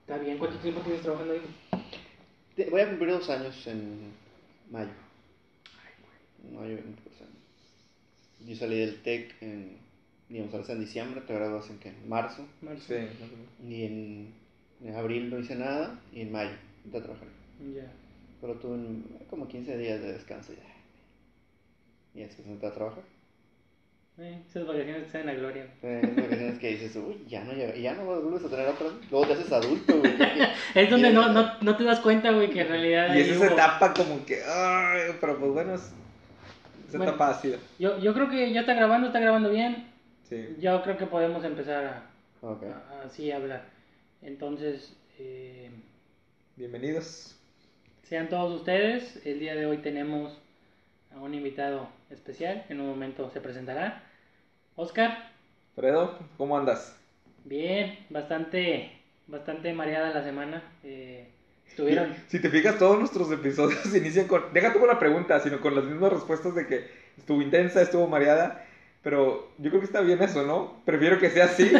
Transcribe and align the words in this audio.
Está 0.00 0.18
bien, 0.18 0.38
¿cuánto 0.38 0.58
tiempo 0.58 0.80
tienes 0.82 1.02
trabajando 1.02 1.34
ahí? 1.34 1.40
Te- 2.54 2.70
Voy 2.70 2.80
a 2.80 2.88
cumplir 2.88 3.10
dos 3.10 3.28
años 3.28 3.66
en 3.66 4.12
mayo. 4.70 4.90
Mayo, 6.52 6.78
pues, 7.02 7.16
en- 7.20 8.48
Yo 8.48 8.54
salí 8.56 8.78
del 8.78 9.02
TEC 9.02 9.34
en, 9.42 9.78
digamos, 10.28 10.54
ahora 10.54 10.72
en 10.74 10.80
diciembre, 10.80 11.20
te 11.22 11.34
gradúas 11.34 11.68
en, 11.70 11.78
¿qué? 11.78 11.88
en 11.88 12.08
marzo. 12.08 12.46
Marzo. 12.62 12.84
Sí, 12.86 12.94
más 12.94 13.30
o 13.30 13.36
menos. 13.36 13.48
Y 13.68 13.84
en, 13.84 14.34
en 14.84 14.94
abril 14.94 15.30
no 15.30 15.38
hice 15.40 15.56
nada 15.56 16.00
y 16.12 16.20
en 16.22 16.32
mayo 16.32 16.52
entré 16.84 17.00
a 17.00 17.02
trabajar. 17.02 17.28
Ya. 17.74 17.90
Pero 18.40 18.54
tuve 18.54 18.72
un- 18.74 19.18
como 19.28 19.48
15 19.48 19.76
días 19.76 20.00
de 20.00 20.12
descanso 20.12 20.52
ya. 20.52 20.75
Y 22.16 22.20
después 22.20 22.48
entré 22.48 22.68
a 22.68 22.72
trabajar. 22.72 23.02
Eh, 24.18 24.40
esas 24.48 24.66
vacaciones 24.66 25.02
están 25.02 25.20
en 25.22 25.26
la 25.26 25.34
gloria. 25.34 25.66
Eh, 25.82 26.00
es 26.02 26.16
vacaciones 26.16 26.58
que 26.58 26.68
dices, 26.70 26.96
uy, 26.96 27.22
ya 27.28 27.44
no, 27.44 27.52
llega- 27.52 27.76
ya 27.76 27.92
no 27.92 28.04
vuelves 28.06 28.44
a 28.44 28.48
tener 28.48 28.66
otra. 28.68 28.86
Luego 29.10 29.26
te 29.26 29.32
haces 29.34 29.52
adulto, 29.52 29.98
güey. 29.98 30.14
Es 30.74 30.90
donde 30.90 31.12
no, 31.12 31.28
no, 31.32 31.52
no 31.60 31.76
te 31.76 31.84
das 31.84 32.00
cuenta, 32.00 32.30
güey, 32.32 32.48
que 32.48 32.62
en 32.62 32.68
realidad. 32.68 33.14
Y 33.14 33.20
es 33.20 33.28
esa 33.28 33.40
hubo- 33.44 33.52
etapa 33.52 33.92
como 33.92 34.24
que, 34.24 34.42
ay, 34.42 35.12
pero 35.20 35.38
pues 35.38 35.52
bueno, 35.52 35.74
es 35.74 35.82
esa 36.88 36.96
Bueno. 36.96 37.12
etapa 37.12 37.28
ácida. 37.30 37.58
Yo, 37.78 37.98
yo 37.98 38.14
creo 38.14 38.30
que 38.30 38.50
ya 38.52 38.60
está 38.60 38.72
grabando, 38.72 39.08
está 39.08 39.20
grabando 39.20 39.50
bien. 39.50 39.86
Sí. 40.26 40.56
Yo 40.58 40.82
creo 40.82 40.96
que 40.96 41.06
podemos 41.06 41.44
empezar 41.44 41.84
a, 41.84 42.02
así 43.04 43.30
a 43.30 43.36
hablar. 43.36 43.64
Entonces, 44.22 44.96
eh, 45.18 45.70
Bienvenidos. 46.56 47.36
sean 48.04 48.30
todos 48.30 48.60
ustedes. 48.60 49.20
El 49.26 49.40
día 49.40 49.54
de 49.54 49.66
hoy 49.66 49.76
tenemos 49.78 50.38
a 51.14 51.20
un 51.20 51.34
invitado 51.34 51.88
especial. 52.10 52.64
En 52.68 52.80
un 52.80 52.88
momento 52.88 53.30
se 53.30 53.40
presentará. 53.40 54.02
Oscar, 54.76 55.30
Fredo, 55.74 56.18
¿cómo 56.36 56.56
andas? 56.56 56.96
bien, 57.44 57.96
bastante, 58.10 58.90
bastante 59.26 59.72
mareada 59.72 60.10
la 60.12 60.22
semana. 60.24 60.62
Eh, 60.82 61.28
estuvieron. 61.68 62.14
Si 62.28 62.40
te 62.40 62.48
fijas, 62.50 62.78
todos 62.78 62.98
nuestros 62.98 63.30
episodios 63.30 63.94
inician 63.94 64.26
con, 64.26 64.52
deja 64.52 64.72
tú 64.72 64.80
con 64.80 64.88
la 64.88 64.98
pregunta, 64.98 65.38
sino 65.40 65.60
con 65.60 65.74
las 65.74 65.84
mismas 65.84 66.12
respuestas 66.12 66.54
de 66.54 66.66
que 66.66 66.90
estuvo 67.16 67.40
intensa, 67.42 67.82
estuvo 67.82 68.06
mareada. 68.08 68.64
Pero 69.02 69.52
yo 69.58 69.70
creo 69.70 69.80
que 69.80 69.86
está 69.86 70.00
bien 70.00 70.20
eso, 70.20 70.44
¿no? 70.44 70.82
Prefiero 70.84 71.20
que 71.20 71.30
sea 71.30 71.44
así 71.44 71.70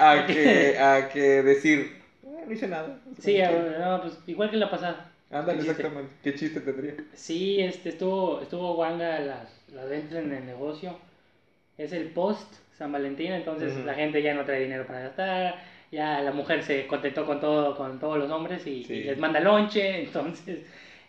a 0.00 0.24
que, 0.26 0.76
a 0.78 1.08
que 1.10 1.42
decir, 1.44 2.02
"Eh, 2.24 2.42
no 2.44 2.52
hice 2.52 2.66
nada. 2.66 2.98
Sí, 3.20 3.38
no, 3.78 4.00
pues 4.02 4.18
igual 4.26 4.50
que 4.50 4.56
la 4.56 4.68
pasada. 4.68 5.12
Ándale, 5.30 5.62
qué 5.62 5.70
exactamente. 5.70 6.12
¿Qué 6.22 6.34
chiste 6.34 6.60
tendría? 6.60 6.94
Sí, 7.14 7.60
este, 7.60 7.88
estuvo, 7.90 8.40
estuvo 8.40 8.74
guanga 8.74 9.18
las, 9.20 9.64
las 9.74 9.88
ventas 9.88 10.18
en 10.18 10.32
el 10.32 10.46
negocio. 10.46 10.96
Es 11.78 11.92
el 11.92 12.10
post 12.10 12.54
San 12.78 12.92
Valentín, 12.92 13.32
entonces 13.32 13.74
la 13.84 13.94
gente 13.94 14.22
ya 14.22 14.34
no 14.34 14.44
trae 14.44 14.60
dinero 14.62 14.86
para 14.86 15.00
gastar. 15.00 15.56
Ya 15.92 16.20
la 16.20 16.32
mujer 16.32 16.62
se 16.62 16.86
contentó 16.86 17.24
con 17.26 17.40
todo, 17.40 17.76
con 17.76 17.98
todos 18.00 18.18
los 18.18 18.30
hombres 18.30 18.66
y, 18.66 18.84
Sí. 18.84 18.94
y 18.94 19.04
les 19.04 19.18
manda 19.18 19.40
lonche. 19.40 20.02
Entonces, 20.04 20.60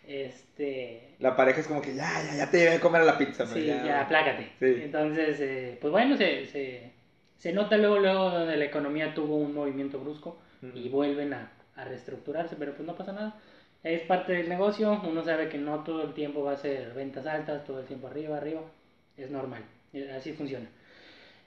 este, 0.06 1.14
La 1.20 1.36
pareja 1.36 1.60
es 1.60 1.66
como 1.66 1.82
que 1.82 1.94
ya, 1.94 2.10
ya, 2.24 2.36
ya 2.36 2.50
te 2.50 2.68
a 2.70 2.80
comer 2.80 3.02
a 3.02 3.04
la 3.04 3.18
pizza. 3.18 3.46
sí, 3.46 3.66
ya, 3.66 4.02
aplácate. 4.02 4.44
Sí. 4.58 4.82
Entonces, 4.84 5.38
eh, 5.40 5.78
pues 5.80 5.90
bueno, 5.92 6.16
se, 6.16 6.46
se, 6.46 6.90
se 7.38 7.52
nota 7.52 7.76
luego, 7.76 7.98
luego 7.98 8.30
donde 8.30 8.56
la 8.56 8.64
economía 8.64 9.14
tuvo 9.14 9.36
un 9.36 9.54
movimiento 9.54 9.98
brusco 10.00 10.40
y 10.74 10.88
vuelven 10.88 11.34
a, 11.34 11.52
a 11.76 11.84
reestructurarse, 11.84 12.56
pero 12.58 12.74
pues 12.74 12.86
no 12.86 12.96
pasa 12.96 13.12
nada. 13.12 13.36
Es 13.82 14.02
parte 14.02 14.32
del 14.32 14.48
negocio, 14.48 15.00
uno 15.04 15.24
sabe 15.24 15.48
que 15.48 15.58
no 15.58 15.82
todo 15.84 16.02
el 16.02 16.14
tiempo 16.14 16.42
va 16.44 16.52
a 16.52 16.56
ser 16.56 16.92
ventas 16.94 17.26
altas, 17.26 17.64
todo 17.64 17.80
el 17.80 17.86
tiempo 17.86 18.08
arriba, 18.08 18.36
arriba, 18.36 18.62
es 19.16 19.30
normal, 19.30 19.64
eh, 19.92 20.10
así 20.16 20.32
funciona. 20.32 20.66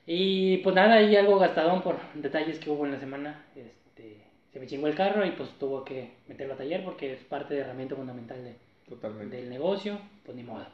Y 0.07 0.57
pues 0.59 0.75
nada, 0.75 0.95
hay 0.95 1.15
algo 1.15 1.39
gastadón 1.39 1.81
por 1.83 1.97
detalles 2.15 2.59
que 2.59 2.69
hubo 2.69 2.85
en 2.85 2.93
la 2.93 2.99
semana, 2.99 3.45
este, 3.55 4.17
se 4.53 4.59
me 4.59 4.67
chingó 4.67 4.87
el 4.87 4.95
carro 4.95 5.25
y 5.25 5.31
pues 5.31 5.49
tuvo 5.59 5.85
que 5.85 6.11
meterlo 6.27 6.53
a 6.55 6.57
taller 6.57 6.83
porque 6.83 7.13
es 7.13 7.23
parte 7.25 7.53
de 7.55 7.61
herramienta 7.61 7.95
fundamental 7.95 8.43
de, 8.43 8.55
Totalmente. 8.87 9.37
del 9.37 9.49
negocio, 9.49 9.99
pues 10.25 10.35
ni 10.37 10.43
modo. 10.43 10.67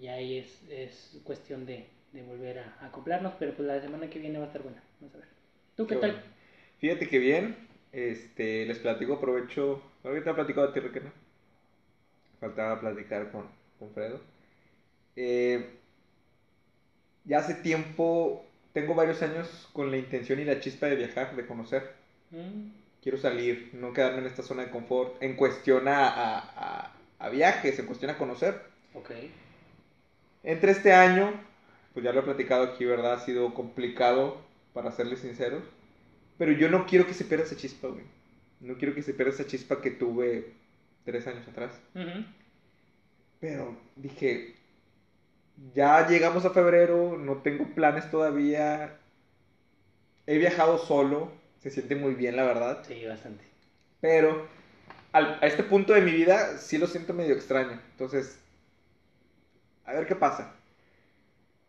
Y 0.00 0.08
ahí 0.08 0.38
es, 0.38 0.62
es 0.70 1.20
cuestión 1.24 1.66
de, 1.66 1.86
de 2.12 2.22
volver 2.22 2.60
a, 2.60 2.76
a 2.80 2.86
acoplarnos, 2.86 3.34
pero 3.38 3.54
pues 3.54 3.66
la 3.68 3.80
semana 3.80 4.08
que 4.10 4.18
viene 4.20 4.38
va 4.38 4.44
a 4.44 4.48
estar 4.48 4.62
buena, 4.62 4.82
vamos 5.00 5.14
a 5.16 5.18
ver. 5.18 5.28
¿Tú 5.76 5.86
qué, 5.86 5.94
Qué 5.94 5.96
tal? 5.96 6.14
bueno. 6.14 6.22
Fíjate 6.78 7.08
que 7.08 7.18
bien, 7.18 7.67
este, 8.10 8.66
les 8.66 8.78
platico, 8.78 9.14
aprovecho, 9.14 9.82
ahorita 10.04 10.30
he 10.30 10.34
platicado 10.34 10.68
a 10.68 10.72
ti, 10.72 10.80
Requena. 10.80 11.12
Faltaba 12.40 12.80
platicar 12.80 13.30
con, 13.30 13.46
con 13.78 13.90
Fredo. 13.92 14.20
Eh, 15.16 15.78
ya 17.24 17.38
hace 17.38 17.54
tiempo, 17.54 18.44
tengo 18.72 18.94
varios 18.94 19.22
años 19.22 19.68
con 19.72 19.90
la 19.90 19.98
intención 19.98 20.38
y 20.40 20.44
la 20.44 20.60
chispa 20.60 20.86
de 20.86 20.96
viajar, 20.96 21.36
de 21.36 21.46
conocer. 21.46 21.92
Mm, 22.30 22.70
Quiero 23.02 23.18
salir, 23.18 23.70
no 23.72 23.92
quedarme 23.92 24.18
en 24.20 24.26
esta 24.26 24.42
zona 24.42 24.64
de 24.64 24.70
confort, 24.70 25.22
en 25.22 25.34
cuestión 25.36 25.88
a, 25.88 26.06
a, 26.08 26.38
a- 26.38 26.92
a 27.20 27.28
viajes, 27.30 27.78
en 27.78 27.86
cuestión 27.86 28.10
a 28.10 28.18
conocer. 28.18 28.60
ok. 28.94 29.10
Entre 30.42 30.72
este 30.72 30.92
año, 30.92 31.32
pues 31.92 32.04
ya 32.04 32.12
lo 32.12 32.20
he 32.20 32.24
platicado 32.24 32.64
aquí, 32.64 32.84
¿verdad? 32.84 33.14
Ha 33.14 33.18
sido 33.20 33.54
complicado, 33.54 34.36
para 34.72 34.90
serles 34.92 35.20
sinceros. 35.20 35.62
Pero 36.38 36.52
yo 36.52 36.70
no 36.70 36.86
quiero 36.86 37.06
que 37.06 37.14
se 37.14 37.24
pierda 37.24 37.44
esa 37.44 37.56
chispa, 37.56 37.88
güey. 37.88 38.04
No 38.60 38.76
quiero 38.76 38.94
que 38.94 39.02
se 39.02 39.14
pierda 39.14 39.32
esa 39.34 39.46
chispa 39.46 39.80
que 39.80 39.90
tuve 39.90 40.52
tres 41.04 41.26
años 41.26 41.46
atrás. 41.48 41.72
Pero 43.40 43.76
dije, 43.96 44.54
ya 45.74 46.06
llegamos 46.08 46.44
a 46.44 46.50
febrero, 46.50 47.16
no 47.18 47.38
tengo 47.38 47.66
planes 47.74 48.10
todavía. 48.10 48.96
He 50.26 50.38
viajado 50.38 50.78
solo, 50.78 51.32
se 51.60 51.70
siente 51.70 51.96
muy 51.96 52.14
bien, 52.14 52.36
la 52.36 52.44
verdad. 52.44 52.84
Sí, 52.86 53.04
bastante. 53.06 53.44
Pero 54.00 54.46
al- 55.12 55.38
a 55.42 55.46
este 55.46 55.62
punto 55.64 55.92
de 55.94 56.02
mi 56.02 56.12
vida 56.12 56.58
sí 56.58 56.78
lo 56.78 56.86
siento 56.86 57.14
medio 57.14 57.34
extraño. 57.34 57.80
Entonces, 57.92 58.38
a 59.84 59.92
ver 59.92 60.06
qué 60.06 60.14
pasa. 60.14 60.54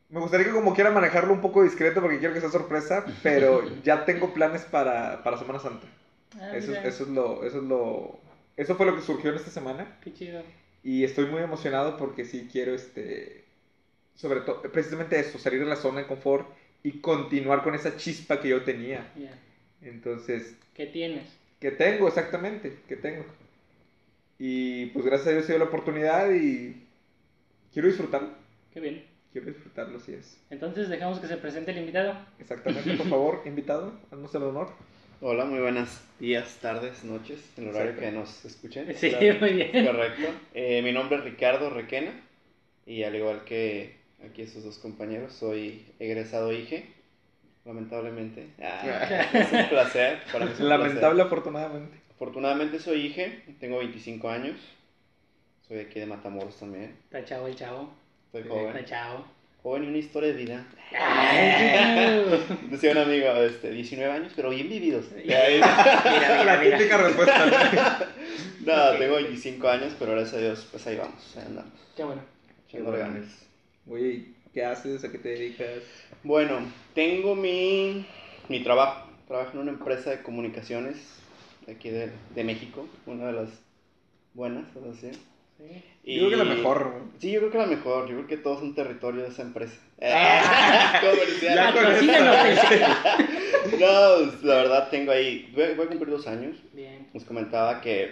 Me 0.10 0.20
gustaría 0.20 0.48
que 0.48 0.52
como 0.54 0.74
quiera 0.74 0.92
manejarlo 0.92 1.34
un 1.34 1.42
poco 1.42 1.64
discreto 1.64 2.02
porque 2.02 2.18
quiero 2.20 2.34
que 2.34 2.42
sea 2.42 2.50
sorpresa, 2.50 3.06
pero 3.22 3.62
ya 3.84 4.06
tengo 4.06 4.34
planes 4.34 4.64
para, 4.64 5.24
para 5.24 5.38
Semana 5.38 5.60
Santa. 5.60 5.88
Ah, 6.40 6.52
Eso, 6.56 6.72
es- 6.72 6.86
eso 6.86 7.04
es 7.04 7.10
lo, 7.10 7.44
eso 7.44 7.58
es 7.60 7.64
lo, 7.64 8.20
eso 8.58 8.76
fue 8.76 8.86
lo 8.86 8.96
que 8.96 9.02
surgió 9.02 9.30
en 9.30 9.36
esta 9.38 9.52
semana 9.52 9.98
Qué 10.04 10.14
chido. 10.14 10.42
y 10.84 11.04
estoy 11.04 11.26
muy 11.28 11.42
emocionado 11.42 11.96
porque 11.98 12.26
sí 12.26 12.48
quiero, 12.52 12.74
este, 12.74 13.44
sobre 14.16 14.42
todo, 14.42 14.62
precisamente 14.64 15.20
eso, 15.20 15.38
salir 15.38 15.60
de 15.60 15.66
la 15.66 15.76
zona 15.76 16.02
de 16.02 16.08
confort 16.08 16.48
y 16.84 16.94
continuar 17.02 17.62
con 17.64 17.76
esa 17.76 17.96
chispa 17.96 18.40
que 18.40 18.50
yo 18.50 18.64
tenía. 18.64 19.12
Ya. 19.16 19.38
Entonces, 19.82 20.56
¿Qué 20.74 20.88
tienes? 20.88 21.26
que 21.60 21.72
tengo, 21.72 22.08
exactamente, 22.08 22.74
que 22.88 22.96
tengo. 22.96 23.26
Y 24.40 24.88
pues 24.88 25.06
gracias 25.06 25.28
a 25.28 25.32
Dios 25.32 25.46
se 25.46 25.52
dio 25.52 25.60
la 25.60 25.66
oportunidad 25.66 26.32
y 26.32 26.76
quiero 27.74 27.88
disfrutarlo. 27.90 28.30
Qué 28.74 28.80
bien. 28.80 29.04
Quiero 29.32 29.48
disfrutarlo, 29.48 30.00
si 30.00 30.14
es. 30.14 30.38
Entonces 30.50 30.90
dejamos 30.90 31.20
que 31.20 31.28
se 31.28 31.38
presente 31.38 31.72
el 31.72 31.78
invitado. 31.80 32.16
Exactamente, 32.40 32.96
por 32.96 33.08
favor, 33.10 33.42
invitado, 33.46 33.94
haznos 34.12 34.34
el 34.36 34.44
honor. 34.44 34.70
Hola, 35.22 35.46
muy 35.46 35.60
buenos 35.60 36.02
días, 36.20 36.58
tardes, 36.62 37.04
noches, 37.04 37.40
en 37.58 37.66
el 37.66 37.70
horario 37.72 37.92
Exacto. 37.92 38.10
que 38.10 38.18
nos 38.18 38.46
escuchen. 38.46 38.96
Sí, 38.96 39.10
Claro, 39.10 39.40
muy 39.42 39.54
bien. 39.54 39.86
Correcto. 39.86 40.28
Eh, 40.54 40.82
mi 40.82 40.92
nombre 40.94 41.18
es 41.18 41.24
Ricardo 41.26 41.70
Requena 41.70 42.12
y 42.86 43.04
al 43.04 43.16
igual 43.16 43.44
que 43.44 43.98
aquí 44.26 44.42
estos 44.42 44.64
dos 44.64 44.80
compañeros, 44.80 45.34
soy 45.34 45.86
egresado 46.00 46.52
IGE, 46.54 46.88
lamentablemente. 47.66 48.48
Ah, 48.62 49.28
es 49.34 49.52
un 49.52 49.70
placer. 49.70 50.20
Para 50.32 50.46
mí 50.46 50.52
es 50.54 50.60
un 50.60 50.70
Lamentable, 50.70 51.00
placer. 51.02 51.22
afortunadamente. 51.22 51.98
Afortunadamente 52.16 52.80
soy 52.80 53.08
IGE, 53.08 53.44
tengo 53.60 53.78
25 53.80 54.30
años, 54.30 54.56
soy 55.68 55.78
de 55.78 55.84
aquí 55.84 56.00
de 56.00 56.06
Matamoros 56.06 56.58
también, 56.58 56.96
Está 57.04 57.24
chavo 57.24 57.48
el 57.48 57.56
chavo. 57.56 57.90
Soy 58.32 58.44
joven. 58.48 58.86
chavo. 58.86 59.26
Joven 59.64 59.84
y 59.84 59.88
una 59.88 59.98
historia 59.98 60.34
de 60.34 60.36
vida. 60.36 60.66
Decía 62.70 62.92
un 62.92 62.98
amigo, 63.00 63.28
este, 63.44 63.72
19 63.72 64.12
años, 64.12 64.34
pero 64.36 64.50
bien 64.52 64.70
vividos. 64.70 65.06
Mira, 65.16 65.40
mira, 65.50 66.44
la 66.46 66.58
mira. 66.62 66.78
típica 66.78 66.98
respuesta. 66.98 68.08
No, 68.62 68.92
tengo 68.98 69.16
25 69.16 69.68
años, 69.68 69.94
pero 70.00 70.12
gracias 70.14 70.36
a 70.36 70.40
Dios, 70.40 70.68
pues 70.72 70.88
ahí 70.88 70.96
vamos, 70.96 71.36
ahí 71.38 71.44
andamos. 71.46 71.74
Qué 71.96 72.04
bueno. 72.04 72.22
echando 72.68 72.92
bueno. 72.92 73.06
ganas. 73.06 73.28
Oye, 73.90 74.26
¿qué 74.54 74.64
haces? 74.64 75.04
¿A 75.04 75.12
qué 75.12 75.18
te 75.18 75.30
dedicas? 75.30 75.84
Bueno, 76.24 76.60
tengo 76.96 77.36
mi, 77.36 78.06
mi 78.48 78.64
trabajo. 78.64 79.10
Trabajo 79.28 79.52
en 79.54 79.60
una 79.60 79.72
empresa 79.72 80.10
de 80.12 80.24
comunicaciones 80.24 80.98
de 81.68 81.74
aquí 81.74 81.90
de, 81.90 82.12
de 82.34 82.44
México, 82.44 82.88
una 83.06 83.28
de 83.28 83.34
las 83.34 83.50
buenas, 84.34 84.66
por 84.70 84.88
así. 84.88 85.12
Sí. 85.58 85.84
Yo 86.16 86.28
creo 86.28 86.30
que 86.30 86.46
la 86.46 86.56
mejor. 86.56 87.02
Sí, 87.20 87.32
yo 87.32 87.40
creo 87.40 87.52
que 87.52 87.58
la 87.58 87.66
mejor. 87.66 88.08
Yo 88.10 88.16
creo 88.16 88.28
que 88.28 88.38
todo 88.38 88.56
es 88.56 88.62
un 88.62 88.76
territorio 88.76 89.24
de 89.24 89.30
esa 89.30 89.42
empresa. 89.42 89.76
Ya 90.00 91.02
Comercial. 91.74 91.74
No, 93.80 94.32
pues, 94.32 94.44
la 94.44 94.56
verdad 94.56 94.90
tengo 94.90 95.12
ahí, 95.12 95.52
voy, 95.54 95.74
voy 95.76 95.86
a 95.86 95.90
cumplir 95.90 96.10
dos 96.10 96.28
años. 96.28 96.58
Bien. 96.74 97.08
Les 97.14 97.24
comentaba 97.24 97.82
que 97.82 98.12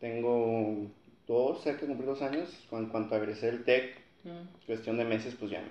tengo 0.00 0.86
dos, 1.26 1.62
cerca 1.62 1.82
de 1.82 1.88
cumplir 1.88 2.08
dos 2.08 2.22
años, 2.22 2.48
en 2.72 2.86
cuanto 2.86 3.16
egresé 3.16 3.48
el 3.48 3.64
TEC, 3.64 4.06
Mm. 4.26 4.66
Cuestión 4.66 4.98
de 4.98 5.04
meses, 5.04 5.36
pues 5.38 5.52
ya 5.52 5.62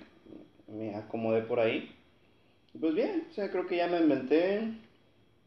me, 0.66 0.88
me 0.90 0.94
acomodé 0.96 1.42
por 1.42 1.60
ahí. 1.60 1.90
Y 2.74 2.78
Pues 2.78 2.94
bien, 2.94 3.26
o 3.30 3.34
sea, 3.34 3.50
creo 3.50 3.66
que 3.66 3.76
ya 3.76 3.86
me 3.86 3.98
inventé. 3.98 4.72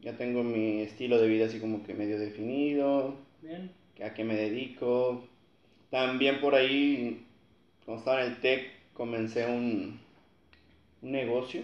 Ya 0.02 0.16
tengo 0.16 0.44
mi 0.44 0.82
estilo 0.82 1.20
de 1.20 1.28
vida 1.28 1.48
así 1.48 1.60
como 1.60 1.84
que 1.84 1.94
medio 1.94 2.20
definido. 2.20 3.16
Bien. 3.42 3.72
a 4.04 4.14
qué 4.14 4.24
me 4.24 4.36
dedico. 4.36 5.24
También 5.90 6.40
por 6.40 6.56
ahí, 6.56 7.26
cuando 7.86 8.00
estaba 8.00 8.22
en 8.24 8.32
el 8.32 8.40
TEC, 8.42 8.72
comencé 8.94 9.46
un, 9.48 10.00
un 11.02 11.12
negocio 11.12 11.64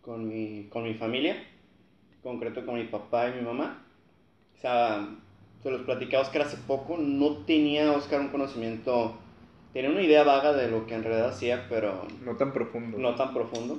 con 0.00 0.26
mi, 0.28 0.64
con 0.70 0.84
mi 0.84 0.94
familia, 0.94 1.34
en 1.34 2.20
concreto 2.22 2.64
con 2.64 2.76
mi 2.76 2.84
papá 2.84 3.28
y 3.28 3.34
mi 3.38 3.42
mamá. 3.42 3.84
O 4.56 4.60
sea, 4.60 5.08
se 5.62 5.70
los 5.70 5.82
platicaba 5.82 6.22
Oscar 6.22 6.42
hace 6.42 6.56
poco, 6.66 6.96
no 6.98 7.38
tenía 7.44 7.92
Oscar 7.92 8.20
un 8.20 8.28
conocimiento, 8.28 9.18
tenía 9.74 9.90
una 9.90 10.02
idea 10.02 10.22
vaga 10.22 10.52
de 10.54 10.70
lo 10.70 10.86
que 10.86 10.94
en 10.94 11.04
realidad 11.04 11.28
hacía, 11.28 11.66
pero 11.68 12.06
No 12.24 12.36
tan 12.36 12.52
profundo. 12.52 12.98
no 12.98 13.14
tan 13.14 13.34
profundo. 13.34 13.76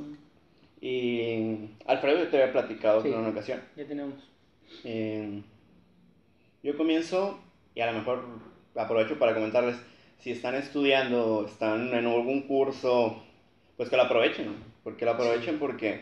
Y 0.79 1.69
Alfredo 1.85 2.19
yo 2.23 2.29
te 2.29 2.41
había 2.41 2.51
platicado 2.53 3.01
Sí. 3.01 3.09
en 3.09 3.15
una 3.19 3.29
ocasión. 3.29 3.61
Ya 3.75 3.85
tenemos. 3.87 4.15
Eh, 4.83 5.41
yo 6.63 6.77
comienzo, 6.77 7.39
y 7.75 7.81
a 7.81 7.91
lo 7.91 7.99
mejor 7.99 8.23
aprovecho 8.75 9.18
para 9.19 9.33
comentarles, 9.33 9.75
si 10.19 10.31
están 10.31 10.56
estudiando, 10.56 11.45
están 11.47 11.94
en 11.94 12.06
algún 12.06 12.41
curso, 12.44 13.21
pues 13.77 13.89
que 13.89 13.97
lo 13.97 14.03
aprovechen, 14.03 14.56
porque 14.83 15.06
lo 15.06 15.12
aprovechen 15.12 15.57
porque 15.59 16.01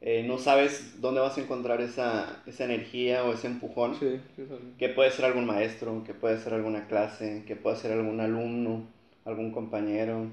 eh, 0.00 0.22
no 0.26 0.38
sabes 0.38 1.00
dónde 1.00 1.20
vas 1.20 1.36
a 1.38 1.40
encontrar 1.40 1.80
esa, 1.80 2.42
esa 2.46 2.64
energía 2.64 3.24
o 3.24 3.32
ese 3.32 3.48
empujón, 3.48 3.96
Sí, 3.98 4.20
sí, 4.36 4.44
sí. 4.48 4.54
que 4.78 4.88
puede 4.90 5.10
ser 5.10 5.24
algún 5.24 5.44
maestro, 5.46 6.04
que 6.04 6.14
puede 6.14 6.38
ser 6.38 6.54
alguna 6.54 6.86
clase, 6.86 7.42
que 7.46 7.56
puede 7.56 7.76
ser 7.76 7.92
algún 7.92 8.20
alumno, 8.20 8.86
algún 9.24 9.50
compañero, 9.50 10.26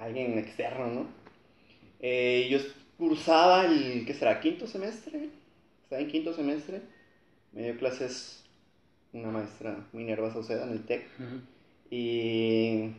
alguien 0.00 0.38
externo, 0.38 0.86
¿no? 0.86 1.06
Eh, 2.00 2.48
yo 2.50 2.58
cursaba 2.98 3.66
el, 3.66 4.04
¿qué 4.06 4.14
será? 4.14 4.40
¿Quinto 4.40 4.66
semestre? 4.66 5.28
Estaba 5.82 6.00
en 6.00 6.08
quinto 6.08 6.32
semestre. 6.32 6.80
Me 7.52 7.62
dio 7.64 7.76
clases 7.76 8.41
una 9.12 9.28
maestra, 9.28 9.76
Minerva 9.92 10.32
Sauceda, 10.32 10.64
en 10.64 10.72
el 10.72 10.84
TEC. 10.84 11.04
Ujú. 11.18 11.40
Y 11.90 12.90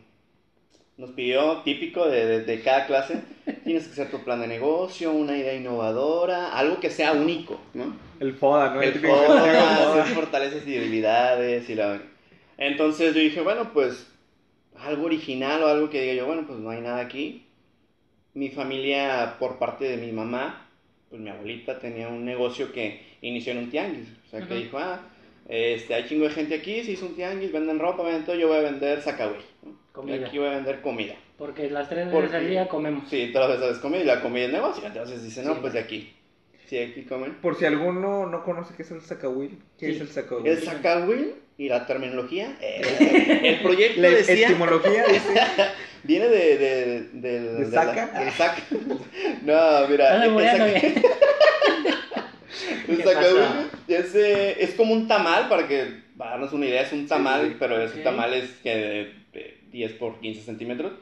nos 0.96 1.10
pidió, 1.10 1.58
típico 1.62 2.06
de, 2.06 2.24
de- 2.26 2.44
de 2.44 2.62
cada 2.62 2.86
clase, 2.86 3.20
tienes 3.64 3.86
que 3.86 3.92
hacer 3.92 4.10
tu 4.10 4.22
plan 4.24 4.40
de 4.40 4.46
negocio, 4.46 5.12
una 5.12 5.36
idea 5.36 5.54
innovadora, 5.54 6.56
algo 6.56 6.78
que 6.78 6.90
sea 6.90 7.12
único, 7.12 7.60
¿no? 7.74 7.96
El 8.20 8.34
FODA, 8.34 8.74
¿no? 8.74 8.82
El 8.82 8.92
típico 8.92 9.12
FODA, 9.14 10.04
que 10.04 10.14
fortalezas 10.14 10.66
y 10.66 10.70
debilidades 10.72 11.68
y 11.68 11.74
la... 11.74 12.00
Entonces 12.56 13.12
yo 13.14 13.20
dije, 13.20 13.40
bueno, 13.40 13.72
pues 13.72 14.06
algo 14.76 15.06
original 15.06 15.62
o 15.64 15.66
algo 15.68 15.90
que 15.90 16.00
diga 16.00 16.14
yo, 16.14 16.26
bueno, 16.26 16.46
pues 16.46 16.58
no 16.60 16.70
hay 16.70 16.80
nada 16.80 17.00
aquí. 17.00 17.44
Mi 18.34 18.50
familia, 18.50 19.36
por 19.40 19.58
parte 19.58 19.84
de 19.84 19.96
mi 19.96 20.12
mamá, 20.12 20.68
pues 21.10 21.20
mi 21.20 21.30
abuelita 21.30 21.78
tenía 21.80 22.08
un 22.08 22.24
negocio 22.24 22.72
que 22.72 23.00
inició 23.22 23.52
en 23.52 23.58
un 23.58 23.70
tianguis. 23.70 24.08
O 24.26 24.30
sea, 24.30 24.40
que 24.40 24.54
Ujú. 24.54 24.62
dijo, 24.62 24.78
ah, 24.78 25.00
este, 25.48 25.94
hay 25.94 26.06
chingo 26.08 26.24
de 26.24 26.30
gente 26.30 26.54
aquí, 26.54 26.82
se 26.84 26.92
hizo 26.92 27.06
un 27.06 27.14
tianguis, 27.16 27.52
venden 27.52 27.78
ropa, 27.78 28.02
venden 28.02 28.24
todo, 28.24 28.36
yo 28.36 28.48
voy 28.48 28.58
a 28.58 28.60
vender 28.62 29.00
sacagüey. 29.02 29.40
¿no? 29.62 30.08
Y 30.08 30.24
aquí 30.24 30.38
voy 30.38 30.48
a 30.48 30.52
vender 30.52 30.80
comida. 30.80 31.14
Porque 31.38 31.68
las 31.70 31.88
tres 31.88 32.08
Porque- 32.10 32.26
veces 32.28 32.40
al 32.42 32.48
día 32.48 32.68
comemos. 32.68 33.08
Sí, 33.08 33.30
todas 33.32 33.50
las 33.50 33.60
veces 33.60 33.78
comida 33.78 34.00
y 34.00 34.04
la 34.04 34.20
comida 34.22 34.44
es 34.46 34.52
negocio. 34.52 34.86
Entonces 34.86 35.22
dice, 35.22 35.42
no, 35.42 35.54
Sí. 35.54 35.58
pues 35.60 35.72
de 35.72 35.78
aquí. 35.80 36.12
Sí, 36.66 36.78
aquí 36.78 37.02
comen. 37.04 37.34
Por 37.42 37.56
si 37.56 37.64
alguno 37.66 38.26
no 38.26 38.42
conoce 38.42 38.74
qué 38.74 38.82
es 38.82 38.90
el 38.90 39.00
Zacahuil, 39.02 39.58
¿qué 39.78 39.86
Sí. 39.86 39.92
es 39.96 40.00
el 40.00 40.08
Zacahuil? 40.08 40.46
El 40.46 40.58
Zacahuil 40.62 41.34
y 41.58 41.68
la 41.68 41.86
terminología. 41.86 42.56
eh, 42.60 42.80
el 43.44 43.62
proyecto 43.62 44.00
La 44.00 44.08
decía. 44.10 44.48
etimología 44.48 45.04
dice. 45.08 45.34
Viene 46.04 46.28
de. 46.28 46.58
de, 46.58 46.84
del- 46.86 47.20
¿De 47.22 47.40
de 47.40 47.68
la- 47.70 47.84
saca? 47.84 48.06
del 48.20 48.30
saca. 48.32 48.62
No, 49.44 49.88
mira. 49.88 50.24
El 50.24 50.30
saca- 50.32 50.66
el 52.88 52.96
¿Qué 52.96 53.02
Zacahuil 53.02 53.40
pasa? 53.42 53.68
Es, 53.88 54.14
eh, 54.14 54.56
es 54.62 54.74
como 54.74 54.92
un 54.94 55.06
tamal, 55.08 55.48
para 55.48 55.66
que 55.68 55.86
para 56.16 56.32
darnos 56.32 56.52
una 56.52 56.66
idea, 56.66 56.82
es 56.82 56.92
un 56.92 57.06
tamal, 57.06 57.42
sí, 57.42 57.48
sí. 57.50 57.56
pero 57.58 57.80
ese 57.82 57.98
Ok. 57.98 58.04
tamal 58.04 58.34
es 58.34 58.50
que 58.62 58.74
de, 58.76 59.12
de 59.32 59.58
10 59.70 59.92
por 59.94 60.20
15 60.20 60.42
centímetros. 60.42 60.92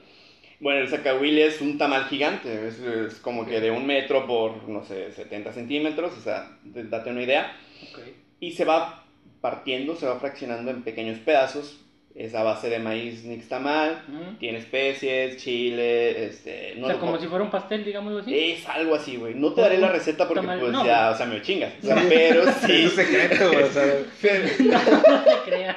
Bueno, 0.61 0.81
el 0.81 0.89
Zacahuil 0.89 1.39
es 1.39 1.61
un 1.61 1.77
tamal 1.77 2.05
gigante, 2.05 2.69
es, 2.69 2.79
es 2.79 3.15
como 3.17 3.45
que 3.47 3.61
de 3.61 3.71
un 3.73 3.85
metro 3.85 4.27
por, 4.29 4.69
no 4.69 4.85
sé, 4.85 5.11
70 5.11 5.53
centímetros, 5.53 6.17
o 6.17 6.21
sea, 6.21 6.57
de- 6.63 6.85
date 6.85 7.11
una 7.11 7.23
idea. 7.23 7.57
Ok. 7.91 7.99
y 8.41 8.53
se 8.53 8.65
va 8.65 9.05
partiendo, 9.41 9.97
se 9.97 10.07
va 10.07 10.19
fraccionando 10.21 10.71
en 10.71 10.83
pequeños 10.83 11.19
pedazos. 11.19 11.81
Es 12.15 12.35
a 12.35 12.43
base 12.43 12.69
de 12.69 12.79
maíz 12.79 13.25
nixtamal, 13.25 14.03
Ujú. 14.07 14.37
tiene 14.39 14.59
especies, 14.59 15.39
chile, 15.43 16.27
este... 16.27 16.75
No 16.77 16.87
o 16.87 16.91
sea, 16.91 16.99
como 16.99 17.19
si 17.19 17.27
fuera 17.27 17.43
un 17.43 17.51
pastel, 17.51 17.87
digámoslo 17.87 18.19
así. 18.19 18.39
Es 18.39 18.69
algo 18.69 18.95
así, 18.95 19.17
güey. 19.17 19.35
No 19.35 19.55
te 19.55 19.63
daré 19.63 19.79
la 19.79 19.89
receta 19.89 20.29
porque 20.29 20.47
Tamal- 20.47 20.61
pues 20.61 20.73
no. 20.73 20.85
ya, 20.85 21.11
o 21.11 21.17
sea, 21.17 21.25
me 21.25 21.37
lo 21.39 21.43
chingas. 21.43 21.73
O 21.83 21.87
sea, 21.87 21.97
pero 22.11 22.45
sí. 22.67 22.73
Es 22.85 22.85
un 22.85 22.91
secreto, 22.91 23.51
güey, 23.51 23.63
o 23.63 23.69
sea. 23.71 23.85
Pero, 24.21 24.45
No 24.59 25.25
te 25.25 25.51
creas. 25.51 25.77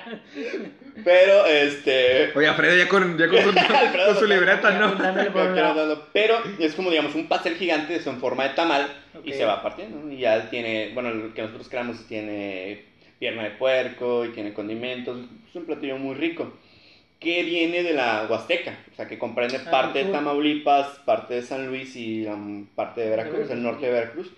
pero, 1.05 1.45
este... 1.45 2.31
Oye, 2.35 2.47
Alfredo 2.49 2.75
ya 2.77 2.89
con, 2.89 3.17
ya 3.17 3.27
con 3.29 3.41
su, 3.41 3.49
Alfredo 3.49 4.07
con 4.13 4.17
su 4.19 4.25
libreta, 4.27 4.71
¿no? 4.71 4.93
no 4.95 6.01
pero 6.11 6.37
es 6.59 6.73
como, 6.75 6.89
digamos, 6.89 7.15
un 7.15 7.27
pastel 7.27 7.55
gigante 7.55 7.95
es 7.95 8.07
en 8.07 8.19
forma 8.19 8.43
de 8.43 8.49
tamal 8.49 8.87
y 9.23 9.31
se 9.31 9.45
va 9.45 9.63
partiendo. 9.63 9.99
¿no? 9.99 10.11
Y 10.11 10.17
ya 10.17 10.49
tiene, 10.49 10.91
bueno, 10.93 11.09
el 11.09 11.33
que 11.33 11.43
nosotros 11.43 11.69
creamos 11.69 12.05
tiene 12.07 12.93
pierna 13.19 13.43
de 13.43 13.51
puerco 13.51 14.25
y 14.25 14.29
tiene 14.29 14.53
condimentos. 14.53 15.19
Es 15.49 15.55
un 15.55 15.65
platillo 15.65 15.97
muy 15.97 16.15
rico. 16.15 16.53
Que 17.19 17.43
viene 17.43 17.81
de 17.81 17.93
la 17.93 18.27
Huasteca, 18.29 18.77
o 18.91 18.95
sea, 18.95 19.07
que 19.07 19.17
comprende 19.17 19.57
Ah, 19.65 19.71
parte 19.71 20.03
de. 20.03 20.11
Tamaulipas, 20.11 20.99
parte 21.05 21.35
de 21.35 21.41
San 21.41 21.65
Luis 21.67 21.95
y 21.95 22.25
um, 22.27 22.65
parte 22.67 23.01
de 23.01 23.09
Veracruz, 23.09 23.49
el 23.49 23.63
norte 23.63 23.85
de 23.85 23.91
Veracruz. 23.93 24.31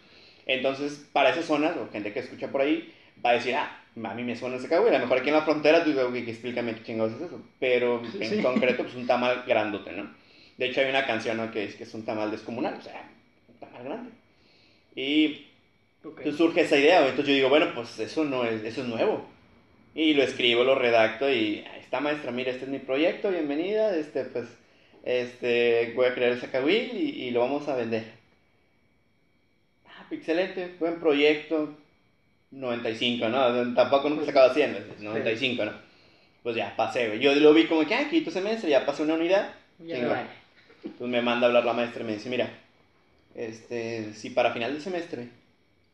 Entonces, 0.45 1.09
para 1.11 1.31
esas 1.31 1.45
zonas, 1.45 1.75
o 1.75 1.91
gente 1.91 2.13
que 2.13 2.19
escucha 2.19 2.49
por 2.49 2.61
ahí, 2.61 2.93
va 3.25 3.31
a 3.31 3.33
decir, 3.33 3.55
ah, 3.55 3.81
a 4.03 4.13
mí 4.13 4.23
me 4.23 4.35
suena 4.35 4.57
ese 4.57 4.67
güey. 4.67 4.89
A 4.93 4.99
lo 4.99 5.05
mejor 5.05 5.17
aquí 5.17 5.29
en 5.29 5.35
la 5.35 5.41
frontera 5.41 5.83
tú 5.83 5.89
dices, 5.89 6.05
"Ok, 6.05 6.13
que 6.13 6.31
explícame 6.31 6.75
qué 6.75 6.83
chingados 6.83 7.13
es 7.13 7.21
eso. 7.23 7.41
Pero 7.59 8.01
en 8.21 8.29
Sí. 8.29 8.41
concreto, 8.41 8.83
pues 8.83 8.95
un 8.95 9.07
tamal 9.07 9.43
grandote, 9.47 9.91
¿no? 9.91 10.09
De 10.57 10.67
hecho, 10.67 10.81
hay 10.81 10.89
una 10.89 11.05
canción 11.05 11.37
¿no? 11.37 11.51
que 11.51 11.65
es 11.65 11.75
que 11.75 11.83
es 11.83 11.93
un 11.95 12.05
tamal 12.05 12.29
descomunal, 12.31 12.75
o 12.75 12.81
sea, 12.81 13.09
un 13.49 13.55
tamal 13.59 13.83
grande. 13.83 14.11
Y 14.95 15.46
Ok. 16.07 16.19
entonces 16.19 16.37
surge 16.37 16.61
esa 16.61 16.77
idea, 16.77 17.01
entonces 17.01 17.27
yo 17.27 17.33
digo, 17.33 17.49
bueno, 17.49 17.67
pues 17.75 17.99
eso 17.99 18.23
no 18.23 18.45
es, 18.45 18.63
eso 18.63 18.81
es 18.81 18.87
nuevo. 18.87 19.25
Y 19.93 20.13
lo 20.13 20.23
escribo, 20.23 20.63
lo 20.63 20.75
redacto 20.75 21.29
y 21.29 21.65
ahí 21.71 21.79
está 21.81 21.99
maestra, 21.99 22.31
mira, 22.31 22.51
este 22.51 22.65
es 22.65 22.69
mi 22.69 22.79
proyecto, 22.79 23.29
bienvenida, 23.29 23.95
este, 23.95 24.23
pues, 24.25 24.47
este, 25.03 25.93
voy 25.95 26.05
a 26.05 26.13
crear 26.13 26.31
el 26.31 26.39
Zacahuil 26.39 26.91
y, 26.95 27.23
y 27.23 27.31
lo 27.31 27.41
vamos 27.41 27.67
a 27.67 27.75
vender. 27.75 28.03
Ah, 29.85 30.05
excelente, 30.11 30.75
buen 30.79 30.99
proyecto, 30.99 31.75
95, 32.51 33.27
¿no? 33.29 33.73
Tampoco 33.73 34.09
nunca 34.09 34.25
sacaba 34.25 34.53
100, 34.53 34.73
veces, 34.73 34.99
95, 34.99 35.65
¿no? 35.65 35.71
Pues 36.43 36.55
ya, 36.55 36.73
pasé. 36.77 37.19
Yo 37.19 37.35
lo 37.35 37.53
vi 37.53 37.65
como 37.65 37.85
que, 37.85 37.95
ah, 37.95 38.07
quinto 38.09 38.31
semestre, 38.31 38.69
ya 38.69 38.85
pasé 38.85 39.03
una 39.03 39.15
unidad. 39.15 39.53
Ya 39.79 39.95
chingón. 39.95 40.11
vale. 40.11 40.29
Entonces 40.83 41.07
me 41.07 41.21
manda 41.21 41.45
a 41.45 41.49
hablar 41.49 41.65
la 41.65 41.73
maestra 41.73 42.03
y 42.03 42.05
me 42.05 42.13
dice, 42.13 42.29
mira, 42.29 42.49
este, 43.35 44.13
si 44.13 44.29
para 44.29 44.53
final 44.53 44.73
del 44.73 44.81
semestre 44.81 45.27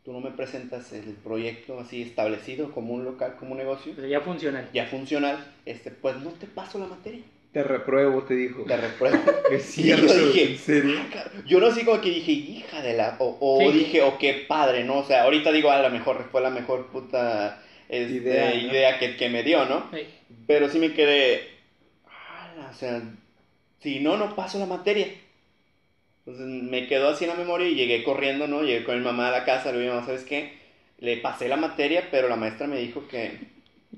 tú 0.04 0.12
no 0.12 0.20
me 0.20 0.32
presentas 0.32 0.92
el 0.94 1.14
proyecto 1.24 1.80
así 1.80 2.02
establecido 2.02 2.72
como 2.72 2.94
un 2.94 3.06
local, 3.06 3.36
como 3.40 3.52
un 3.54 3.58
negocio, 3.58 3.94
Pero 3.96 4.08
ya 4.08 4.22
funcional. 4.22 4.70
ya 4.74 4.86
funcional, 4.86 5.46
este, 5.66 5.92
pues 5.92 6.18
no 6.18 6.30
te 6.32 6.46
paso 6.48 6.78
la 6.80 6.88
materia, 6.88 7.22
Te 7.54 7.64
repruebo, 7.64 8.24
te 8.24 8.34
dijo. 8.36 8.64
te 8.64 8.76
repruebo. 8.78 9.18
Es 9.52 9.78
Y 9.78 9.84
yo 9.88 9.98
cierto, 9.98 10.14
dije, 10.14 10.52
en 10.52 10.58
serio. 10.58 10.96
"Ah, 11.00 11.08
cabrón". 11.14 11.44
Yo 11.46 11.60
no 11.60 11.72
sé 11.72 11.86
como 11.86 12.02
que 12.02 12.10
dije, 12.10 12.32
hija 12.32 12.82
de 12.82 12.94
la, 12.94 13.16
o, 13.20 13.38
o 13.40 13.72
Sí. 13.72 13.78
dije, 13.78 14.02
o 14.02 14.18
qué 14.18 14.46
padre, 14.48 14.84
¿no? 14.84 14.98
O 15.00 15.04
sea, 15.06 15.24
ahorita 15.24 15.52
digo, 15.52 15.70
a 15.72 15.82
lo 15.82 15.90
mejor 15.90 16.28
fue 16.32 16.42
la 16.42 16.50
mejor 16.50 16.88
puta 16.88 17.62
este, 17.90 18.58
Idea, 18.58 18.98
que, 19.00 19.16
que 19.16 19.30
me 19.30 19.44
dio, 19.44 19.66
¿no? 19.66 19.90
Sí. 19.94 20.06
Pero 20.48 20.68
sí 20.70 20.80
me 20.80 20.94
quedé, 20.94 21.48
o 22.70 22.74
sea, 22.74 23.02
si 23.82 24.00
no, 24.00 24.18
no 24.18 24.36
paso 24.36 24.58
la 24.60 24.66
materia. 24.66 25.08
Entonces 26.26 26.48
me 26.48 26.88
quedó 26.88 27.10
así 27.10 27.26
en 27.26 27.32
la 27.32 27.36
memoria 27.36 27.68
y 27.68 27.76
llegué 27.76 28.04
corriendo, 28.04 28.48
¿no? 28.48 28.62
Llegué 28.64 28.84
con 28.84 28.98
mi 28.98 29.04
mamá 29.04 29.28
a 29.28 29.32
la 29.32 29.46
casa, 29.46 29.72
le 29.72 29.80
dije, 29.80 29.92
mamá, 29.92 30.06
¿sabes 30.06 30.24
qué? 30.24 30.54
Le 31.00 31.18
pasé 31.18 31.48
la 31.50 31.58
materia, 31.58 32.08
pero 32.12 32.30
la 32.30 32.36
maestra 32.38 32.68
me 32.68 32.78
dijo 32.80 33.08
que, 33.08 33.40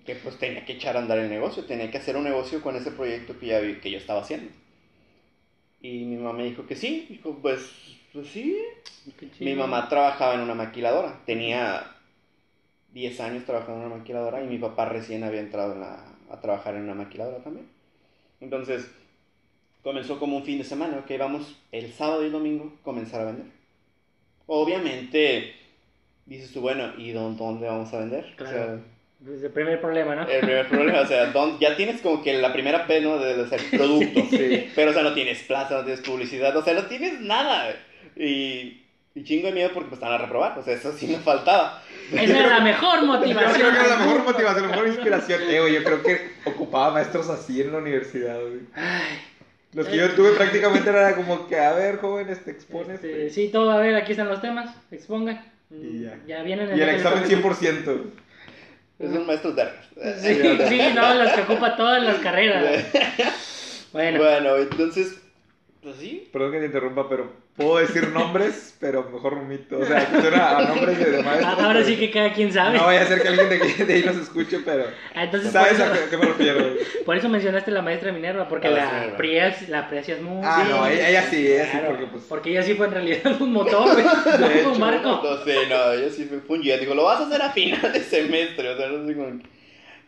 que 0.05 0.15
pues 0.15 0.38
tenía 0.39 0.65
que 0.65 0.74
echar 0.74 0.98
a 0.98 1.00
andar 1.01 1.20
el 1.20 1.29
negocio, 1.29 1.65
tenía 1.65 1.91
que 1.91 1.98
hacer 2.00 2.17
un 2.17 2.24
negocio 2.25 2.62
con 2.62 2.75
ese 2.75 2.91
proyecto 2.91 3.38
que, 3.39 3.48
ya 3.48 3.60
vi- 3.60 3.75
que 3.79 3.91
yo 3.91 3.98
estaba 4.00 4.22
haciendo. 4.22 4.51
Y 5.82 6.05
mi 6.05 6.17
mamá 6.17 6.34
me 6.34 6.46
dijo 6.46 6.65
que 6.65 6.75
sí, 6.75 7.05
dijo, 7.10 7.38
pues, 7.41 7.70
pues 8.13 8.27
sí. 8.29 8.55
Mi 9.39 9.53
mamá 9.55 9.88
trabajaba 9.89 10.34
en 10.36 10.41
una 10.41 10.55
maquiladora, 10.55 11.22
tenía 11.25 11.91
10 12.94 13.20
años 13.20 13.46
trabajando 13.46 13.82
en 13.82 13.88
una 13.88 13.98
maquiladora 13.98 14.44
y 14.44 14.48
mi 14.48 14.58
papá 14.58 14.86
recién 14.86 15.24
había 15.24 15.41
entrado 15.41 15.74
en 15.74 15.82
la- 15.82 16.05
a 16.29 16.41
trabajar 16.41 16.75
en 16.75 16.84
una 16.84 16.96
maquiladora 16.96 17.39
también. 17.44 17.67
Entonces, 18.41 18.91
comenzó 19.85 20.17
como 20.19 20.35
un 20.35 20.43
fin 20.43 20.57
de 20.57 20.63
semana, 20.65 20.97
ok, 20.97 21.11
vamos 21.17 21.55
el 21.71 21.93
sábado 21.93 22.23
y 22.23 22.25
el 22.25 22.31
domingo 22.33 22.73
comenzar 22.83 23.21
a 23.21 23.25
vender. 23.25 23.45
Obviamente, 24.47 25.55
dices 26.25 26.51
tú, 26.51 26.61
bueno, 26.61 26.91
¿y 26.97 27.11
dó- 27.11 27.31
dónde 27.33 27.67
vamos 27.67 27.93
a 27.93 27.99
vender? 27.99 28.25
O 28.39 28.43
sea, 28.45 28.51
Claro. 28.51 28.79
Es 29.33 29.41
el 29.43 29.51
primer 29.51 29.79
problema, 29.81 30.13
¿no? 30.13 30.27
El 30.27 30.41
primer 30.41 30.67
problema, 30.67 31.01
o 31.01 31.05
sea, 31.07 31.27
don- 31.27 31.57
ya 31.59 31.75
tienes 31.75 32.01
como 32.01 32.21
que 32.21 32.33
la 32.33 32.51
primera 32.53 32.85
P, 32.85 32.99
¿no? 33.01 33.17
De, 33.17 33.47
ser 33.47 33.61
producto. 33.71 34.21
Sí. 34.29 34.69
Pero, 34.75 34.91
o 34.91 34.93
sea, 34.93 35.01
no 35.03 35.13
tienes 35.13 35.41
plaza, 35.43 35.75
no 35.77 35.83
tienes 35.83 36.01
publicidad, 36.01 36.55
o 36.55 36.63
sea, 36.63 36.73
no 36.73 36.83
tienes 36.85 37.21
nada. 37.21 37.75
Y, 38.15 38.81
y 39.15 39.23
chingo 39.23 39.47
de 39.47 39.53
miedo 39.53 39.69
porque 39.73 39.89
pues, 39.89 40.01
van 40.01 40.11
a 40.13 40.17
reprobar, 40.17 40.59
o 40.59 40.63
sea, 40.63 40.73
eso 40.75 40.91
sí 40.93 41.07
me 41.07 41.17
faltaba. 41.17 41.81
Esa 42.11 42.23
es 42.23 42.49
la 42.49 42.59
mejor 42.59 42.99
Yo 43.01 43.05
motivación. 43.07 43.53
creo 43.53 43.71
que 43.71 43.79
era 43.79 43.87
la 43.99 44.05
mejor 44.05 44.23
motivación, 44.25 44.61
la 44.63 44.69
mejor 44.69 44.87
inspiración. 44.89 45.41
Eh, 45.49 45.59
güey, 45.61 45.73
yo 45.73 45.83
creo 45.83 46.03
que 46.03 46.31
ocupaba 46.45 46.91
maestros 46.93 47.29
así 47.29 47.61
en 47.61 47.71
la 47.71 47.77
universidad, 47.79 48.39
güey. 48.39 48.59
Ay, 48.75 49.17
Los 49.75 49.88
que 49.88 49.98
yo 49.98 50.10
tuve 50.12 50.32
prácticamente 50.32 50.89
era 50.89 51.15
como 51.15 51.48
que, 51.48 51.58
a 51.60 51.74
ver, 51.74 51.98
jóvenes, 51.98 52.44
te 52.46 52.51
expones. 52.51 52.96
este, 52.96 53.29
sí, 53.29 53.50
todo, 53.50 53.72
a 53.72 53.79
ver, 53.79 53.96
aquí 53.96 54.13
están 54.13 54.29
los 54.29 54.41
temas, 54.41 54.74
expongan. 54.89 55.44
Y 55.70 56.03
ya. 56.03 56.17
Ya 56.25 56.44
vienen 56.44 56.70
Y 56.70 56.82
el 56.82 56.89
en 56.89 56.96
examen 56.96 57.25
100%. 57.25 58.01
Es 58.98 59.10
un 59.12 59.25
maestro 59.27 59.51
de 59.51 59.65
Sí, 60.17 60.36
sí, 60.70 60.82
no, 60.96 61.13
los 61.15 61.32
que 61.34 61.41
ocupa 61.41 61.75
todas 61.75 62.01
las 62.01 62.17
carreras. 62.17 62.86
Bueno, 63.91 64.20
Bueno, 64.20 64.58
entonces, 64.58 65.22
pues 65.82 65.96
sí. 65.96 66.27
Perdón 66.34 66.51
que 66.51 66.60
te 66.60 66.65
interrumpa, 66.65 67.08
pero 67.08 67.32
puedo 67.55 67.77
decir 67.77 68.09
nombres, 68.09 68.75
pero 68.79 69.09
mejor 69.09 69.35
omito. 69.35 69.79
O 69.79 69.85
sea, 69.85 70.09
suena 70.21 70.57
a 70.57 70.62
nombres 70.67 71.00
de, 71.00 71.12
de 71.12 71.24
maestros. 71.24 71.53
ahora 71.53 71.74
pero 71.74 71.85
sí 71.85 71.95
que 71.95 72.12
cada 72.12 72.33
quien 72.33 72.51
sabe. 72.51 72.77
No 72.77 72.85
vaya 72.85 73.01
a 73.03 73.07
ser 73.07 73.21
que 73.21 73.27
alguien 73.29 73.47
de, 73.88 73.93
ahí 73.93 74.03
nos 74.03 74.17
escuche, 74.17 74.59
pero. 74.65 74.85
Ah, 75.13 75.24
Entonces, 75.24 75.51
por 75.51 75.62
¿Sabes 75.62 75.79
eso, 75.79 75.83
a 75.85 76.09
qué, 76.09 76.17
me 76.17 76.25
refiero? 76.25 76.65
por 77.05 77.15
eso 77.17 77.29
mencionaste 77.29 77.71
a 77.71 77.74
la 77.74 77.81
maestra 77.81 78.12
Minerva, 78.12 78.47
porque 78.50 78.67
Ah, 78.67 78.71
la, 78.71 78.85
Minerva. 78.91 79.13
aprecias, 79.13 79.69
la 79.69 79.79
aprecias 79.79 80.21
mucho. 80.21 80.47
Ah, 80.50 80.65
no, 80.69 80.85
ella, 80.88 81.09
ella 81.09 81.21
sí, 81.29 81.47
ella 81.47 81.65
sí, 81.65 81.71
Claro, 81.71 81.88
porque 81.91 82.05
pues. 82.07 82.24
porque 82.25 82.50
ella 82.51 82.63
sí 82.63 82.74
fue 82.74 82.88
en 82.88 82.91
realidad 82.91 83.21
un 83.41 83.53
motor, 83.53 83.93
güey, 83.93 84.03
no 84.05 84.12
fue 84.47 84.59
hecho, 84.59 84.71
un 84.74 84.79
barco. 84.79 85.21
No 85.24 85.43
sé, 85.45 85.55
no, 85.69 85.95
yo 85.95 86.09
sí 86.09 86.27
me 86.29 86.39
fue 86.41 86.57
un 86.57 86.63
jet. 86.63 86.79
Digo, 86.81 86.93
lo 86.93 87.03
vas 87.05 87.21
a 87.21 87.27
hacer 87.27 87.41
a 87.41 87.50
final 87.51 87.93
de 87.93 88.01
semestre, 88.01 88.69
o 88.69 88.77
sea, 88.77 88.88
no 88.89 89.07
sé 89.07 89.15
cómo. 89.15 89.39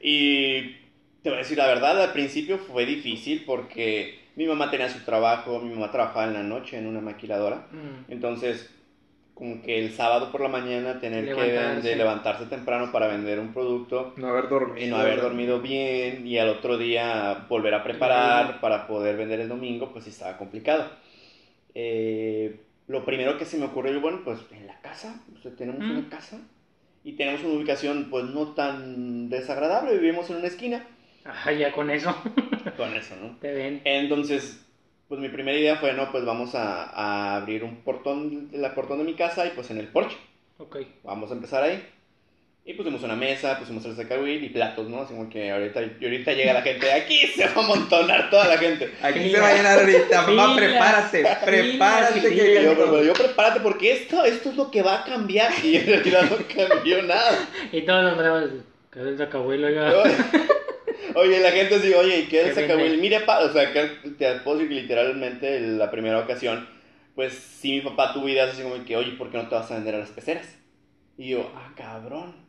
Y 0.01 0.75
te 1.23 1.29
voy 1.29 1.35
a 1.35 1.37
decir 1.41 1.57
la 1.57 1.67
verdad, 1.67 2.01
al 2.01 2.11
principio 2.13 2.57
fue 2.57 2.85
difícil 2.85 3.43
porque 3.45 4.19
mi 4.37 4.45
mamá 4.47 4.71
tenía 4.71 4.87
su 4.89 4.99
trabajo, 5.03 5.59
mi 5.59 5.71
mamá 5.73 5.91
trabajaba 5.91 6.27
en 6.27 6.33
la 6.33 6.43
noche 6.43 6.77
en 6.77 6.87
una 6.87 7.01
maquiladora. 7.01 7.67
Mm, 7.71 8.11
Entonces, 8.11 8.73
como 9.33 9.61
que 9.61 9.77
el 9.83 9.91
sábado 9.91 10.31
por 10.31 10.41
la 10.41 10.47
mañana 10.47 10.99
tener 10.99 11.25
que 11.25 11.31
Levantarse. 11.33 11.73
vender- 11.75 11.97
levantarse 11.97 12.45
temprano 12.45 12.91
para 12.91 13.07
vender 13.07 13.39
un 13.39 13.53
producto 13.53 14.13
No 14.17 14.29
haber 14.29 14.47
dormido. 14.49 14.85
y 14.85 14.89
no 14.89 14.95
haber 14.97 15.21
dormido 15.21 15.59
bien 15.61 16.25
y 16.25 16.37
al 16.39 16.49
otro 16.49 16.77
día 16.77 17.45
volver 17.49 17.73
a 17.75 17.83
preparar 17.83 18.59
para 18.61 18.87
poder 18.87 19.15
vender 19.17 19.39
el 19.41 19.49
domingo, 19.49 19.91
pues 19.91 20.05
sí 20.05 20.09
estaba 20.11 20.37
complicado. 20.37 20.85
Eh, 21.75 22.61
lo 22.87 23.05
primero 23.05 23.37
que 23.37 23.45
se 23.45 23.57
me 23.57 23.65
ocurrió, 23.65 23.99
bueno, 24.01 24.21
pues 24.23 24.39
en 24.51 24.65
la 24.67 24.79
casa, 24.81 25.21
o 25.37 25.41
sea, 25.41 25.51
tenemos 25.55 25.81
Mm. 25.83 25.91
una 25.91 26.09
casa 26.09 26.39
y 27.03 27.13
tenemos 27.13 27.43
una 27.43 27.53
ubicación 27.57 28.07
pues 28.09 28.25
no 28.25 28.53
tan 28.53 29.29
desagradable, 29.29 29.97
vivimos 29.97 30.29
en 30.29 30.37
una 30.37 30.47
esquina, 30.47 30.85
Ajá, 31.27 31.51
ya 31.51 31.71
con 31.71 31.89
eso 31.89 32.15
con 32.77 32.95
eso, 32.95 33.15
¿no? 33.17 33.37
te 33.41 33.51
ven. 33.53 33.81
Entonces, 33.83 34.65
pues 35.07 35.19
mi 35.19 35.29
primera 35.29 35.57
idea 35.57 35.77
fue, 35.77 35.93
no, 35.93 36.11
pues 36.11 36.25
vamos 36.25 36.55
a, 36.55 36.85
a 36.85 37.35
abrir 37.37 37.63
un 37.63 37.77
portón, 37.77 38.49
el 38.53 38.71
portón 38.71 38.99
de 38.99 39.03
mi 39.03 39.13
casa 39.13 39.45
y 39.45 39.49
pues 39.51 39.69
en 39.71 39.77
el 39.77 39.87
porche. 39.87 40.17
Ok. 40.57 40.77
Vamos 41.03 41.31
a 41.31 41.33
empezar 41.33 41.63
ahí. 41.63 41.83
Y 42.65 42.73
pusimos 42.73 43.01
una 43.01 43.15
mesa, 43.15 43.57
pusimos 43.57 43.85
el 43.85 43.95
sacahuil 43.95 44.43
y 44.43 44.49
platos, 44.49 44.89
¿no? 44.89 45.01
Así 45.01 45.13
como 45.13 45.29
que 45.29 45.49
ahorita, 45.49 45.81
y 46.01 46.03
ahorita 46.03 46.33
llega 46.33 46.51
la 46.51 46.61
gente, 46.61 46.91
aquí 46.91 47.25
se 47.27 47.45
va 47.45 47.61
a 47.61 47.63
amontonar 47.63 48.29
toda 48.29 48.45
la 48.45 48.57
gente. 48.57 48.93
Aquí 49.01 49.31
se 49.31 49.39
va 49.39 49.47
a 49.47 49.55
llenar 49.55 49.79
ahorita, 49.79 50.21
mamá, 50.23 50.55
prepárate, 50.57 51.25
prepárate. 51.45 52.19
que 52.19 52.61
yo, 52.61 52.75
pero 52.75 53.01
yo 53.01 53.13
prepárate 53.13 53.61
porque 53.61 53.93
esto, 53.93 54.25
esto 54.25 54.49
es 54.49 54.57
lo 54.57 54.69
que 54.69 54.81
va 54.81 54.99
a 54.99 55.03
cambiar. 55.05 55.53
Y 55.63 55.77
en 55.77 55.85
realidad 55.85 56.29
no 56.29 56.67
cambió 56.67 57.01
nada. 57.03 57.47
Y 57.71 57.83
todos 57.83 58.03
los 58.03 58.17
bravos, 58.17 58.49
¿qué 58.91 58.99
es 58.99 59.05
el 59.05 59.17
sacabuelo? 59.17 59.67
oiga? 59.67 59.93
Oye, 61.15 61.39
la 61.39 61.51
gente 61.51 61.79
dice, 61.79 61.95
oye, 61.95 62.19
¿y 62.19 62.27
qué 62.27 62.41
es 62.41 62.47
el 62.49 62.53
Qué 62.55 62.61
sacahuil? 62.61 62.99
Mire, 62.99 63.21
pa, 63.21 63.39
o 63.39 63.51
sea, 63.51 63.71
que 63.71 63.87
te 64.17 64.35
puedo 64.39 64.57
decir 64.57 64.69
que 64.69 64.81
literalmente 64.81 65.59
la 65.61 65.89
primera 65.91 66.19
ocasión, 66.19 66.67
pues 67.15 67.33
sí, 67.33 67.73
mi 67.73 67.81
papá 67.81 68.13
tuvo 68.13 68.29
ideas 68.29 68.53
así 68.53 68.63
como 68.63 68.83
que, 68.85 68.97
oye, 68.97 69.11
¿por 69.11 69.31
qué 69.31 69.37
no 69.37 69.47
te 69.47 69.55
vas 69.55 69.71
a 69.71 69.75
vender 69.75 69.95
a 69.95 69.99
las 69.99 70.11
peceras? 70.11 70.57
Y 71.17 71.29
yo, 71.29 71.51
ah, 71.55 71.73
cabrón. 71.75 72.47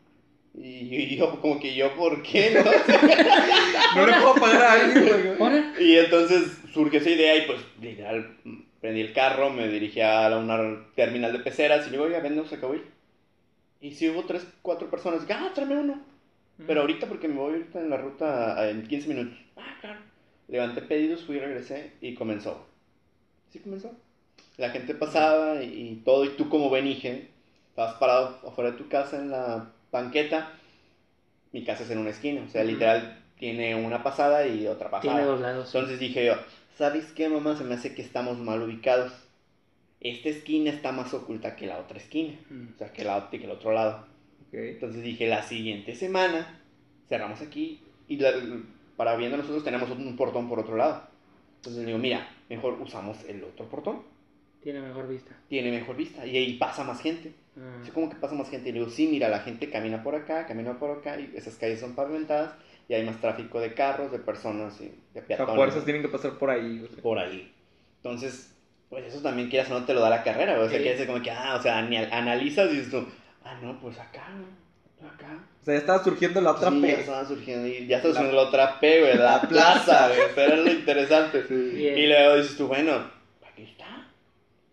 Y 0.55 1.17
yo, 1.17 1.41
como 1.41 1.61
que 1.61 1.75
yo, 1.75 1.95
¿por 1.95 2.23
qué 2.23 2.51
no? 2.51 2.65
No 3.95 4.07
le 4.07 4.13
puedo 4.15 4.35
pagar 4.35 4.63
a 4.63 4.73
alguien. 4.73 5.75
Y 5.79 5.97
entonces 5.97 6.59
surgió 6.73 6.99
esa 6.99 7.11
idea 7.11 7.37
y 7.37 7.43
pues 7.43 7.61
literal 7.81 8.37
prendí 8.81 9.01
el 9.01 9.13
carro, 9.13 9.51
me 9.51 9.69
dirigí 9.69 10.01
a 10.01 10.37
una 10.37 10.87
terminal 10.95 11.33
de 11.33 11.41
peceras 11.41 11.87
y 11.87 11.91
le 11.91 11.99
digo, 11.99 12.09
vende 12.23 12.41
un 12.41 12.49
sacahuil. 12.49 12.83
Y 13.81 13.93
si 13.93 14.09
hubo 14.09 14.25
tres, 14.25 14.47
cuatro 14.63 14.91
personas, 14.91 15.23
ah, 15.31 15.51
tráeme 15.55 15.77
uno. 15.77 16.01
Pero 16.67 16.81
ahorita 16.81 17.07
porque 17.07 17.29
me 17.29 17.37
voy 17.37 17.55
ahorita 17.55 17.81
en 17.81 17.91
la 17.91 17.97
ruta 17.97 18.69
en 18.69 18.87
15 18.87 19.09
minutos. 19.09 19.39
Ah, 19.57 19.77
claro. 19.81 20.01
Levanté 20.49 20.83
pedidos, 20.83 21.25
fui, 21.25 21.39
regresé 21.39 21.93
y 22.01 22.15
comenzó. 22.15 22.67
Sí 23.51 23.61
comenzó. 23.61 23.93
La 24.57 24.71
gente 24.71 24.95
pasaba 24.95 25.63
y, 25.63 25.67
y 25.67 26.03
todo, 26.05 26.25
y 26.25 26.31
tú 26.31 26.49
como 26.49 26.69
Benige, 26.69 27.29
estabas 27.71 27.95
parado 27.95 28.41
afuera 28.47 28.73
de 28.73 28.77
tu 28.79 28.89
casa 28.89 29.19
en 29.19 29.31
la 29.31 29.71
banqueta. 29.93 30.53
Mi 31.53 31.65
casa 31.65 31.85
es 31.85 31.91
en 31.91 31.99
una 31.99 32.11
esquina, 32.11 32.43
o 32.43 32.49
sea, 32.49 32.65
literal 32.65 33.23
tiene 33.39 33.75
una 33.75 34.03
pasada 34.03 34.47
y 34.47 34.67
otra 34.67 34.91
pasada. 34.91 35.15
Tiene 35.15 35.27
dos 35.27 35.41
lados. 35.41 35.75
Entonces 35.75 36.01
dije 36.01 36.27
yo, 36.27 36.35
¿sabes 36.77 37.13
qué, 37.13 37.29
mamá? 37.29 37.57
Se 37.57 37.65
me 37.65 37.75
hace 37.75 37.95
que 37.95 38.03
estamos 38.03 38.39
mal 38.39 38.63
ubicados. 38.63 39.13
Esta 40.01 40.29
esquina 40.29 40.71
está 40.71 40.93
más 40.93 41.15
oculta 41.15 41.57
que 41.57 41.67
la 41.67 41.79
otra 41.79 41.99
esquina. 41.99 42.39
Mm. 42.51 42.75
O 42.75 42.79
sea, 42.79 42.93
que, 42.93 43.05
la, 43.05 43.29
que 43.31 43.37
el 43.37 43.51
otro 43.51 43.73
lado. 43.73 44.07
Ok. 44.49 44.55
Entonces 44.55 45.03
dije, 45.03 45.27
la 45.29 45.43
siguiente 45.43 45.95
semana 45.95 46.61
cerramos 47.09 47.41
aquí 47.41 47.81
y 48.09 48.17
la- 48.19 48.33
para 48.97 49.17
viendo 49.17 49.37
nosotros 49.37 49.63
tenemos 49.65 49.91
un 49.91 50.17
portón 50.17 50.49
por 50.49 50.59
otro 50.59 50.77
lado. 50.77 51.03
Entonces 51.57 51.87
digo, 51.87 51.99
mira, 51.99 52.29
mejor 52.49 52.75
usamos 52.81 53.25
el 53.29 53.43
otro 53.45 53.67
portón. 53.69 54.03
Tiene 54.63 54.81
mejor 54.81 55.07
vista. 55.09 55.37
Tiene 55.49 55.71
mejor 55.71 55.97
vista 55.97 56.27
y 56.27 56.37
ahí 56.37 56.55
pasa 56.55 56.83
más 56.85 57.01
gente. 57.01 57.33
Ah. 57.57 57.79
Así 57.83 57.91
como 57.93 58.09
que 58.11 58.17
pasa 58.17 58.35
más 58.35 58.51
gente. 58.51 58.69
Y 58.69 58.73
le 58.73 58.81
digo, 58.81 58.91
sí, 58.91 59.07
mira, 59.07 59.29
la 59.29 59.41
gente 59.41 59.71
camina 59.71 60.03
por 60.03 60.15
acá, 60.17 60.47
camina 60.47 60.79
por 60.79 60.91
acá 60.99 61.19
y 61.21 61.33
esas 61.37 61.55
calles 61.57 61.79
son 61.81 61.95
pavimentadas 61.95 62.55
y 62.89 62.95
hay 62.95 63.05
más 63.05 63.21
tráfico 63.21 63.61
de 63.61 63.75
carros, 63.75 64.11
de 64.11 64.19
personas 64.19 64.81
y 64.81 64.85
de 64.87 64.91
O 64.91 65.13
sea, 65.13 65.27
peatones. 65.27 65.55
fuerzas 65.57 65.85
tienen 65.85 66.03
que 66.03 66.09
pasar 66.09 66.39
por 66.39 66.51
ahí. 66.51 66.79
güey. 66.79 66.91
por 67.03 67.19
ahí. 67.19 67.53
Entonces, 68.03 68.55
pues 68.89 69.05
eso 69.05 69.21
también 69.23 69.49
quieras 69.49 69.71
o 69.71 69.79
no 69.79 69.85
te 69.85 69.95
lo 69.95 70.01
da 70.01 70.11
la 70.11 70.23
carrera. 70.25 70.59
O 70.61 70.69
sea, 70.69 70.79
Sí. 70.79 70.85
que 70.85 70.95
es 70.95 71.07
como 71.07 71.23
que, 71.23 71.31
ah, 71.31 71.57
o 71.59 71.63
sea, 71.63 71.83
ni 71.83 71.97
analizas 71.97 72.73
y 72.73 72.77
dices 72.77 72.91
tú, 72.91 73.07
ah, 73.49 73.59
no, 73.63 73.81
pues 73.81 73.99
acá, 73.99 74.29
güey, 74.33 75.11
acá. 75.11 75.39
O 75.61 75.65
sea, 75.65 75.75
ya 75.75 75.81
estaba 75.81 76.05
surgiendo 76.05 76.41
la 76.41 76.53
otra 76.53 76.71
Sí, 76.71 76.81
ya 76.81 76.87
P. 76.87 77.01
estaba 77.01 77.25
surgiendo, 77.27 77.69
y 77.69 77.87
ya 77.87 77.97
está 77.97 78.09
surgiendo 78.09 78.37
la 78.37 78.43
otra 78.43 78.81
P, 78.81 79.01
güey, 79.01 79.17
la 79.17 79.41
plaza, 79.49 80.09
güey. 80.09 80.21
Eso 80.21 80.41
era 80.41 80.57
lo 80.57 80.71
interesante. 80.71 81.45
Y 81.51 82.07
luego 82.07 82.37
dices 82.37 82.57
tú, 82.57 82.67
bueno, 82.67 82.93
aquí 83.51 83.63
está. 83.63 84.07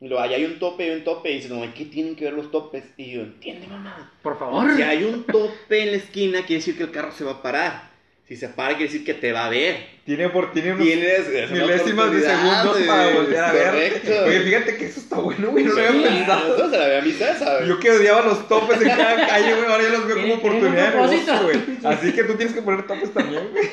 Y 0.01 0.07
luego, 0.07 0.23
ahí 0.23 0.33
hay 0.33 0.45
un 0.45 0.59
tope 0.59 0.87
y 0.87 0.91
un 0.91 1.03
tope. 1.03 1.31
Y 1.31 1.35
dices, 1.35 1.51
no, 1.51 1.61
¿qué 1.73 1.85
tienen 1.85 2.15
que 2.15 2.25
ver 2.25 2.33
los 2.33 2.51
topes? 2.51 2.83
Y 2.97 3.11
yo, 3.11 3.21
entiende, 3.21 3.67
mamá. 3.67 4.11
Por 4.21 4.37
favor. 4.37 4.75
Si 4.75 4.81
hay 4.81 5.03
un 5.03 5.23
tope 5.23 5.83
en 5.83 5.91
la 5.91 5.97
esquina, 5.97 6.39
quiere 6.39 6.55
decir 6.55 6.77
que 6.77 6.83
el 6.83 6.91
carro 6.91 7.11
se 7.11 7.23
va 7.23 7.31
a 7.31 7.41
parar. 7.41 7.94
Si 8.27 8.35
se 8.35 8.49
para, 8.49 8.69
quiere 8.69 8.91
decir 8.91 9.05
que 9.05 9.13
te 9.13 9.31
va 9.31 9.45
a 9.45 9.49
ver. 9.49 9.85
Tiene, 10.03 10.29
por, 10.29 10.51
tiene 10.51 10.73
unos 10.73 10.83
Tienes 10.83 11.51
milésimas 11.51 12.11
de 12.11 12.21
segundos 12.21 12.77
para 12.87 13.13
volver 13.13 13.37
a 13.37 13.51
ver. 13.51 13.65
Correcto. 13.67 14.25
Oye, 14.25 14.39
fíjate 14.41 14.77
que 14.77 14.85
eso 14.85 14.99
está 14.99 15.17
bueno, 15.17 15.51
güey. 15.51 15.63
No 15.63 15.73
lo 15.73 15.87
había 15.87 16.09
pensado. 16.09 16.39
nosotros 16.47 16.71
se 16.71 16.77
la 16.77 16.85
había 16.85 17.01
visto 17.01 17.23
esa, 17.23 17.57
güey. 17.57 17.69
Yo 17.69 17.79
que 17.79 17.91
odiaba 17.91 18.21
los 18.25 18.47
topes 18.47 18.81
en 18.81 18.87
cada 18.87 19.27
calle, 19.27 19.53
güey, 19.53 19.65
ahora 19.71 19.83
ya 19.83 19.89
los 19.89 20.07
veo 20.07 20.21
como 20.21 20.33
oportunidad 20.35 20.91
de 20.91 20.97
negocio, 20.97 21.43
güey. 21.43 21.57
Así 21.83 22.13
que 22.13 22.23
tú 22.23 22.33
tienes 22.33 22.55
que 22.55 22.63
poner 22.63 22.87
topes 22.87 23.13
también, 23.13 23.47
güey. 23.51 23.67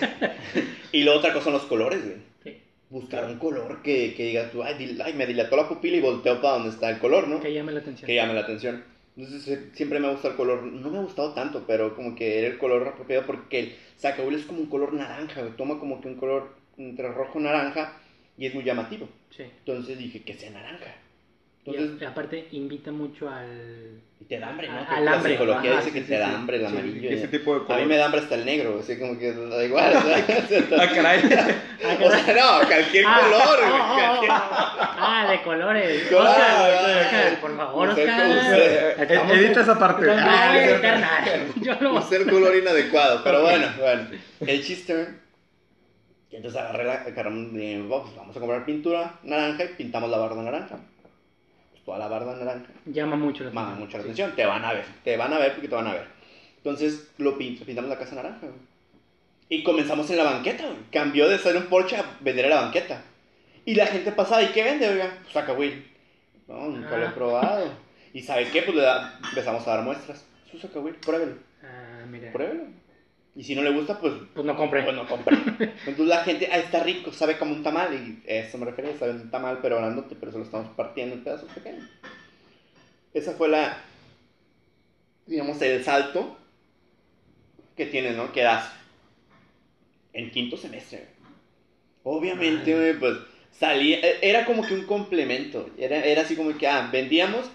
Y 0.93 1.05
la 1.05 1.13
otra 1.13 1.33
cosa 1.33 1.45
son 1.45 1.55
los 1.55 1.63
colores, 1.63 2.05
güey. 2.05 2.17
Sí. 2.45 2.61
Buscar 2.91 3.25
un 3.25 3.39
color 3.39 3.81
que, 3.83 4.13
que 4.15 4.25
digas 4.25 4.53
tú, 4.53 4.63
ay, 4.63 4.99
ay, 5.03 5.15
me 5.15 5.27
dilató 5.27 5.57
la 5.57 5.67
pupila 5.67 5.97
y 5.97 6.01
volteo 6.01 6.43
para 6.43 6.55
donde 6.55 6.69
está 6.69 6.91
el 6.91 6.99
color, 6.99 7.27
¿no? 7.27 7.41
Que 7.41 7.55
llame 7.55 7.73
la 7.73 7.81
atención. 7.81 8.07
Que 8.07 8.17
llame 8.17 8.35
la 8.35 8.43
atención. 8.43 8.85
Entonces 9.17 9.69
siempre 9.75 10.01
me 10.01 10.11
gusta 10.11 10.29
el 10.29 10.37
color, 10.37 10.63
no 10.63 10.91
me 10.91 10.99
ha 10.99 11.03
gustado 11.03 11.35
tanto, 11.35 11.65
pero 11.67 11.95
como 11.95 12.15
que 12.15 12.39
era 12.39 12.49
el 12.49 12.59
color 12.59 12.89
apropiado 12.89 13.27
porque 13.27 13.59
el 13.59 13.77
sacahuil 13.97 14.37
es 14.37 14.47
como 14.47 14.61
un 14.61 14.67
color 14.67 14.95
naranja. 14.95 15.43
Toma 15.57 15.79
como 15.79 16.01
que 16.01 16.09
un 16.09 16.17
color 16.17 16.55
entre 16.79 17.09
rojo 17.09 17.39
y 17.39 17.43
naranja 17.43 18.01
y 18.39 18.47
es 18.47 18.55
muy 18.55 18.65
llamativo. 18.65 19.09
Sí. 19.31 19.43
Entonces 19.43 19.99
dije 19.99 20.23
que 20.23 20.35
sea 20.35 20.51
naranja. 20.51 20.95
Y 21.65 21.77
Entonces, 21.77 22.09
aparte 22.09 22.49
invita 22.51 22.91
mucho 22.91 23.29
al... 23.29 24.01
y 24.21 24.25
te 24.25 24.41
da 24.41 24.49
hambre, 24.49 24.67
¿no? 24.69 24.85
Al 24.89 25.05
la 25.05 25.13
hambre, 25.13 25.33
psicología 25.35 25.71
ajá, 25.71 25.81
dice 25.81 25.93
que 25.93 26.01
sí, 26.03 26.09
te 26.09 26.19
da 26.19 26.27
sí. 26.27 26.35
hambre 26.35 26.57
el 26.57 26.63
Sí, 26.67 26.67
amarillo. 26.77 27.11
ese 27.11 27.25
y- 27.25 27.29
tipo 27.29 27.55
de 27.61 27.73
A 27.73 27.77
mí 27.79 27.85
me 27.87 27.97
da 27.99 28.05
hambre 28.07 28.21
hasta 28.21 28.35
el 28.35 28.45
negro, 28.45 28.81
así 28.81 28.99
como 28.99 29.17
que 29.17 29.33
da 29.33 29.65
igual. 29.65 29.93
o 29.97 30.01
sea, 30.01 30.65
Ah, 30.73 30.89
caray. 30.93 31.21
o 31.25 32.11
sea, 32.11 32.35
no, 32.35 32.67
cualquier 32.67 33.05
Ah, 33.07 33.21
color. 33.23 33.59
oh, 33.63 33.71
güey, 33.71 33.81
oh, 33.81 33.95
cualquier- 33.95 34.31
oh. 34.33 34.97
Ah, 35.05 35.27
de 35.31 35.43
colores. 35.43 36.03
Oscar, 36.13 36.35
claro. 36.35 37.01
Oscar, 37.01 37.41
por 37.41 37.57
favor, 37.57 37.89
Oscar. 37.91 38.29
usted- 38.29 39.01
Estamos- 39.03 39.33
Edita 39.37 39.61
esa 39.61 39.79
parte. 39.79 40.07
No, 40.07 40.17
no 40.17 40.23
Ah, 40.27 40.59
editar 40.65 40.99
nada. 41.01 41.25
Yo 41.61 41.75
lo 41.81 41.93
color 42.27 42.57
inadecuado, 42.57 43.21
pero 43.23 43.43
bueno, 43.43 43.69
bueno. 43.79 44.07
El 44.41 44.65
chiste. 44.65 45.09
Y 46.29 46.37
entonces 46.37 46.61
agarré 46.61 46.85
la 46.85 47.05
eh, 47.57 47.85
vamos, 47.89 48.17
vamos 48.17 48.37
a 48.37 48.41
comprar 48.41 48.65
pintura 48.65 49.21
naranja 49.23 49.65
y 49.65 49.69
pintamos 49.75 50.11
la 50.11 50.17
barda 50.19 50.43
naranja. 50.43 50.79
Toda 51.85 51.99
la 51.99 52.09
barda 52.09 52.37
naranja. 52.37 52.67
llama 52.87 53.17
mucho 53.17 53.43
la 53.45 53.51
Llama 53.51 53.63
atención. 53.63 53.81
mucho 53.87 53.97
la 53.99 54.03
Sí. 54.05 54.09
atención. 54.11 54.37
Te 54.37 54.47
van 54.47 54.65
a 54.65 54.73
ver, 54.73 54.85
te 55.05 55.17
van 55.17 55.33
a 55.33 55.39
ver 55.39 55.53
porque 55.53 55.69
te 55.69 55.75
van 55.75 55.87
a 55.89 55.93
ver. 55.95 56.07
Entonces 56.59 57.11
lo 57.19 57.37
pin- 57.39 57.59
pintamos 57.65 57.91
la 57.91 57.99
casa 57.99 58.15
naranja, 58.15 58.39
güey. 58.47 58.53
Y 59.49 59.63
comenzamos 59.65 60.09
en 60.11 60.17
la 60.19 60.25
banqueta, 60.25 60.65
güey. 60.65 60.79
Cambió 60.93 61.29
de 61.29 61.39
ser 61.39 61.57
un 61.57 61.65
Porsche 61.65 61.97
a 61.97 62.05
vender 62.21 62.45
en 62.47 62.51
la 62.53 62.61
banqueta. 62.63 63.03
Y 63.65 63.75
la 63.75 63.87
gente 63.87 64.13
pasaba, 64.13 64.43
¿y 64.43 64.49
qué 64.49 64.63
vende, 64.63 64.89
oiga? 64.89 65.19
Pues 65.25 65.37
acá, 65.37 65.53
güey. 65.53 65.85
No, 66.49 66.69
nunca 66.69 66.97
lo 66.97 67.05
he 67.05 67.09
Ah. 67.09 67.15
probado. 67.15 67.73
¿Y 68.15 68.23
sabe 68.23 68.49
qué? 68.51 68.63
Pues 68.63 68.77
le 68.77 68.83
da- 68.83 69.19
empezamos 69.31 69.67
a 69.67 69.71
dar 69.77 69.83
muestras. 69.85 70.25
Su 70.51 70.59
saca, 70.59 70.79
güey, 70.81 70.95
pruébelo, 70.95 71.35
Ah, 71.63 72.05
mira. 72.11 72.31
pruébelo. 72.33 72.65
Y 73.35 73.45
si 73.45 73.55
no 73.55 73.63
le 73.63 73.71
gusta, 73.71 73.99
pues, 73.99 74.13
Pues 74.35 74.45
no 74.45 74.55
compré. 74.57 74.83
pues 74.83 74.95
no 74.95 75.07
compre. 75.09 75.37
Entonces 75.87 76.07
la 76.07 76.23
gente, 76.25 76.49
ah, 76.53 76.59
está 76.59 76.83
rico, 76.83 77.13
sabe 77.13 77.39
como 77.39 77.55
un 77.55 77.63
tamal. 77.63 77.95
Y 77.95 78.31
a 78.31 78.35
eso 78.41 78.59
me 78.59 78.67
refería, 78.67 78.97
sabe 78.99 79.13
un 79.13 79.31
tamal, 79.31 79.59
pero 79.63 79.79
grandote, 79.79 80.15
pero 80.19 80.33
se 80.33 80.39
lo 80.39 80.45
estamos 80.45 80.69
partiendo 80.77 81.15
en 81.15 81.25
pedazos 81.25 81.51
pequeños. 81.53 81.89
Esa 83.15 83.33
fue 83.33 83.49
la, 83.49 83.79
digamos, 85.27 85.61
el 85.63 85.83
salto 85.83 86.37
que 87.77 87.87
tienes, 87.87 88.17
¿no? 88.17 88.33
Que 88.33 88.43
das 88.43 88.71
en 90.13 90.31
quinto 90.31 90.57
semestre. 90.59 91.07
Obviamente, 92.05 92.75
Ay. 92.75 92.97
pues 92.99 93.17
salía, 93.51 93.99
e- 94.01 94.19
era 94.23 94.45
como 94.45 94.67
que 94.67 94.75
un 94.75 94.85
complemento. 94.85 95.71
Era, 95.79 96.05
era 96.05 96.23
así 96.23 96.37
como 96.37 96.57
que, 96.59 96.67
ah, 96.69 96.89
vendíamos, 96.93 97.47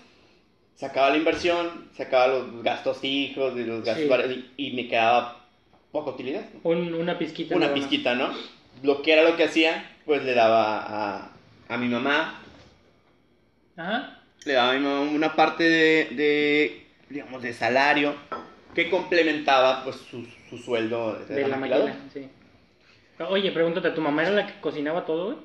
sacaba 0.76 1.12
la 1.12 1.18
inversión, 1.18 1.90
sacaba 1.96 2.28
los 2.28 2.64
gastos 2.64 2.98
fijos 3.00 3.56
y 3.58 3.64
los 3.64 3.84
gastos 3.84 4.26
Sí. 4.26 4.46
y, 4.58 4.70
y 4.70 4.74
me 4.76 4.88
quedaba 4.88 5.47
poca 5.92 6.12
utilidad. 6.12 6.46
¿no? 6.54 6.70
Un- 6.70 6.94
una 6.94 7.18
pizquita. 7.18 7.56
Una 7.56 7.74
pizquita, 7.74 8.16
¿no? 8.16 8.30
Lo 8.84 9.02
que 9.02 9.14
era 9.14 9.24
lo 9.24 9.36
que 9.36 9.44
hacía, 9.46 9.98
pues 10.06 10.24
le 10.24 10.34
daba 10.34 10.82
a, 11.18 11.32
a 11.70 11.78
mi 11.78 11.88
mamá, 11.88 12.42
Ajá. 13.76 14.22
le 14.46 14.54
daba 14.54 14.72
a 14.72 14.74
mi 14.74 14.80
mamá 14.80 15.02
una 15.12 15.36
parte 15.36 15.64
de, 15.64 16.08
de, 16.16 16.86
digamos, 17.10 17.42
de 17.42 17.54
salario 17.54 18.16
que 18.76 18.90
complementaba, 18.90 19.84
pues, 19.84 19.96
su, 19.98 20.26
su 20.50 20.58
sueldo 20.58 21.14
de, 21.28 21.36
De 21.36 21.48
la 21.48 21.58
máquina, 21.58 21.96
sí. 22.14 22.28
Oye, 23.30 23.52
pregúntate, 23.52 23.90
¿tu 23.92 24.02
mamá 24.02 24.22
era 24.22 24.32
la 24.32 24.46
que 24.48 24.60
cocinaba 24.62 25.04
todo, 25.06 25.26
güey? 25.26 25.38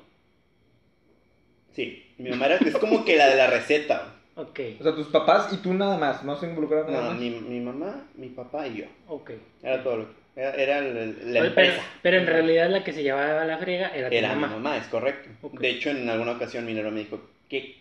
Sí, 1.71 2.13
mi 2.19 2.29
mamá 2.29 2.45
era, 2.45 2.57
es 2.57 2.77
como 2.77 3.03
que 3.03 3.17
la 3.17 3.27
de 3.27 3.35
la 3.35 3.47
receta. 3.47 4.13
Ok, 4.35 4.59
O 4.79 4.83
sea, 4.83 4.95
tus 4.95 5.07
papás 5.07 5.51
y 5.53 5.57
tú 5.57 5.73
nada 5.73 5.97
más, 5.97 6.23
no 6.23 6.35
se 6.35 6.47
involucraron 6.47 6.91
nada 6.91 7.03
No, 7.05 7.09
más. 7.11 7.19
mi, 7.19 7.29
mi 7.31 7.59
mamá, 7.59 8.05
mi 8.15 8.29
papá 8.29 8.67
y 8.67 8.77
yo. 8.77 8.85
ok. 9.07 9.31
Era 9.63 9.83
todo 9.83 9.97
lo 9.97 10.07
que... 10.07 10.22
Era, 10.35 10.81
la 10.81 11.13
pero, 11.31 11.45
empresa. 11.45 11.83
pero 12.01 12.17
en 12.17 12.25
realidad 12.25 12.69
la 12.69 12.83
que 12.83 12.91
se 12.91 13.03
llevaba 13.03 13.45
la 13.45 13.57
frega 13.59 13.89
era 13.89 14.09
tu 14.09 14.15
Era 14.15 14.33
mi 14.33 14.41
mamá. 14.41 14.77
es 14.77 14.87
correcto. 14.87 15.29
De 15.59 15.69
hecho, 15.69 15.91
en 15.91 16.09
alguna 16.09 16.31
ocasión 16.31 16.65
mi 16.65 16.73
me 16.73 16.91
dijo, 16.91 17.21
¿qué 17.49 17.75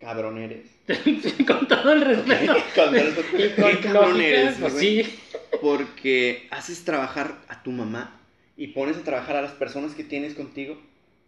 cabrón 0.00 0.38
eres? 0.38 0.66
con 1.46 1.68
todo 1.68 1.92
el 1.92 2.00
respeto. 2.00 2.52
Con 2.74 2.84
todo 2.86 2.96
el- 2.96 3.14
con 3.14 3.24
¿Qué 3.70 3.78
cabrón 3.80 4.18
lógica, 4.18 4.26
eres, 4.26 4.56
pues 4.58 4.72
sí. 4.74 5.18
Porque 5.60 6.48
haces 6.50 6.84
trabajar 6.84 7.36
a 7.48 7.62
tu 7.62 7.70
mamá 7.70 8.18
y 8.56 8.68
pones 8.68 8.96
a 8.96 9.02
trabajar 9.02 9.36
a 9.36 9.42
las 9.42 9.52
personas 9.52 9.94
que 9.94 10.02
tienes 10.02 10.34
contigo 10.34 10.80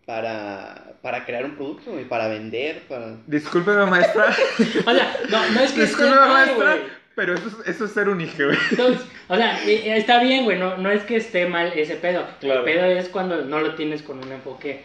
para, 0.04 0.94
para 1.00 1.24
crear 1.24 1.44
un 1.44 1.54
producto 1.54 1.98
y 2.00 2.04
para 2.04 2.28
vender, 2.28 2.82
para... 2.88 3.16
Discúlpeme, 3.26 3.86
maestra. 3.86 4.34
O 4.86 4.92
sea, 4.92 5.16
no, 5.30 5.50
no 5.50 5.60
es 5.60 5.72
que 5.72 5.82
Discúlpeme, 5.82 6.16
maestra. 6.16 6.78
Pero 7.14 7.34
eso 7.34 7.46
es, 7.46 7.68
eso 7.68 7.84
es 7.84 7.92
ser 7.92 8.08
un 8.08 8.20
hijo, 8.20 8.44
güey. 8.44 8.58
Entonces, 8.70 9.06
o 9.28 9.36
sea, 9.36 9.62
está 9.64 10.20
bien, 10.22 10.44
güey, 10.44 10.58
no, 10.58 10.76
no 10.78 10.90
es 10.90 11.02
que 11.04 11.16
esté 11.16 11.46
mal 11.46 11.72
ese 11.76 11.96
pedo. 11.96 12.26
Claro. 12.40 12.60
El 12.60 12.64
pedo 12.64 12.86
es 12.86 13.08
cuando 13.08 13.44
no 13.44 13.60
lo 13.60 13.74
tienes 13.74 14.02
con 14.02 14.18
un 14.18 14.32
enfoque 14.32 14.82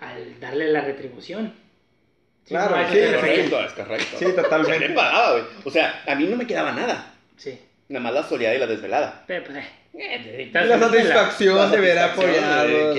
al 0.00 0.40
darle 0.40 0.68
la 0.72 0.80
retribución. 0.80 1.54
Claro, 2.46 2.76
¿no? 2.76 2.82
¿A 2.82 2.88
qué 2.88 3.06
sí, 3.06 3.12
refieres? 3.12 3.50
correcto, 3.50 3.60
es 3.64 3.72
correcto. 3.72 4.16
Sí, 4.18 4.24
Se 4.24 4.32
totalmente. 4.32 4.88
pagaba, 4.90 5.32
güey. 5.32 5.44
O 5.64 5.70
sea, 5.70 6.02
a 6.06 6.14
mí 6.16 6.24
no 6.24 6.36
me 6.36 6.46
quedaba 6.46 6.72
nada. 6.72 7.14
Sí. 7.36 7.58
Nada 7.88 8.02
más 8.02 8.14
la 8.14 8.22
soleada 8.24 8.56
y 8.56 8.58
la 8.58 8.66
desvelada. 8.66 9.24
Pero, 9.26 9.44
pues, 9.44 9.58
eh, 9.58 9.64
eh, 9.94 10.50
La 10.52 10.76
una 10.76 10.88
satisfacción 10.88 11.56
La 11.56 11.68
de 11.68 11.80
ver 11.80 11.98
apoyado. 11.98 12.96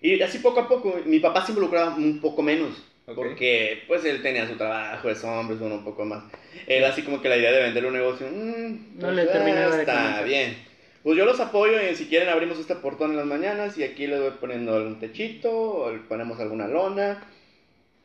Y 0.00 0.20
así 0.20 0.38
poco 0.38 0.60
a 0.60 0.68
poco, 0.68 1.00
mi 1.06 1.20
papá 1.20 1.46
se 1.46 1.52
involucraba 1.52 1.94
un 1.94 2.20
poco 2.20 2.42
menos. 2.42 2.76
Ok. 3.06 3.14
Porque 3.14 3.82
pues 3.86 4.04
él 4.04 4.22
tenía 4.22 4.48
su 4.48 4.56
trabajo, 4.56 5.10
es 5.10 5.22
hombre, 5.24 5.56
es 5.56 5.62
uno 5.62 5.76
un 5.76 5.84
poco 5.84 6.04
más. 6.04 6.24
Él 6.66 6.84
así 6.84 7.02
como 7.02 7.20
que 7.20 7.28
la 7.28 7.36
idea 7.36 7.52
de 7.52 7.62
vender 7.62 7.84
un 7.84 7.92
negocio, 7.92 8.26
mm, 8.26 8.98
No 8.98 9.10
le 9.10 9.26
terminaba 9.26 9.76
de 9.76 9.82
está 9.82 9.94
convencer. 9.94 10.26
bien. 10.26 10.56
Pues 11.02 11.18
yo 11.18 11.26
los 11.26 11.38
apoyo 11.38 11.74
y 11.82 11.94
si 11.96 12.06
quieren 12.06 12.30
abrimos 12.30 12.58
este 12.58 12.76
portón 12.76 13.10
en 13.10 13.18
las 13.18 13.26
mañanas 13.26 13.76
y 13.76 13.82
aquí 13.84 14.06
les 14.06 14.20
voy 14.20 14.30
poniendo 14.40 14.74
algún 14.74 14.98
techito 14.98 15.50
o 15.52 15.92
le 15.92 15.98
ponemos 15.98 16.40
alguna 16.40 16.66
lona. 16.66 17.22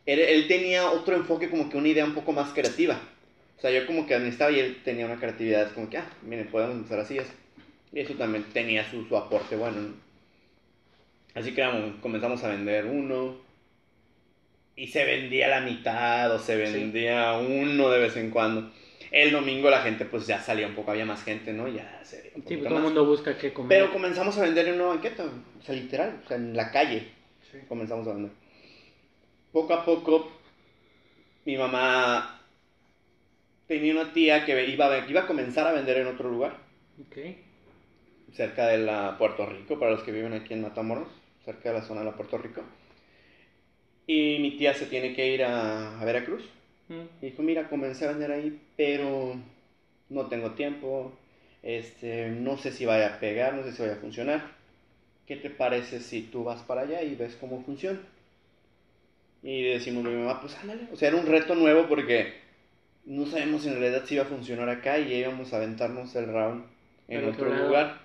Él, 0.06 0.20
él 0.20 0.48
tenía 0.50 0.90
otro 0.90 1.16
enfoque 1.16 1.50
como 1.50 1.70
que 1.70 1.78
una 1.78 1.88
idea 1.88 2.04
un 2.04 2.14
poco 2.16 2.34
más 2.34 2.52
creativa. 2.52 3.00
O 3.58 3.62
sea, 3.62 3.72
yo 3.72 3.86
como 3.86 4.06
que 4.06 4.16
administraba 4.16 4.52
y 4.52 4.60
él 4.60 4.82
tenía 4.84 5.06
una 5.06 5.18
creatividad 5.18 5.72
como 5.74 5.90
que, 5.90 5.98
ah, 5.98 6.10
miren, 6.24 6.48
podemos 6.48 6.76
empezar 6.76 7.00
así. 7.00 7.18
así. 7.20 7.32
Y 7.94 8.02
eso 8.02 8.16
también 8.16 8.44
tenía 8.52 8.90
su, 8.90 9.06
su 9.06 9.16
aporte 9.16 9.56
bueno. 9.56 9.80
¿no? 9.80 9.94
Así 11.36 11.54
que 11.54 11.62
vamos, 11.62 11.96
comenzamos 12.02 12.44
a 12.44 12.50
vender 12.50 12.86
uno. 12.86 13.38
Y 14.80 14.88
se 14.88 15.04
vendía 15.04 15.50
la 15.50 15.60
mitad 15.60 16.34
o 16.34 16.40
se 16.40 16.56
vendía 16.56 17.34
uno 17.34 17.90
de 17.90 18.00
vez 18.00 18.16
en 18.16 18.30
cuando. 18.30 18.72
El 19.12 19.32
domingo 19.32 19.70
la 19.70 19.82
gente 19.82 20.06
pues 20.06 20.26
ya 20.26 20.40
salía 20.40 20.68
un 20.68 20.76
poco, 20.76 20.92
había 20.92 21.06
más 21.06 21.22
gente, 21.24 21.52
¿no? 21.52 21.68
Ya 21.68 22.00
se 22.04 22.22
veía 22.22 22.32
un 22.36 22.48
Sí, 22.48 22.56
pues, 22.56 22.64
todo 22.70 22.78
el 22.78 22.84
mundo 22.84 23.06
busca 23.06 23.38
qué 23.38 23.52
comer. 23.52 23.68
Pero 23.68 23.92
comenzamos 23.92 24.38
a 24.38 24.42
vender 24.44 24.70
en 24.70 24.76
una 24.76 24.86
banqueta, 24.86 25.26
o 25.26 25.62
sea, 25.62 25.76
literal, 25.76 26.22
o 26.24 26.28
sea, 26.28 26.38
en 26.38 26.56
la 26.56 26.72
calle. 26.72 27.10
Comenzamos 27.68 28.08
a 28.08 28.14
vender. 28.14 28.32
Poco 29.52 29.74
a 29.74 29.84
poco, 29.84 30.32
mi 31.44 31.58
mamá 31.58 32.40
tenía 33.68 33.94
una 33.94 34.14
tía 34.14 34.46
que 34.46 34.66
iba 34.70 34.86
a, 34.94 35.10
iba 35.10 35.22
a 35.22 35.28
comenzar 35.28 35.68
a 35.68 35.74
vender 35.74 35.98
en 35.98 36.08
otro 36.08 36.30
lugar, 36.30 36.56
Ok. 37.02 37.18
cerca 38.34 38.68
de 38.68 38.78
la 38.78 39.18
Puerto 39.18 39.46
Rico, 39.46 39.78
para 39.78 39.92
los 39.92 40.04
que 40.04 40.14
viven 40.14 40.34
aquí 40.34 40.54
en 40.54 40.62
Matamoros, 40.62 41.10
cerca 41.44 41.70
de 41.74 41.80
la 41.80 41.86
zona 41.86 42.02
de 42.02 42.06
la 42.06 42.16
Puerto 42.16 42.38
Rico. 42.38 42.62
Y 44.10 44.40
mi 44.40 44.58
tía 44.58 44.74
se 44.74 44.88
tiene 44.88 45.14
que 45.14 45.32
ir 45.32 45.44
a, 45.44 46.02
a 46.02 46.04
Veracruz. 46.04 46.44
Mm. 46.88 47.22
Dijo, 47.22 47.44
mira, 47.44 47.70
comencé 47.70 48.06
a 48.06 48.08
vender 48.10 48.32
ahí, 48.32 48.60
pero 48.76 49.36
no 50.10 50.26
tengo 50.26 50.54
tiempo, 50.54 51.14
este, 51.62 52.30
no 52.30 52.58
sé 52.58 52.72
si 52.72 52.88
vaya 52.88 53.14
a 53.14 53.20
pegar, 53.20 53.54
no 53.54 53.62
sé 53.62 53.72
si 53.72 53.84
vaya 53.84 53.94
a 53.94 53.98
funcionar. 53.98 54.42
¿Qué 55.28 55.36
te 55.36 55.52
parece 55.52 56.00
si 56.00 56.24
tú 56.24 56.44
vas 56.44 56.64
para 56.64 56.82
allá 56.82 57.04
y 57.04 57.14
ves 57.14 57.38
cómo 57.40 57.62
funciona? 57.62 58.00
Y 59.44 59.62
decimos 59.66 60.04
a 60.04 60.10
mi 60.10 60.16
mamá, 60.16 60.42
pues 60.42 60.58
ándale. 60.58 60.88
O 60.92 60.96
sea, 60.96 61.10
era 61.10 61.18
un 61.18 61.28
reto 61.28 61.54
nuevo 61.54 61.88
porque 61.88 62.34
no 63.06 63.28
sabemos 63.28 63.68
en 63.68 63.80
realidad 63.80 64.06
si 64.08 64.16
iba 64.16 64.24
a 64.24 64.28
funcionar 64.28 64.70
acá 64.70 64.98
y 64.98 65.14
íbamos 65.14 65.54
a 65.54 65.58
aventarnos 65.58 66.16
el 66.16 66.34
round 66.34 66.66
en 67.10 67.26
Al 67.26 67.30
otro 67.30 67.54
lugar. 67.54 68.02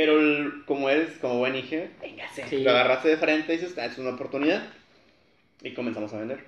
Pero 0.00 0.18
el- 0.20 0.64
como 0.66 0.88
eres, 0.88 1.18
como 1.18 1.38
buen 1.38 1.56
hijo, 1.56 1.76
véngase. 2.00 2.44
Sí. 2.48 2.58
Lo 2.62 2.70
agarraste 2.70 3.08
de 3.10 3.16
frente 3.18 3.52
y 3.54 3.58
dices, 3.58 3.76
"Ah, 3.78 3.84
es 3.86 3.98
una 3.98 4.10
oportunidad. 4.10 4.62
Y 5.62 5.74
comenzamos 5.74 6.12
a 6.14 6.18
vender. 6.18 6.44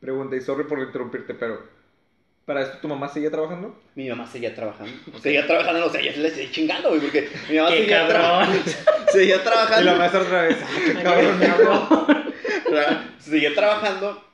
Pregunta, 0.00 0.34
y 0.36 0.40
sorry 0.40 0.64
por 0.64 0.80
interrumpirte, 0.80 1.34
pero 1.34 1.62
¿para 2.44 2.62
esto 2.62 2.78
tu 2.78 2.88
mamá 2.88 3.08
seguía 3.08 3.30
trabajando? 3.30 3.80
Mi 3.94 4.08
mamá 4.08 4.26
seguía 4.26 4.54
trabajando. 4.54 4.92
Seguía 5.22 5.46
trabajando, 5.46 5.86
o 5.86 5.90
sea, 5.90 6.02
ya 6.02 6.12
se 6.12 6.18
le 6.18 6.30
seguía 6.30 6.50
chingando, 6.50 6.88
güey, 6.90 7.00
porque 7.00 7.28
mi 7.48 7.56
mamá 7.56 7.70
¡Qué 7.70 7.78
seguía, 7.78 8.08
tra- 8.08 8.12
cabrón! 8.12 8.62
seguía 9.12 9.34
Y 9.34 9.38
la 9.38 9.44
trabajando. 9.44 9.96
maestra 9.96 10.20
otra 10.22 10.42
vez. 10.42 10.56
¡Ah, 10.62 10.68
qué 10.84 11.02
Cabrón, 11.02 11.38
cabrón! 11.40 12.24
Claro, 12.64 12.96
seguía 13.20 13.54
trabajando 13.54 14.24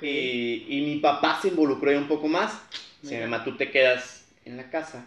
y, 0.00 0.64
y 0.68 0.80
mi 0.86 1.00
papá 1.00 1.38
se 1.42 1.48
involucró 1.48 1.90
ahí 1.90 1.96
un 1.96 2.08
poco 2.08 2.28
más. 2.28 2.58
Mira. 3.02 3.26
mamá, 3.26 3.44
tú 3.44 3.56
te 3.56 3.70
quedas 3.70 4.26
en 4.46 4.56
la 4.56 4.70
casa 4.70 5.04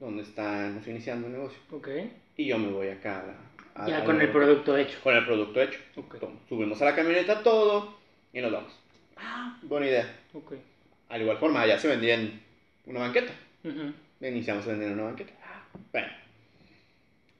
donde 0.00 0.22
estamos 0.22 0.86
iniciando 0.88 1.26
el 1.26 1.34
negocio 1.34 1.58
Ok. 1.70 1.88
Y 2.36 2.46
yo 2.46 2.58
me 2.58 2.68
voy 2.68 2.88
acá 2.88 3.20
a 3.20 3.26
la- 3.26 3.84
a- 3.84 3.88
Ya 3.88 4.04
con 4.04 4.20
el 4.20 4.28
producto 4.30 4.76
hecho. 4.76 4.98
Con 5.02 5.16
el 5.16 5.24
producto 5.24 5.60
hecho. 5.62 5.78
Ok. 5.96 6.18
Toma, 6.18 6.34
Subimos 6.48 6.80
a 6.82 6.86
la 6.86 6.94
camioneta 6.94 7.42
todo 7.42 7.98
y 8.32 8.40
nos 8.40 8.52
vamos. 8.52 8.72
Ah, 9.16 9.56
buena 9.62 9.86
idea. 9.86 10.06
Ok. 10.34 10.54
Al 11.08 11.22
igual 11.22 11.38
forma, 11.38 11.66
ya 11.66 11.78
se 11.78 11.88
vendía 11.88 12.14
en 12.14 12.40
una 12.86 13.00
banqueta. 13.00 13.32
Ujú. 13.64 13.92
Iniciamos 14.20 14.66
a 14.66 14.70
vender 14.70 14.88
en 14.88 14.94
una 14.94 15.04
banqueta. 15.04 15.32
Bueno. 15.92 16.08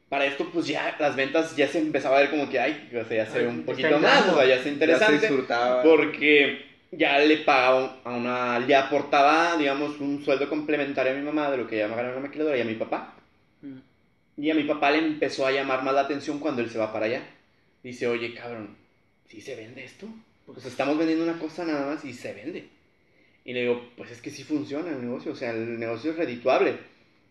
Para 0.08 0.26
esto, 0.26 0.46
pues 0.52 0.66
ya 0.66 0.94
las 0.98 1.16
ventas 1.16 1.56
ya 1.56 1.66
se 1.66 1.78
empezaba 1.78 2.18
a 2.18 2.20
ver 2.20 2.30
como 2.30 2.48
que, 2.50 2.60
ay, 2.60 2.90
o 2.90 3.04
sea, 3.08 3.24
ya 3.24 3.26
se 3.26 3.38
ve 3.38 3.44
Ay, 3.44 3.50
un 3.50 3.60
está 3.60 3.72
poquito 3.72 3.98
más, 3.98 4.28
o 4.28 4.34
sea, 4.36 4.44
ya 4.46 4.54
es 4.56 4.58
Ya 4.58 4.62
se 4.64 4.68
interesante. 4.70 5.26
disfrutaba. 5.26 5.82
porque 5.82 6.66
ya 6.90 7.18
le 7.18 7.38
pagaba 7.38 7.96
a 8.04 8.10
una, 8.10 8.58
le 8.58 8.74
aportaba, 8.76 9.56
digamos, 9.56 9.98
un 10.00 10.22
sueldo 10.22 10.50
complementario 10.50 11.12
a 11.12 11.14
mi 11.16 11.22
mamá 11.22 11.50
de 11.50 11.56
lo 11.56 11.66
que 11.66 11.76
ella 11.76 11.88
me 11.88 11.94
ganaba 11.96 12.14
en 12.16 12.22
la 12.22 12.28
maquiladora 12.28 12.58
y 12.58 12.60
a 12.60 12.64
mi 12.66 12.74
papá. 12.74 13.14
Y 14.36 14.50
a 14.50 14.54
mi 14.54 14.64
papá 14.64 14.90
le 14.90 14.98
empezó 14.98 15.46
a 15.46 15.52
llamar 15.52 15.82
más 15.84 15.94
la 15.94 16.02
atención 16.02 16.38
cuando 16.38 16.62
él 16.62 16.70
se 16.70 16.78
va 16.78 16.92
para 16.92 17.06
allá. 17.06 17.22
Dice, 17.82 18.06
oye, 18.06 18.34
cabrón, 18.34 18.76
¿sí 19.28 19.40
se 19.40 19.54
vende 19.56 19.84
esto? 19.84 20.06
Pues 20.46 20.64
estamos 20.64 20.96
vendiendo 20.98 21.24
una 21.24 21.38
cosa 21.38 21.64
nada 21.64 21.94
más 21.94 22.04
y 22.04 22.12
se 22.12 22.32
vende. 22.32 22.68
Y 23.44 23.52
le 23.52 23.62
digo, 23.62 23.90
pues 23.96 24.10
es 24.10 24.22
que 24.22 24.30
sí 24.30 24.44
funciona 24.44 24.90
el 24.90 25.02
negocio, 25.02 25.32
o 25.32 25.36
sea, 25.36 25.50
el 25.50 25.78
negocio 25.78 26.12
es 26.12 26.16
redituable, 26.16 26.76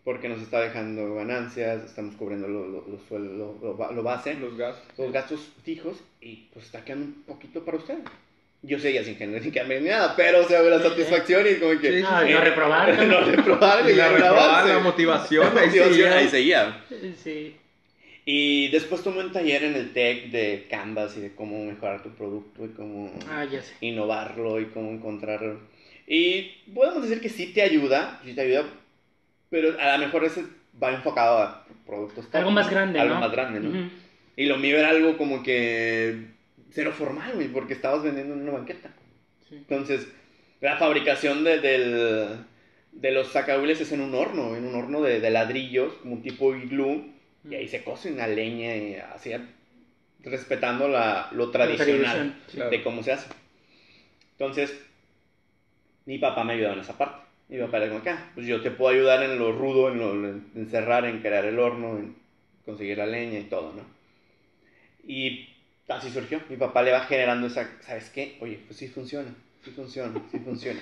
porque 0.04 0.28
nos 0.28 0.42
está 0.42 0.60
dejando 0.60 1.14
ganancias, 1.14 1.84
estamos 1.84 2.16
cubriendo 2.16 2.48
lo, 2.48 2.66
lo, 2.68 2.86
lo 2.86 2.98
suel- 3.08 3.36
lo- 3.38 3.58
lo 3.62 3.76
ba- 3.76 3.92
lo 3.92 4.02
base, 4.02 4.34
Los 4.34 4.56
gastos. 4.56 4.98
los 4.98 5.10
gastos 5.12 5.52
fijos, 5.64 5.96
y 6.20 6.48
pues 6.52 6.66
está 6.66 6.84
quedando 6.84 7.06
un 7.06 7.22
poquito 7.22 7.64
para 7.64 7.78
usted. 7.78 7.98
Yo 8.62 8.78
seguía 8.78 9.02
sin, 9.02 9.16
sin 9.18 9.50
quedarme 9.52 9.80
ni 9.80 9.88
nada, 9.88 10.14
pero, 10.16 10.40
o 10.40 10.48
sea, 10.48 10.62
la 10.62 10.80
satisfacción 10.80 11.44
y 11.50 11.54
como 11.56 11.78
que... 11.80 11.98
Sí, 12.00 12.04
Ah, 12.06 12.22
sí. 12.26 12.32
no 12.32 12.40
reprobar. 12.40 13.06
no 13.06 13.20
reprobar, 13.22 13.90
Y 13.90 13.94
la 13.94 14.06
avance. 14.06 14.72
la 14.72 14.78
motivación, 14.78 15.54
La 15.54 15.60
ahí 15.62 15.66
motivación, 15.68 15.94
seguía. 15.94 16.16
ahí 16.18 16.28
seguía. 16.28 16.84
Sí. 17.22 17.56
Y 18.24 18.68
después 18.68 19.02
tomé 19.02 19.18
un 19.20 19.32
taller 19.32 19.64
en 19.64 19.74
el 19.74 19.92
TEC 19.92 20.30
de 20.30 20.66
Canvas 20.70 21.16
y 21.16 21.20
de 21.22 21.34
cómo 21.34 21.64
mejorar 21.64 22.04
tu 22.04 22.10
producto 22.10 22.64
y 22.64 22.68
cómo 22.68 23.12
Ah, 23.28 23.44
ya 23.44 23.60
sé. 23.62 23.74
innovarlo 23.80 24.60
y 24.60 24.66
cómo 24.66 24.90
encontrar... 24.92 25.40
Y 26.06 26.42
podemos 26.74 27.02
decir 27.02 27.20
que 27.20 27.28
sí 27.28 27.52
te 27.52 27.62
ayuda, 27.62 28.20
sí 28.24 28.32
te 28.34 28.42
ayuda, 28.42 28.64
pero 29.50 29.76
a 29.80 29.96
lo 29.96 30.04
mejor 30.06 30.24
ese 30.24 30.44
va 30.80 30.92
enfocado 30.92 31.38
a 31.38 31.66
productos 31.86 32.26
top, 32.26 32.36
Algo 32.36 32.50
más 32.52 32.68
grande, 32.70 33.00
Algo 33.00 33.14
¿no? 33.14 33.20
más 33.20 33.32
grande, 33.32 33.60
¿no? 33.60 33.90
Y 34.36 34.46
lo 34.46 34.56
mío 34.56 34.78
era 34.78 34.90
algo 34.90 35.16
como 35.16 35.42
que 35.42 36.31
cero 36.72 36.92
formal, 36.96 37.34
güey, 37.34 37.48
porque 37.48 37.74
estabas 37.74 38.02
vendiendo 38.02 38.34
en 38.34 38.42
una 38.42 38.52
banqueta. 38.52 38.90
Sí. 39.48 39.56
Entonces, 39.56 40.08
la 40.60 40.76
fabricación 40.76 41.44
de, 41.44 41.60
del, 41.60 42.44
de 42.92 43.10
los 43.10 43.28
sacahuiles 43.28 43.80
es 43.80 43.92
en 43.92 44.00
un 44.00 44.14
horno, 44.14 44.56
en 44.56 44.64
un 44.64 44.74
horno 44.74 45.02
de, 45.02 45.20
de 45.20 45.30
ladrillos, 45.30 45.94
como 45.94 46.14
un 46.14 46.22
tipo 46.22 46.54
iglú, 46.54 47.12
y 47.48 47.54
ahí 47.54 47.68
se 47.68 47.82
cose 47.82 48.12
una 48.12 48.26
leña 48.26 48.76
y 48.76 48.94
así, 48.94 49.32
respetando 50.20 50.88
la, 50.88 51.28
lo 51.32 51.50
tradicional 51.50 52.38
claro. 52.52 52.70
de 52.70 52.82
cómo 52.82 53.02
se 53.02 53.12
hace. 53.12 53.28
Entonces, 54.32 54.78
mi 56.06 56.18
papá 56.18 56.44
me 56.44 56.54
ayudaba 56.54 56.74
en 56.74 56.80
esa 56.80 56.96
parte. 56.96 57.22
Mi 57.48 57.58
papá 57.58 57.78
era 57.78 57.88
como 57.88 58.00
acá, 58.00 58.30
pues 58.34 58.46
yo 58.46 58.62
te 58.62 58.70
puedo 58.70 58.94
ayudar 58.94 59.22
en 59.22 59.38
lo 59.38 59.52
rudo, 59.52 59.90
en 59.90 59.98
lo 59.98 60.12
en 60.12 60.46
encerrar, 60.56 61.04
en 61.04 61.20
crear 61.20 61.44
el 61.44 61.58
horno, 61.58 61.98
en 61.98 62.14
conseguir 62.64 62.96
la 62.98 63.06
leña 63.06 63.40
y 63.40 63.44
todo, 63.44 63.74
¿no? 63.74 63.82
Y 65.06 65.48
así 65.96 66.10
surgió. 66.10 66.40
Mi 66.48 66.56
papá 66.56 66.82
le 66.82 66.92
va 66.92 67.00
generando 67.06 67.46
esa, 67.46 67.70
¿sabes 67.80 68.10
qué? 68.10 68.36
Oye, 68.40 68.60
pues 68.66 68.78
sí 68.78 68.88
funciona, 68.88 69.34
sí 69.64 69.70
funciona, 69.70 70.20
sí 70.30 70.38
funciona. 70.38 70.80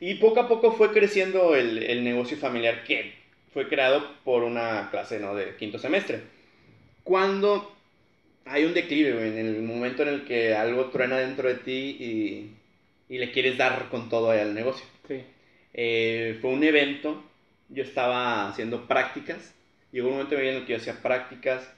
Y 0.00 0.16
poco 0.16 0.40
a 0.40 0.48
poco 0.48 0.72
fue 0.72 0.92
creciendo 0.92 1.54
el, 1.54 1.82
el 1.82 2.02
negocio 2.02 2.36
familiar 2.36 2.84
que 2.84 3.14
fue 3.52 3.68
creado 3.68 4.04
por 4.24 4.42
una 4.42 4.88
clase, 4.90 5.20
¿no? 5.20 5.34
De 5.34 5.56
quinto 5.56 5.78
semestre. 5.78 6.20
Cuando 7.04 7.76
hay 8.44 8.64
un 8.64 8.74
declive, 8.74 9.10
en 9.10 9.38
el 9.38 9.62
momento 9.62 10.02
en 10.02 10.08
el 10.08 10.24
que 10.24 10.54
algo 10.54 10.86
truena 10.86 11.18
dentro 11.18 11.48
de 11.48 11.56
ti 11.56 11.96
y, 12.00 12.50
y 13.08 13.18
le 13.18 13.30
quieres 13.30 13.58
dar 13.58 13.88
con 13.90 14.08
todo 14.08 14.30
al 14.30 14.54
negocio. 14.54 14.84
Sí. 15.06 15.22
Eh, 15.74 16.38
fue 16.40 16.50
un 16.50 16.64
evento, 16.64 17.22
yo 17.68 17.82
estaba 17.82 18.48
haciendo 18.48 18.86
prácticas, 18.86 19.54
llegó 19.90 20.08
un 20.08 20.14
momento 20.14 20.38
en 20.38 20.56
el 20.56 20.66
que 20.66 20.72
yo 20.72 20.78
hacía 20.78 21.00
prácticas, 21.00 21.70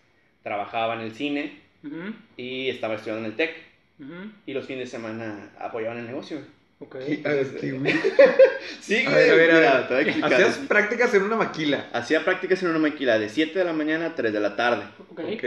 trabajaba 0.43 0.95
en 0.95 1.01
el 1.01 1.15
cine 1.15 1.64
Ujú, 1.85 2.15
y 2.37 2.71
estaba 2.71 2.95
estudiando 2.95 3.25
en 3.27 3.31
el 3.33 3.37
TEC 3.37 3.55
ujú. 4.01 4.31
y 4.47 4.55
los 4.55 4.65
fines 4.67 4.91
de 4.91 4.99
semana 4.99 5.51
apoyaban 5.59 5.99
el 5.99 6.07
negocio. 6.07 6.39
Ok. 6.81 6.95
Ver, 6.97 7.47
¿qué, 7.61 7.73
güey? 7.73 7.95
Sí, 8.81 9.05
A 9.07 9.11
güey, 9.11 9.31
ver, 9.31 9.31
a 9.31 9.35
ver, 9.37 9.51
a 9.51 9.55
mira, 9.55 9.73
ver. 9.81 9.89
voy 9.89 9.97
a 9.97 10.01
explicar. 10.03 10.33
Hacías 10.35 10.59
prácticas 10.67 11.15
en 11.15 11.23
una 11.23 11.37
maquila. 11.37 11.89
Hacía 11.93 12.25
prácticas 12.25 12.63
en 12.63 12.71
una 12.71 12.79
maquila 12.79 13.19
de 13.19 13.29
7 13.29 13.59
de 13.59 13.65
la 13.65 13.73
mañana 13.73 14.07
a 14.07 14.15
3 14.15 14.33
de 14.33 14.41
la 14.41 14.57
tarde. 14.57 14.85
Ok. 15.11 15.21
Ok. 15.21 15.45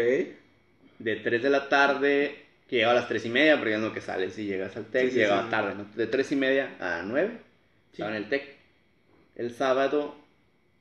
De 0.99 1.15
3 1.23 1.43
de 1.43 1.49
la 1.49 1.69
tarde, 1.69 2.45
que 2.67 2.77
llegaba 2.77 2.93
a 2.93 3.01
las 3.01 3.07
3 3.07 3.25
y 3.25 3.29
media, 3.29 3.57
porque 3.57 3.73
es 3.75 3.79
lo 3.79 3.93
que 3.93 4.01
sales 4.01 4.37
y 4.39 4.45
llegas 4.45 4.75
al 4.77 4.85
TEC, 4.85 5.05
Sí, 5.05 5.11
sí, 5.11 5.17
llegaba 5.17 5.43
sí. 5.43 5.49
tarde, 5.49 5.75
¿no? 5.75 5.85
De 5.95 6.07
3 6.07 6.31
y 6.31 6.35
media 6.35 6.75
a 6.79 7.01
9, 7.03 7.31
Sí. 7.91 8.01
estaba 8.01 8.11
en 8.15 8.23
el 8.23 8.29
TEC. 8.29 8.55
El 9.35 9.53
sábado 9.53 10.15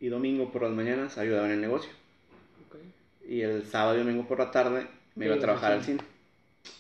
y 0.01 0.09
domingo 0.09 0.53
por 0.53 0.63
las 0.63 0.73
mañanas 0.73 1.19
ayudaba 1.19 1.47
en 1.47 1.53
el 1.53 1.61
negocio. 1.61 1.91
Ok. 2.69 2.77
Y 3.29 3.41
el 3.43 3.65
sábado 3.67 3.97
y 3.97 3.99
domingo 3.99 4.27
por 4.29 4.39
la 4.39 4.51
tarde 4.51 4.87
me 5.17 5.27
iba 5.27 5.35
a 5.35 5.39
trabajar 5.41 5.73
al 5.73 5.83
cine. 5.85 5.99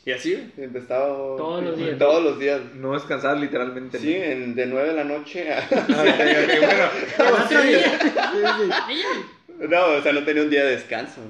Y 0.04 0.12
así, 0.12 0.50
güey, 0.56 0.68
estaba... 0.76 1.06
Todos 1.36 1.62
los 1.64 1.76
días. 1.78 1.98
Todos 1.98 2.22
los 2.22 2.38
días. 2.38 2.60
No 2.74 2.92
descansabas 2.94 3.40
literalmente. 3.40 3.98
Sí, 3.98 4.14
en- 4.14 4.54
de 4.54 4.66
9 4.66 4.88
de 4.90 4.94
la 4.94 5.04
noche 5.04 5.52
a... 5.52 5.66
Ah. 5.68 6.90
No, 9.58 9.86
o 9.86 10.02
sea, 10.02 10.12
no 10.12 10.22
tenía 10.22 10.42
un 10.42 10.50
día 10.50 10.64
de 10.64 10.72
descanso. 10.72 11.20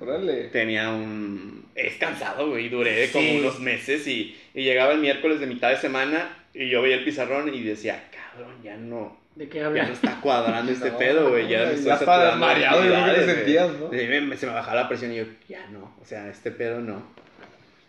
Órale. 0.00 0.48
Tenía 0.48 0.90
un... 0.90 1.64
Es 1.74 1.94
cansado, 1.96 2.48
güey. 2.50 2.68
Duré 2.68 3.08
como 3.12 3.34
unos 3.36 3.60
meses 3.60 4.06
y, 4.08 4.36
y 4.52 4.64
llegaba 4.64 4.92
el 4.92 4.98
miércoles 5.00 5.38
de 5.38 5.46
mitad 5.46 5.70
de 5.70 5.76
semana 5.76 6.44
y 6.52 6.68
yo 6.68 6.82
veía 6.82 6.96
el 6.96 7.04
pizarrón 7.04 7.52
y 7.54 7.62
decía, 7.62 8.08
cabrón, 8.10 8.54
ya 8.62 8.76
no... 8.76 9.16
¿De 9.34 9.48
qué 9.48 9.58
Ya 9.58 9.64
no 9.64 9.68
hablas? 9.70 9.90
está 9.90 10.20
cuadrando 10.20 10.70
este 10.72 10.90
No, 10.92 10.98
pedo, 10.98 11.30
güey. 11.30 11.48
Ya, 11.48 11.64
ya 11.64 11.70
estaba 11.72 11.98
saturando 11.98 12.46
de 12.46 13.14
que 13.14 13.20
te 13.20 13.34
sentías, 13.34 13.78
güey. 13.78 14.20
¿no? 14.20 14.26
Me- 14.28 14.36
se 14.36 14.46
me 14.46 14.52
bajaba 14.52 14.82
la 14.82 14.88
presión 14.88 15.12
y 15.12 15.16
yo, 15.16 15.24
ya 15.48 15.66
no. 15.68 15.94
O 16.00 16.04
sea, 16.04 16.28
este 16.30 16.50
pedo 16.50 16.80
no. 16.80 17.02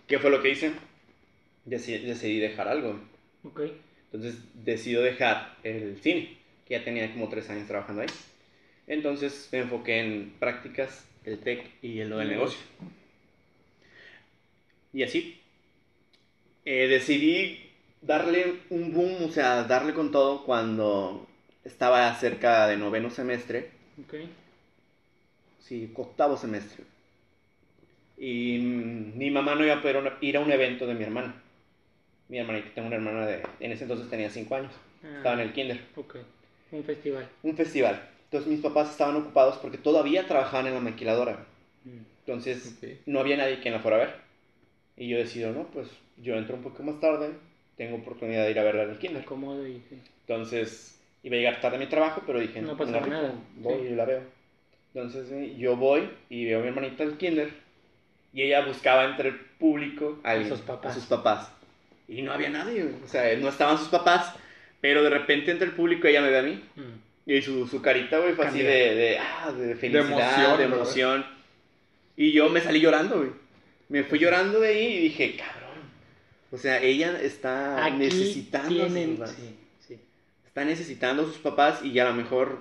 ¿Qué 0.07 0.17
fue 0.19 0.29
lo 0.31 0.41
que 0.41 0.49
hice? 0.49 0.71
Decidí, 1.65 2.05
decidí 2.05 2.39
dejar 2.39 2.67
algo. 2.67 2.99
Ok. 3.43 3.61
Entonces 4.11 4.39
decido 4.53 5.01
dejar 5.03 5.55
el 5.63 5.99
cine, 6.01 6.37
que 6.67 6.75
ya 6.77 6.83
tenía 6.83 7.11
como 7.11 7.27
tres 7.29 7.49
años 7.49 7.67
trabajando 7.67 8.01
ahí. 8.03 8.07
Entonces 8.87 9.49
me 9.51 9.59
enfoqué 9.59 9.99
en 9.99 10.33
prácticas, 10.39 11.05
el 11.25 11.39
tech 11.39 11.63
y 11.81 12.01
en 12.01 12.09
lo 12.11 12.17
del 12.19 12.29
negocio. 12.29 12.59
Y 14.93 15.03
así. 15.03 15.41
eh, 16.65 16.87
decidí 16.87 17.59
darle 18.01 18.55
un 18.69 18.93
boom, 18.93 19.25
o 19.25 19.31
sea, 19.31 19.63
darle 19.63 19.93
con 19.93 20.11
todo 20.11 20.45
cuando 20.45 21.27
estaba 21.65 22.13
cerca 22.15 22.67
de 22.67 22.77
noveno 22.77 23.09
semestre, 23.09 23.71
Ok. 24.01 24.13
sí, 25.59 25.91
octavo 25.95 26.37
semestre. 26.37 26.83
Y 28.17 28.59
mi 28.59 29.29
mamá 29.29 29.55
no 29.55 29.65
iba 29.65 29.75
a 29.75 29.81
poder 29.81 30.13
ir 30.21 30.37
a 30.37 30.39
un 30.39 30.51
evento 30.51 30.87
de 30.87 30.93
mi 30.93 31.03
hermana. 31.03 31.41
Mi 32.29 32.39
hermanita, 32.39 32.69
tengo 32.73 32.87
una 32.87 32.95
hermana 32.95 33.25
de, 33.25 33.43
en 33.59 33.71
ese 33.71 33.83
entonces 33.83 34.09
tenía 34.09 34.29
cinco 34.29 34.55
años. 34.55 34.71
Ah, 35.03 35.17
Estaba 35.17 35.35
en 35.35 35.41
el 35.41 35.53
kinder. 35.53 35.79
Ok. 35.95 36.15
Un 36.71 36.83
festival. 36.83 37.27
Un 37.43 37.55
festival. 37.57 38.09
Entonces 38.25 38.49
mis 38.49 38.61
papás 38.61 38.91
estaban 38.91 39.15
ocupados 39.17 39.57
porque 39.57 39.77
todavía 39.77 40.27
trabajaban 40.27 40.67
en 40.67 40.73
la 40.75 40.79
maquiladora. 40.79 41.45
Mm. 41.83 41.99
Entonces 42.25 42.75
Ok. 42.77 42.89
no 43.05 43.19
había 43.19 43.37
nadie 43.37 43.59
quien 43.59 43.73
la 43.73 43.79
fuera 43.81 43.97
a 43.97 43.99
ver. 43.99 44.15
Y 44.97 45.09
yo 45.09 45.17
decido, 45.17 45.51
no, 45.51 45.67
pues 45.67 45.89
yo 46.17 46.35
entro 46.35 46.55
un 46.55 46.63
poco 46.63 46.81
más 46.83 46.99
tarde. 46.99 47.31
Tengo 47.77 47.97
oportunidad 47.97 48.45
de 48.45 48.51
ir 48.51 48.59
a 48.59 48.63
verla 48.63 48.83
en 48.83 48.91
el 48.91 48.97
kinder. 48.97 49.23
acomodo 49.23 49.67
y 49.67 49.81
sí. 49.89 49.99
Entonces 50.21 50.99
iba 51.25 51.35
a 51.35 51.39
llegar 51.39 51.59
tarde 51.59 51.77
a 51.77 51.79
mi 51.79 51.87
trabajo, 51.87 52.21
pero 52.25 52.39
dije, 52.39 52.61
No 52.61 52.77
pues, 52.77 52.89
pasa 52.89 52.99
rifo, 52.99 53.11
nada, 53.11 53.33
Voy 53.57 53.79
sí. 53.81 53.87
y 53.91 53.95
la 53.95 54.05
veo. 54.05 54.21
Entonces 54.93 55.27
sí, 55.27 55.55
yo 55.57 55.75
voy 55.75 56.07
y 56.29 56.45
veo 56.45 56.59
a 56.59 56.61
mi 56.61 56.67
hermanita 56.69 57.03
al 57.03 57.17
kinder. 57.17 57.49
Y 58.31 58.43
ella 58.43 58.65
buscaba 58.65 59.05
entre 59.05 59.29
el 59.29 59.35
público 59.35 60.19
a, 60.23 60.31
alguien, 60.31 60.49
sus 60.49 60.61
papás. 60.61 60.91
a 60.91 60.93
sus 60.99 61.05
papás. 61.05 61.51
Y 62.07 62.21
no 62.21 62.31
había 62.31 62.49
nadie, 62.49 62.85
o 63.03 63.07
sea, 63.07 63.35
no 63.37 63.49
estaban 63.49 63.77
sus 63.77 63.87
papás. 63.87 64.35
Pero 64.81 65.01
de 65.03 65.09
repente 65.09 65.49
entre 65.49 65.67
el 65.67 65.73
público 65.73 66.07
ella 66.07 66.21
me 66.21 66.29
ve 66.29 66.37
a 66.37 66.43
mí. 66.43 66.63
Mm. 66.75 67.31
Y 67.31 67.41
su, 67.41 67.67
su 67.67 67.81
carita, 67.81 68.19
güey, 68.19 68.33
fue 68.33 68.45
así 68.45 68.59
de, 68.59 68.93
de, 68.93 69.17
ah, 69.17 69.51
de 69.51 69.75
felicidad, 69.75 70.11
emoción, 70.11 70.57
de 70.59 70.67
¿no? 70.67 70.75
emoción. 70.75 71.25
Y 72.15 72.31
yo 72.33 72.49
me 72.49 72.61
salí 72.61 72.79
llorando, 72.79 73.17
güey. 73.17 73.31
Me 73.89 74.03
fui 74.03 74.19
llorando 74.19 74.59
de 74.59 74.67
ahí 74.67 74.85
y 74.97 74.99
dije, 74.99 75.35
cabrón. 75.35 75.79
O 76.51 76.57
sea, 76.57 76.79
ella 76.83 77.19
está 77.19 77.83
Aquí 77.83 77.97
necesitando 77.97 78.85
tienen... 78.85 79.17
sí. 79.25 79.55
Está 80.55 80.63
necesitando 80.63 81.23
a 81.23 81.25
sus 81.25 81.37
papás 81.39 81.83
y 81.83 81.99
a 81.99 82.05
lo 82.05 82.13
mejor 82.13 82.59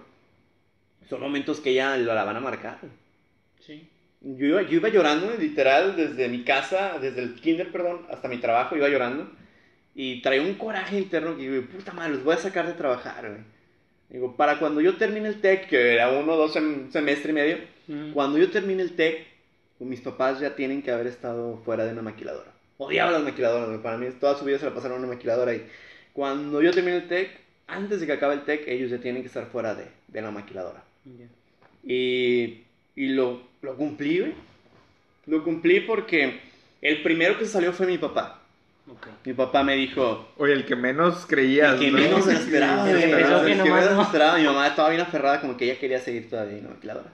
son 1.09 1.21
momentos 1.21 1.61
que 1.61 1.71
ella 1.71 1.97
la 1.97 2.25
van 2.25 2.35
a 2.37 2.41
marcar. 2.41 2.79
Sí. 3.61 3.89
Yo 4.21 4.47
iba, 4.47 4.63
yo 4.63 4.79
iba 4.79 4.89
llorando, 4.89 5.33
literal, 5.39 5.95
desde 5.95 6.29
mi 6.29 6.43
casa, 6.43 6.99
desde 7.01 7.23
el 7.23 7.37
kinder, 7.37 7.71
perdón, 7.71 8.05
hasta 8.11 8.27
mi 8.27 8.39
trabajo, 8.39 8.75
iba 8.77 8.89
llorando. 8.89 9.31
Y 9.95 10.21
traía 10.23 10.43
un 10.43 10.55
coraje 10.55 10.99
interno 10.99 11.37
que 11.37 11.49
digo, 11.49 11.67
puta 11.69 11.93
madre, 11.93 12.15
los 12.15 12.25
voy 12.25 12.35
a 12.35 12.39
sacar 12.39 12.67
de 12.67 12.73
trabajar, 12.73 13.29
güey. 13.29 13.43
Digo, 14.09 14.35
para 14.37 14.59
cuando 14.59 14.81
yo 14.81 14.97
termine 14.97 15.29
el 15.29 15.41
TEC, 15.41 15.69
que 15.69 15.95
era 15.95 16.11
uno 16.11 16.33
o 16.33 16.37
dos 16.37 16.57
sem- 16.57 16.91
semestre 16.91 17.31
y 17.31 17.35
medio, 17.35 17.59
Mm. 17.87 18.11
cuando 18.13 18.39
yo 18.39 18.51
termine 18.51 18.83
el 18.83 18.97
TEC, 18.97 19.25
mis 19.79 20.01
papás 20.01 20.41
ya 20.41 20.57
tienen 20.57 20.83
que 20.83 20.91
haber 20.91 21.07
estado 21.07 21.59
fuera 21.65 21.85
de 21.85 21.93
una 21.93 22.03
maquiladora. 22.03 22.51
Odiaba 22.77 23.13
las 23.13 23.23
maquiladoras, 23.23 23.69
güey. 23.69 23.81
para 23.83 23.99
mí 23.99 24.09
toda 24.19 24.37
su 24.37 24.45
vida 24.45 24.59
se 24.59 24.65
la 24.65 24.75
pasaron 24.75 24.99
en 24.99 25.05
una 25.05 25.15
maquiladora. 25.15 25.55
Y 25.55 25.65
cuando 26.13 26.61
yo 26.61 26.73
termine 26.73 26.97
el 26.97 27.07
TEC, 27.07 27.44
antes 27.67 28.01
de 28.01 28.07
que 28.07 28.13
acabe 28.13 28.35
el 28.35 28.45
TEC, 28.45 28.69
ellos 28.69 28.91
ya 28.91 28.99
tienen 28.99 29.23
que 29.23 29.29
estar 29.29 29.47
fuera 29.47 29.75
de, 29.75 29.87
de 30.09 30.23
la 30.23 30.31
maquiladora. 30.31 30.83
Ya. 31.05 31.27
Y, 31.83 32.63
y 32.97 33.09
lo, 33.09 33.43
lo 33.63 33.77
cumplí, 33.77 34.21
güey. 34.21 34.33
Lo 35.27 35.43
cumplí 35.43 35.81
porque 35.81 36.41
el 36.83 37.03
primero 37.03 37.39
que 37.39 37.47
salió 37.47 37.73
fue 37.73 37.87
mi 37.87 37.99
papá. 37.99 38.41
Ok. 38.87 39.07
Mi 39.25 39.33
papá 39.33 39.63
me 39.63 39.75
dijo, 39.77 40.31
Oye, 40.37 40.53
el 40.53 40.67
que 40.67 40.77
menos 40.77 41.25
creías, 41.27 41.75
el 41.75 41.81
que 41.81 41.91
¿no? 41.91 41.99
menos 41.99 42.27
me 42.27 42.35
esperaba, 42.35 42.91
El 42.91 43.01
que 43.01 43.07
menos 43.07 43.43
me 43.43 43.57
no. 43.95 44.03
esperaba. 44.03 44.39
Mi 44.39 44.45
mamá 44.45 44.67
estaba 44.67 44.91
bien 44.91 45.01
aferrada, 45.01 45.41
como 45.41 45.57
que 45.57 45.65
ella 45.65 45.79
quería 45.81 45.99
seguir 46.01 46.29
todavía 46.29 46.59
en 46.59 46.65
la 46.65 46.71
maquiladora. 46.71 47.13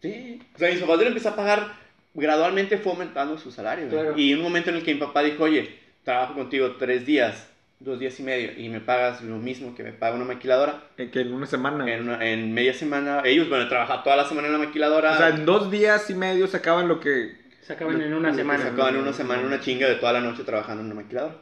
Sí. 0.00 0.40
O 0.54 0.58
sea, 0.58 0.70
mis 0.70 0.80
papás 0.80 0.98
le 1.00 1.06
empezó 1.08 1.28
a 1.28 1.36
pagar, 1.36 1.74
gradualmente 2.14 2.78
fue 2.78 2.92
aumentando 2.92 3.38
su 3.38 3.50
salario. 3.52 3.88
Claro. 3.88 4.18
Y 4.18 4.32
un 4.34 4.40
momento 4.40 4.70
en 4.70 4.76
el 4.76 4.82
que 4.82 4.94
mi 4.94 5.00
papá 5.00 5.22
dijo, 5.22 5.44
oye, 5.44 5.78
trabajo 6.04 6.34
contigo 6.34 6.72
tres 6.76 7.04
días, 7.06 7.48
dos 7.84 7.98
días 7.98 8.18
y 8.20 8.22
medio, 8.22 8.52
y 8.56 8.68
me 8.68 8.80
pagas 8.80 9.22
lo 9.22 9.36
mismo 9.36 9.74
que 9.74 9.82
me 9.82 9.92
paga 9.92 10.14
una 10.16 10.24
maquiladora. 10.24 10.84
En 10.96 11.10
que 11.10 11.20
en 11.20 11.32
una 11.32 11.46
semana. 11.46 11.92
En, 11.92 12.02
una- 12.08 12.24
en 12.24 12.52
media 12.52 12.74
semana, 12.74 13.22
ellos, 13.24 13.48
bueno, 13.48 13.68
trabajaban 13.68 14.04
toda 14.04 14.16
la 14.16 14.24
semana 14.28 14.46
en 14.48 14.52
la 14.54 14.58
maquiladora. 14.60 15.12
O 15.12 15.16
sea, 15.16 15.28
en 15.30 15.44
dos 15.44 15.70
días 15.70 16.08
y 16.10 16.14
medio 16.14 16.46
sacaban 16.46 16.88
lo 16.88 17.00
que 17.00 17.40
Sacaban 17.62 18.00
en 18.00 18.10
Lo- 18.10 18.18
una 18.18 18.30
que 18.30 18.36
semana. 18.38 18.64
Sacaban 18.64 18.94
en 18.96 19.00
una 19.02 19.12
semana 19.12 19.42
una 19.42 19.60
chinga 19.60 19.88
de 19.88 19.94
toda 19.96 20.12
la 20.12 20.20
noche 20.20 20.42
trabajando 20.44 20.80
en 20.82 20.86
una 20.86 20.96
maquiladora. 21.02 21.36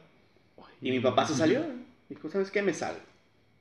Y 0.83 0.91
mi 0.91 1.01
papá 1.01 1.27
se 1.27 1.35
salió. 1.35 1.65
Dijo, 2.09 2.29
¿sabes 2.31 2.51
qué? 2.51 2.61
Me 2.63 2.73
salgo. 2.75 3.01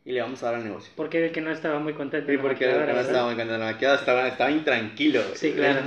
Y 0.05 0.11
le 0.13 0.21
vamos 0.21 0.41
a 0.41 0.47
dar 0.47 0.55
al 0.55 0.63
negocio. 0.63 0.91
Porque 0.95 1.25
el 1.25 1.31
que 1.31 1.41
no 1.41 1.51
estaba 1.51 1.79
muy 1.79 1.93
contento. 1.93 2.27
Sí, 2.27 2.33
en 2.35 2.41
porque 2.41 2.65
maquiladora, 2.65 2.85
no 2.87 2.93
¿verdad? 2.93 3.05
estaba 3.11 3.27
marcando 3.27 3.57
la 3.57 3.65
maquiladora, 3.65 3.99
estaba, 3.99 4.27
estaba 4.27 4.51
intranquilo. 4.51 5.21
Sí, 5.35 5.51
claro. 5.51 5.81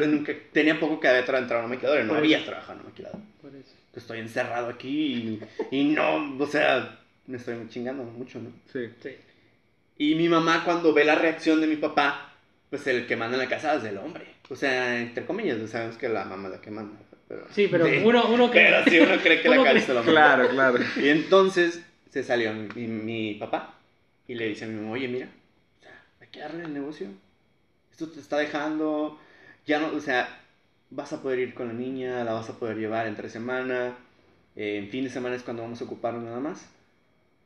Tenía 0.52 0.78
poco 0.78 1.00
que 1.00 1.08
había 1.08 1.20
entrado 1.20 1.54
a 1.54 1.58
una 1.58 1.68
maquiladora 1.74 2.04
no 2.04 2.14
había 2.14 2.44
trabajado 2.44 2.74
en 2.74 2.80
una 2.80 2.88
maquiladora. 2.90 3.24
Estoy 3.94 4.20
encerrado 4.20 4.68
aquí 4.68 5.38
y, 5.70 5.76
y 5.76 5.84
no, 5.84 6.36
o 6.38 6.46
sea, 6.46 6.98
me 7.26 7.36
estoy 7.36 7.56
chingando 7.68 8.02
mucho, 8.04 8.38
¿no? 8.40 8.50
Sí. 8.72 8.88
Sí. 9.02 9.10
Y 9.98 10.14
mi 10.14 10.28
mamá 10.28 10.64
cuando 10.64 10.92
ve 10.94 11.04
la 11.04 11.14
reacción 11.14 11.60
de 11.60 11.66
mi 11.66 11.76
papá, 11.76 12.32
pues 12.70 12.86
el 12.86 13.06
que 13.06 13.16
manda 13.16 13.36
en 13.36 13.42
la 13.42 13.48
casa 13.48 13.74
es 13.76 13.84
el 13.84 13.98
hombre. 13.98 14.24
O 14.48 14.56
sea, 14.56 14.98
entre 15.00 15.24
comillas, 15.26 15.58
sabemos 15.70 15.96
que 15.96 16.08
la 16.08 16.24
mamá 16.24 16.48
es 16.48 16.54
la 16.54 16.60
que 16.60 16.70
manda. 16.70 16.98
Pero, 17.28 17.46
Sí, 17.50 17.68
pero 17.70 17.86
uno, 18.04 18.26
uno. 18.28 18.50
Pero 18.50 18.82
sí, 18.84 18.98
uno 18.98 19.16
cree 19.22 19.40
que 19.42 19.48
la 19.48 19.56
casa 19.56 19.70
cree- 19.72 19.80
se 19.86 19.94
la 19.94 20.02
manda. 20.02 20.12
Claro, 20.12 20.48
claro. 20.50 20.78
Y 20.96 21.08
entonces 21.08 21.82
se 22.10 22.22
salió 22.22 22.52
mi, 22.52 22.86
mi 22.86 23.34
papá 23.34 23.74
y 24.26 24.34
le 24.34 24.48
dice 24.48 24.64
a 24.64 24.68
mi 24.68 24.74
mamá, 24.80 24.92
oye, 24.92 25.08
mira, 25.08 25.28
hay 26.20 26.28
que 26.28 26.40
darle 26.40 26.64
el 26.64 26.74
negocio. 26.74 27.08
Esto 27.90 28.08
te 28.08 28.20
está 28.20 28.38
dejando, 28.38 29.18
ya 29.66 29.78
no, 29.78 29.88
o 29.94 30.00
sea, 30.00 30.40
vas 30.92 31.12
a 31.12 31.22
poder 31.22 31.38
ir 31.38 31.54
con 31.54 31.68
la 31.68 31.74
niña, 31.74 32.22
la 32.24 32.32
vas 32.32 32.48
a 32.50 32.58
poder 32.58 32.76
llevar 32.76 33.06
entre 33.06 33.28
semana, 33.28 33.96
eh, 34.56 34.78
en 34.78 34.88
fin 34.88 35.04
de 35.04 35.10
semana 35.10 35.34
es 35.34 35.42
cuando 35.42 35.62
vamos 35.62 35.80
a 35.80 35.84
ocuparnos 35.84 36.22
nada 36.22 36.40
más. 36.40 36.68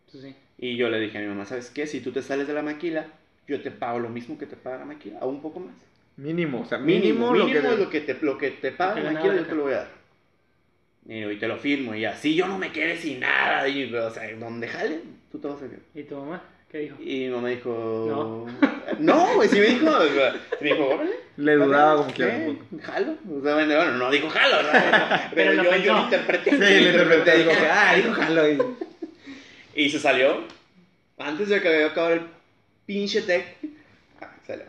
Sí, 0.09 0.21
sí. 0.21 0.35
Y 0.59 0.77
yo 0.77 0.89
le 0.89 0.99
dije 1.01 1.19
a 1.19 1.21
mi 1.21 1.29
mamá, 1.29 1.47
¿sabes 1.47 1.71
qué? 1.71 1.87
Si 1.87 2.01
tú 2.01 2.13
te 2.13 2.23
sales 2.23 2.47
de 2.47 2.55
la 2.55 2.63
maquila, 2.63 3.07
yo 3.47 3.61
te 3.63 3.71
pago 3.71 3.99
lo 3.99 4.09
mismo 4.09 4.39
que 4.39 4.47
te 4.47 4.57
paga 4.57 4.79
la 4.79 4.85
maquila, 4.85 5.21
o 5.21 5.29
un 5.29 5.41
poco 5.41 5.61
más. 5.61 5.75
Mínimo, 6.17 6.63
o 6.63 6.65
sea, 6.65 6.79
mínimo, 6.79 7.35
lo 7.35 7.47
que... 7.47 7.59
es 7.59 7.79
lo 7.79 7.91
que 7.91 8.01
te, 8.01 8.15
lo 8.21 8.39
que 8.39 8.51
te 8.51 8.73
paga 8.73 9.01
la 9.01 9.13
maquila, 9.13 9.37
yo 9.37 9.47
te 9.47 9.55
lo 9.55 9.63
voy 9.63 9.73
a 9.75 9.77
dar. 9.77 9.89
Y, 11.09 11.37
te 11.37 11.47
lo 11.47 11.57
firmo, 11.57 11.95
y 11.95 12.05
así 12.05 12.35
yo 12.35 12.49
no 12.49 12.59
me 12.59 12.73
quede 12.73 12.97
sin 12.97 13.21
nada. 13.21 13.69
Y, 13.69 13.95
o 13.95 14.11
sea, 14.11 14.35
donde 14.37 14.67
jale, 14.67 15.03
tú 15.31 15.39
te 15.39 15.47
vas 15.47 15.63
a 15.63 15.69
quedar. 15.69 15.83
¿Y 15.95 16.03
tu 16.03 16.17
mamá? 16.17 16.43
¿Qué 16.77 16.83
dijo? 16.83 16.97
Y 17.01 17.21
mi 17.21 17.29
mamá 17.31 17.49
dijo... 17.49 18.07
No. 18.07 18.47
No, 18.99 19.35
güey, 19.37 19.49
sí 19.49 19.59
me 19.59 19.67
dijo. 19.67 19.87
Me 20.61 20.69
dijo, 20.69 20.89
órale. 20.89 21.11
Le 21.39 21.55
dudaba 21.55 21.97
como 21.97 22.13
que. 22.13 22.59
Jalo. 22.83 23.13
O 23.31 23.43
sea, 23.43 23.55
bueno, 23.55 23.93
no 23.93 24.11
dijo 24.11 24.29
jalo. 24.29 24.57
Pero 25.35 25.55
lo 25.55 25.77
yo, 25.77 25.95
lo 25.95 26.03
interpreté. 26.05 26.51
Sí, 26.51 26.59
le 26.59 26.91
interpreté, 26.91 27.45
que, 27.45 27.67
ah, 27.71 27.95
dijo 27.95 28.13
jalo. 28.13 28.51
Y... 28.51 28.59
Y 29.75 29.89
se 29.89 29.99
salió. 29.99 30.45
Antes 31.17 31.49
de 31.49 31.63
que 31.63 31.69
había 31.69 31.87
acabado 31.87 32.13
el 32.13 32.23
pinche 32.85 33.23
tech. 33.23 33.57
ah, 34.21 34.35
salió. 34.47 34.67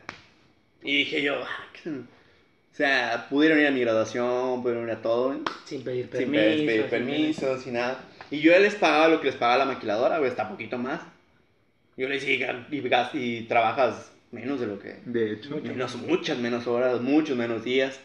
Y 0.84 1.00
dije 1.00 1.22
yo, 1.22 1.36
ah, 1.44 1.66
qué- 1.74 1.90
o 1.90 2.76
sea, 2.78 3.28
pudieron 3.30 3.60
ir 3.60 3.68
a 3.68 3.72
mi 3.72 3.82
graduación, 3.82 4.62
pudieron 4.62 4.86
ir 4.86 4.92
a 4.92 5.02
todo, 5.02 5.34
¿eh? 5.34 5.40
Sin 5.66 5.84
pedir 5.84 6.04
sin 6.04 6.12
permiso. 6.12 6.32
pedir, 6.42 6.66
pedir 6.66 6.82
sin 6.82 6.90
permiso, 6.90 7.58
sin 7.60 7.74
nada. 7.74 8.00
Y 8.32 8.40
yo 8.40 8.54
ya 8.54 8.60
les 8.60 8.76
pagaba 8.76 9.10
lo 9.10 9.20
que 9.20 9.28
les 9.28 9.36
pagaba 9.36 9.66
la 9.66 9.74
maquiladora, 9.74 10.20
güey, 10.20 10.30
hasta 10.30 10.48
poquito 10.48 10.78
más. 10.78 11.02
Yo 11.98 12.08
le 12.08 12.16
decía, 12.16 12.68
y, 13.14 13.42
trabajas 13.44 14.12
menos 14.32 14.60
de 14.60 14.68
lo 14.68 14.80
que... 14.80 15.00
De 15.06 15.34
hecho, 15.34 15.60
Menos, 15.64 15.96
muchas 15.96 16.38
menos 16.38 16.68
horas, 16.68 17.02
muchos 17.02 17.36
menos 17.36 17.64
días. 17.64 18.00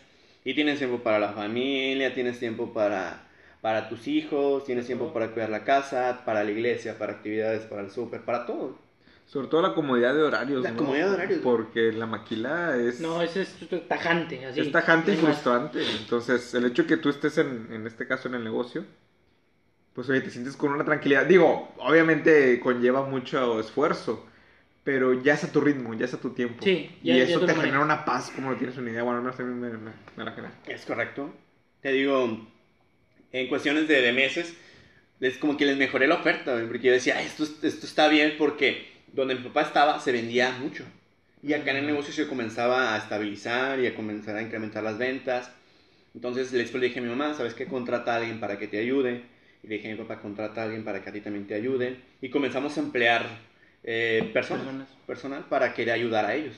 Y 0.44 0.54
tienes 0.54 0.78
tiempo 0.78 0.98
para 1.02 1.18
la 1.18 1.32
familia, 1.32 2.14
tienes 2.14 2.38
tiempo 2.38 2.72
para, 2.72 3.28
para 3.60 3.88
tus 3.88 4.08
hijos, 4.08 4.64
tienes 4.64 4.86
tiempo 4.86 5.12
para 5.12 5.28
cuidar 5.32 5.50
la 5.50 5.64
casa, 5.64 6.22
para 6.24 6.42
la 6.42 6.50
iglesia, 6.50 6.98
para 6.98 7.12
actividades, 7.12 7.62
para 7.66 7.82
el 7.82 7.90
súper, 7.90 8.22
para 8.22 8.46
todo. 8.46 8.78
sobre 9.26 9.48
todo 9.48 9.62
la 9.62 9.74
comodidad 9.74 10.14
de 10.14 10.22
horarios, 10.22 10.62
La 10.62 10.70
¿no? 10.72 10.78
comodidad 10.78 11.08
de 11.08 11.14
horarios. 11.14 11.40
Porque 11.42 11.92
la 11.92 12.06
maquila 12.06 12.76
es... 12.76 12.98
No, 12.98 13.20
eso 13.22 13.40
es 13.40 13.54
tajante, 13.88 14.44
así. 14.46 14.60
es 14.60 14.72
tajante 14.72 15.12
y 15.12 15.16
frustrante. 15.16 15.80
Entonces, 16.00 16.54
el 16.54 16.64
hecho 16.64 16.86
que 16.86 16.96
tú 16.96 17.10
estés 17.10 17.36
en, 17.38 17.68
en 17.70 17.86
este 17.86 18.06
caso 18.06 18.26
en 18.28 18.34
el 18.36 18.44
negocio, 18.44 18.84
pues 19.94 20.08
oye, 20.08 20.20
te 20.20 20.30
sientes 20.30 20.56
con 20.56 20.72
una 20.72 20.84
tranquilidad. 20.84 21.26
Digo, 21.26 21.72
obviamente 21.78 22.58
conlleva 22.60 23.04
mucho 23.04 23.60
esfuerzo, 23.60 24.26
pero 24.84 25.22
ya 25.22 25.34
es 25.34 25.44
a 25.44 25.52
tu 25.52 25.60
ritmo, 25.60 25.94
ya 25.94 26.06
es 26.06 26.14
a 26.14 26.20
tu 26.20 26.30
tiempo. 26.30 26.64
Sí, 26.64 26.90
y 27.02 27.08
ya- 27.08 27.16
ya 27.18 27.24
eso 27.24 27.40
tú 27.40 27.46
te 27.46 27.54
genera 27.54 27.80
una 27.80 28.04
paz, 28.04 28.30
como 28.34 28.50
no 28.50 28.56
tienes 28.56 28.76
una 28.78 28.90
idea. 28.90 29.02
Bueno, 29.02 29.18
al 29.18 29.24
menos 29.24 29.38
a 29.38 29.42
mí 29.42 29.54
me, 29.54 29.70
me- 29.70 29.92
me 30.16 30.24
la 30.24 30.32
genera. 30.32 30.52
Es 30.66 30.84
correcto. 30.84 31.32
Te 31.80 31.92
digo, 31.92 32.46
en 33.32 33.48
cuestiones 33.48 33.88
de, 33.88 34.00
de 34.02 34.12
meses, 34.12 34.54
es 35.20 35.38
como 35.38 35.56
que 35.56 35.66
les 35.66 35.76
mejoré 35.76 36.06
la 36.06 36.16
oferta, 36.16 36.60
porque 36.68 36.88
yo 36.88 36.92
decía, 36.92 37.16
"Ay, 37.18 37.26
esto, 37.26 37.44
esto 37.44 37.86
está 37.86 38.08
bien 38.08 38.34
porque 38.38 38.90
donde 39.12 39.34
mi 39.36 39.42
papá 39.42 39.62
estaba 39.62 40.00
se 40.00 40.12
vendía 40.12 40.50
mucho. 40.60 40.84
Y 41.42 41.52
acá 41.54 41.72
en 41.72 41.78
el 41.78 41.86
negocio 41.86 42.12
se 42.12 42.28
comenzaba 42.28 42.94
a 42.94 42.98
estabilizar 42.98 43.80
y 43.80 43.86
a 43.86 43.94
comenzar 43.94 44.36
a 44.36 44.42
incrementar 44.42 44.82
las 44.82 44.96
ventas. 44.98 45.50
Entonces 46.14 46.52
le 46.52 46.64
dije 46.64 46.98
a 46.98 47.02
mi 47.02 47.08
mamá, 47.08 47.34
¿sabes 47.34 47.54
qué? 47.54 47.66
Contrata 47.66 48.12
a 48.14 48.16
alguien 48.16 48.38
para 48.40 48.58
que 48.58 48.68
te 48.68 48.78
ayude. 48.78 49.22
Y 49.62 49.68
le 49.68 49.74
dije 49.76 49.88
a 49.92 49.94
mi 49.94 49.98
papá, 50.02 50.20
contrata 50.20 50.62
a 50.62 50.64
alguien 50.64 50.84
para 50.84 51.02
que 51.02 51.10
a 51.10 51.12
ti 51.12 51.20
también 51.20 51.46
te 51.46 51.54
ayude. 51.54 51.96
Y 52.20 52.30
comenzamos 52.30 52.76
a 52.76 52.80
emplear 52.80 53.24
eh, 53.84 54.30
personas, 54.32 54.64
Personas. 54.64 54.88
personal 55.06 55.44
para 55.48 55.72
que 55.74 55.84
le 55.84 55.92
ayudara 55.92 56.28
a 56.28 56.34
ellos. 56.34 56.56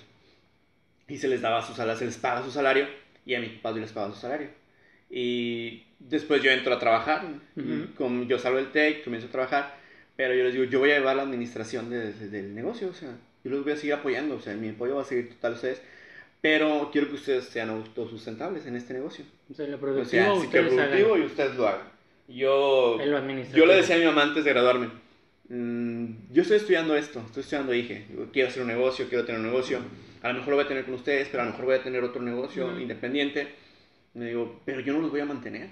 Y 1.09 1.19
se 1.19 1.29
les 1.29 1.43
daba 1.43 1.61
su 1.62 1.75
salario, 1.75 1.99
se 1.99 2.07
les 2.07 2.17
paga 2.17 2.43
su 2.43 2.51
salario 2.51 2.87
y 3.27 3.35
a 3.35 3.40
mis 3.40 3.51
papás 3.53 3.75
yo 3.75 3.81
les 3.83 3.93
pago 3.93 4.14
su 4.14 4.21
salario. 4.21 4.49
Y 5.11 5.85
después 5.99 6.43
yo 6.43 6.51
entro 6.51 6.73
a 6.75 6.79
trabajar, 6.79 7.25
Ujú. 7.57 7.95
con, 7.97 8.27
yo 8.27 8.38
salgo 8.38 8.57
del 8.59 8.73
TEC, 8.73 9.05
comienzo 9.05 9.29
a 9.29 9.31
trabajar, 9.31 9.75
pero 10.17 10.35
yo 10.35 10.45
les 10.45 10.55
digo, 10.55 10.64
yo 10.64 10.79
voy 10.79 10.90
a 10.93 10.99
llevar 10.99 11.17
la 11.17 11.23
administración 11.23 11.90
de- 11.90 12.12
de- 12.12 12.29
del 12.29 12.55
negocio, 12.55 12.88
o 12.88 12.95
sea, 12.95 13.11
yo 13.45 13.51
los 13.51 13.64
voy 13.64 13.73
a 13.75 13.77
seguir 13.77 13.95
apoyando, 13.95 14.37
o 14.37 14.40
sea, 14.40 14.55
mi 14.55 14.71
apoyo 14.71 14.97
va 14.97 15.03
a 15.03 15.05
seguir 15.05 15.29
total 15.31 15.53
a 15.53 15.57
ustedes, 15.57 15.83
pero 16.40 16.88
quiero 16.90 17.09
que 17.09 17.14
ustedes 17.14 17.45
sean 17.45 17.69
autosustentables 17.71 18.67
en 18.67 18.77
este 18.77 18.95
negocio. 18.95 19.25
O 19.51 19.55
sea, 19.55 19.67
lo 19.67 19.77
O 19.77 19.81
productivo, 19.81 20.23
sea, 20.23 20.35
sí 20.37 20.40
que 20.49 20.61
ustedes 20.61 20.73
productivo 20.75 21.19
y 21.19 21.23
ustedes 21.23 21.55
lo 21.57 21.69
hagan. 21.69 21.93
Yo, 22.29 22.99
yo 23.55 23.67
le 23.67 23.75
decía 23.77 23.97
a 23.97 23.99
mi 23.99 24.05
mamá 24.07 24.23
antes 24.23 24.45
de 24.45 24.51
graduarme, 24.51 24.89
"Mm, 25.49 26.33
yo 26.33 26.43
estoy 26.43 26.57
estudiando 26.57 26.97
esto, 26.97 27.21
estoy 27.27 27.43
estudiando 27.43 27.75
IGE, 27.75 28.07
Digo, 28.09 28.29
quiero 28.33 28.49
hacer 28.49 28.63
un 28.63 28.69
negocio, 28.69 29.07
quiero 29.09 29.25
tener 29.25 29.41
un 29.41 29.47
negocio, 29.47 29.81
a 30.23 30.29
lo 30.29 30.35
mejor 30.35 30.49
lo 30.51 30.57
voy 30.57 30.65
a 30.65 30.69
tener 30.69 30.85
con 30.87 30.95
ustedes, 30.95 31.29
pero 31.29 31.43
a 31.43 31.47
lo 31.47 31.53
mejor 31.53 31.67
voy 31.67 31.75
a 31.75 31.83
tener 31.83 32.03
otro 32.03 32.23
negocio 32.23 32.69
Ujú. 32.69 32.79
independiente. 32.79 33.49
Me 34.15 34.27
digo, 34.27 34.63
pero 34.65 34.81
yo 34.81 34.93
no 34.95 35.01
los 35.01 35.11
voy 35.11 35.21
a 35.21 35.27
mantener. 35.27 35.69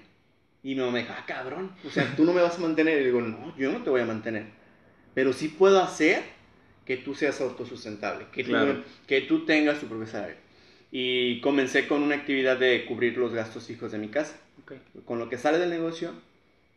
Y 0.61 0.75
mi 0.75 0.81
mamá 0.81 0.91
me 0.91 0.99
dijo, 0.99 1.13
ah, 1.17 1.25
cabrón, 1.25 1.71
o 1.85 1.89
sea, 1.89 2.15
tú 2.15 2.23
no 2.23 2.33
me 2.33 2.41
vas 2.41 2.57
a 2.57 2.61
mantener. 2.61 3.01
Y 3.01 3.05
digo, 3.05 3.19
no, 3.21 3.57
yo 3.57 3.71
no 3.71 3.81
te 3.83 3.89
voy 3.89 4.01
a 4.01 4.05
mantener, 4.05 4.45
pero 5.13 5.33
sí 5.33 5.47
puedo 5.49 5.81
hacer 5.81 6.21
que 6.85 6.97
tú 6.97 7.15
seas 7.15 7.41
autosustentable, 7.41 8.27
que, 8.31 8.43
Claro. 8.43 8.75
tú, 8.75 8.83
que 9.07 9.21
tú 9.21 9.45
tengas 9.45 9.79
tu 9.79 9.87
propio 9.87 10.05
salario. 10.07 10.35
Y 10.91 11.41
comencé 11.41 11.87
con 11.87 12.03
una 12.03 12.15
actividad 12.15 12.57
de 12.57 12.85
cubrir 12.85 13.17
los 13.17 13.33
gastos 13.33 13.65
fijos 13.65 13.91
de 13.91 13.97
mi 13.97 14.09
casa. 14.09 14.37
Ok. 14.61 14.73
Con 15.05 15.17
lo 15.17 15.29
que 15.29 15.37
sale 15.37 15.57
del 15.57 15.69
negocio, 15.71 16.13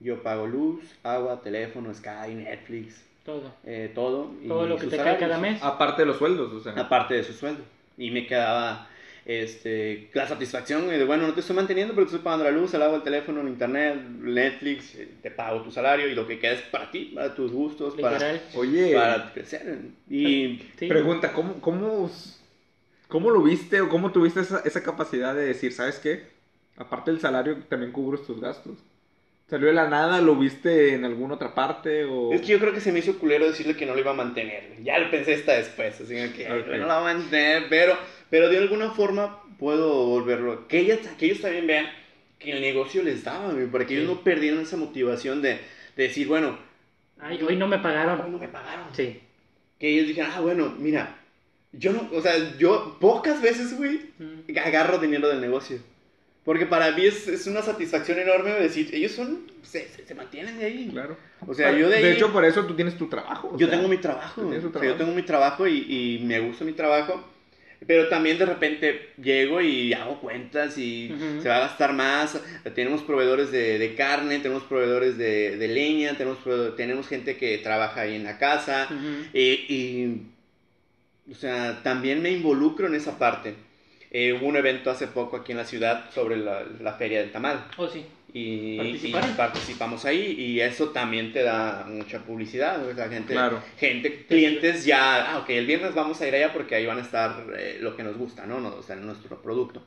yo 0.00 0.22
pago 0.22 0.46
luz, 0.46 0.82
agua, 1.02 1.40
teléfono, 1.42 1.92
Sky, 1.94 2.34
Netflix, 2.34 3.02
Todo. 3.24 3.52
eh, 3.64 3.90
todo. 3.94 4.32
y 4.42 4.48
Todo 4.48 4.66
lo 4.66 4.76
que 4.76 4.86
te 4.86 4.96
cae 4.96 5.18
cada 5.18 5.38
mes. 5.38 5.62
Aparte 5.62 6.02
de 6.02 6.06
los 6.06 6.18
sueldos, 6.18 6.52
o 6.52 6.60
sea. 6.60 6.72
Aparte 6.80 7.14
de 7.14 7.24
su 7.24 7.32
sueldo. 7.32 7.62
Y 7.96 8.10
me 8.10 8.26
quedaba 8.26 8.88
este, 9.24 10.08
la 10.14 10.28
satisfacción 10.28 10.86
de, 10.86 11.02
bueno, 11.04 11.26
no 11.26 11.34
te 11.34 11.40
estoy 11.40 11.56
manteniendo, 11.56 11.94
pero 11.94 12.06
te 12.06 12.10
estoy 12.14 12.24
pagando 12.24 12.44
la 12.44 12.52
luz, 12.52 12.72
el 12.74 12.82
agua, 12.82 12.98
el 12.98 13.02
teléfono, 13.02 13.40
el 13.40 13.48
internet, 13.48 13.96
Netflix, 14.20 14.94
eh, 14.94 15.08
te 15.22 15.30
pago 15.32 15.62
tu 15.62 15.72
salario 15.72 16.06
y 16.08 16.14
lo 16.14 16.26
que 16.28 16.38
queda 16.38 16.52
es 16.52 16.62
para 16.62 16.90
ti, 16.90 17.12
para 17.14 17.34
tus 17.34 17.50
gustos, 17.50 17.94
para. 17.96 18.40
Oye, 18.54 18.92
para 18.94 19.32
crecer. 19.32 19.78
Y 20.08 20.60
Sí. 20.78 20.86
pregunta, 20.88 21.32
¿cómo, 21.32 21.60
cómo, 21.60 22.10
cómo 23.08 23.30
lo 23.30 23.42
viste 23.42 23.80
o 23.80 23.88
cómo 23.88 24.12
tuviste 24.12 24.40
esa, 24.40 24.60
esa 24.60 24.82
capacidad 24.82 25.34
de 25.34 25.46
decir, 25.46 25.72
¿sabes 25.72 25.98
qué? 25.98 26.26
Aparte 26.76 27.10
del 27.10 27.20
salario, 27.20 27.56
también 27.68 27.90
cubro 27.90 28.18
tus 28.20 28.40
gastos. 28.40 28.78
¿Salió 29.48 29.68
de 29.68 29.74
la 29.74 29.88
nada? 29.88 30.20
¿Lo 30.20 30.34
viste 30.34 30.94
en 30.94 31.04
alguna 31.04 31.34
otra 31.34 31.54
parte? 31.54 32.04
O... 32.04 32.32
Es 32.32 32.40
que 32.40 32.48
yo 32.48 32.58
creo 32.58 32.72
que 32.72 32.80
se 32.80 32.90
me 32.90 32.98
hizo 32.98 33.18
culero 33.18 33.46
decirle 33.46 33.76
que 33.76 33.86
no 33.86 33.94
lo 33.94 34.00
iba 34.00 34.10
a 34.10 34.14
mantener. 34.14 34.68
güey. 34.70 34.82
Ya 34.84 34.98
lo 34.98 35.10
pensé 35.10 35.34
hasta 35.34 35.52
después, 35.52 36.00
así 36.00 36.14
que 36.32 36.48
no 36.48 36.76
lo 36.78 36.86
va 36.88 36.98
a 37.10 37.14
mantener, 37.14 37.64
pero, 37.70 37.96
pero 38.28 38.48
de 38.48 38.58
alguna 38.58 38.90
forma 38.90 39.40
puedo 39.58 40.06
volverlo. 40.06 40.66
Que 40.66 40.78
ellos, 40.80 40.98
que 41.18 41.26
ellos 41.26 41.40
también 41.40 41.66
vean 41.66 41.86
que 42.40 42.52
el 42.52 42.60
negocio 42.60 43.02
les 43.04 43.22
daba, 43.24 43.54
para 43.70 43.84
que 43.86 43.94
Sí. 43.94 44.00
ellos 44.00 44.14
no 44.16 44.20
perdieran 44.22 44.60
esa 44.60 44.76
motivación 44.76 45.40
de, 45.42 45.58
de 45.96 46.02
decir, 46.02 46.26
bueno, 46.26 46.58
Ay, 47.20 47.40
hoy 47.42 47.56
no 47.56 47.66
me 47.68 47.76
hoy 47.76 47.82
pagaron. 47.82 48.30
no 48.32 48.38
me 48.38 48.48
pagaron. 48.48 48.86
Sí. 48.92 49.20
Que 49.78 49.88
ellos 49.90 50.08
dijeran, 50.08 50.32
ah, 50.34 50.40
bueno, 50.40 50.74
mira, 50.78 51.16
yo 51.72 51.92
no, 51.92 52.08
o 52.12 52.20
sea, 52.20 52.34
yo 52.58 52.96
pocas 53.00 53.40
veces, 53.40 53.76
güey, 53.76 54.00
Mm. 54.18 54.58
agarro 54.58 54.98
dinero 54.98 55.28
del 55.28 55.40
negocio. 55.40 55.78
Porque 56.46 56.64
para 56.64 56.92
mí 56.92 57.04
es, 57.04 57.26
es 57.26 57.48
una 57.48 57.60
satisfacción 57.60 58.20
enorme 58.20 58.52
decir, 58.52 58.88
ellos 58.94 59.10
son, 59.12 59.50
se, 59.62 59.88
se, 59.88 60.06
se 60.06 60.14
mantienen 60.14 60.56
de 60.58 60.64
ahí. 60.64 60.88
Claro. 60.92 61.18
O 61.44 61.52
sea, 61.52 61.72
yo 61.72 61.88
de 61.90 61.96
ahí... 61.96 62.06
hecho, 62.06 62.32
por 62.32 62.44
eso 62.44 62.64
tú 62.64 62.74
tienes 62.74 62.96
tu 62.96 63.08
trabajo. 63.08 63.50
Yo 63.58 63.66
sea, 63.66 63.76
tengo 63.76 63.88
mi 63.88 63.98
trabajo. 63.98 64.42
tu 64.42 64.48
o 64.48 64.52
sea, 64.52 64.60
trabajo. 64.60 64.84
yo 64.84 64.94
tengo 64.94 65.12
mi 65.12 65.22
trabajo 65.22 65.66
y, 65.66 65.78
y 65.88 66.24
me 66.24 66.38
gusta 66.38 66.64
mi 66.64 66.72
trabajo. 66.72 67.22
Pero 67.84 68.08
también 68.08 68.38
de 68.38 68.46
repente 68.46 69.10
llego 69.20 69.60
y 69.60 69.92
hago 69.92 70.20
cuentas 70.20 70.78
y 70.78 71.12
Ujú. 71.12 71.42
se 71.42 71.48
va 71.48 71.56
a 71.56 71.60
gastar 71.60 71.92
más. 71.94 72.40
Tenemos 72.76 73.02
proveedores 73.02 73.50
de, 73.50 73.80
de 73.80 73.94
carne, 73.96 74.38
tenemos 74.38 74.62
proveedores 74.62 75.18
de, 75.18 75.56
de 75.56 75.68
leña, 75.68 76.16
tenemos, 76.16 76.38
tenemos 76.76 77.08
gente 77.08 77.36
que 77.36 77.58
trabaja 77.58 78.02
ahí 78.02 78.14
en 78.14 78.22
la 78.22 78.38
casa. 78.38 78.86
Ujú. 78.88 79.28
Y, 79.34 79.40
y, 79.68 80.22
o 81.30 81.34
sea, 81.34 81.82
también 81.82 82.22
me 82.22 82.30
involucro 82.30 82.86
en 82.86 82.94
esa 82.94 83.18
parte. 83.18 83.65
Eh, 84.10 84.32
hubo 84.32 84.46
un 84.46 84.56
evento 84.56 84.90
hace 84.90 85.06
poco 85.06 85.36
aquí 85.36 85.52
en 85.52 85.58
la 85.58 85.64
ciudad 85.64 86.10
sobre 86.12 86.36
la, 86.36 86.64
la 86.80 86.92
feria 86.94 87.20
del 87.20 87.32
tamal. 87.32 87.66
Oh, 87.76 87.88
sí. 87.88 88.04
Y, 88.38 89.14
participamos 89.34 90.04
ahí 90.04 90.32
y 90.38 90.60
eso 90.60 90.90
también 90.90 91.32
te 91.32 91.42
da 91.42 91.86
mucha 91.88 92.18
publicidad. 92.18 92.86
O 92.86 92.94
sea, 92.94 93.08
gente, 93.08 93.32
Claro. 93.32 93.62
gente, 93.78 94.26
clientes 94.26 94.84
ya, 94.84 95.32
ah, 95.32 95.38
ok, 95.38 95.50
el 95.50 95.66
viernes 95.66 95.94
vamos 95.94 96.20
a 96.20 96.28
ir 96.28 96.34
allá 96.34 96.52
porque 96.52 96.74
ahí 96.74 96.84
van 96.84 96.98
a 96.98 97.00
estar 97.00 97.46
eh, 97.56 97.78
lo 97.80 97.96
que 97.96 98.02
nos 98.02 98.18
gusta, 98.18 98.44
¿no? 98.44 98.58
O 98.76 98.82
sea, 98.82 98.96
nuestro 98.96 99.40
producto. 99.40 99.82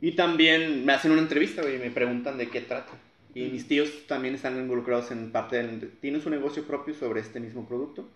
Y 0.00 0.12
también 0.12 0.84
me 0.84 0.92
hacen 0.92 1.12
una 1.12 1.20
entrevista 1.20 1.62
güey, 1.62 1.76
y 1.76 1.78
me 1.78 1.90
preguntan 1.90 2.36
de 2.36 2.48
qué 2.48 2.62
trata. 2.62 2.92
Y 3.32 3.42
mis 3.44 3.68
tíos 3.68 4.08
también 4.08 4.34
están 4.34 4.58
involucrados 4.58 5.12
en 5.12 5.30
parte 5.30 5.62
del... 5.62 5.88
Tienen 6.00 6.20
su 6.20 6.30
negocio 6.30 6.64
propio 6.64 6.94
sobre 6.94 7.20
este 7.20 7.38
mismo 7.38 7.64
producto. 7.68 8.08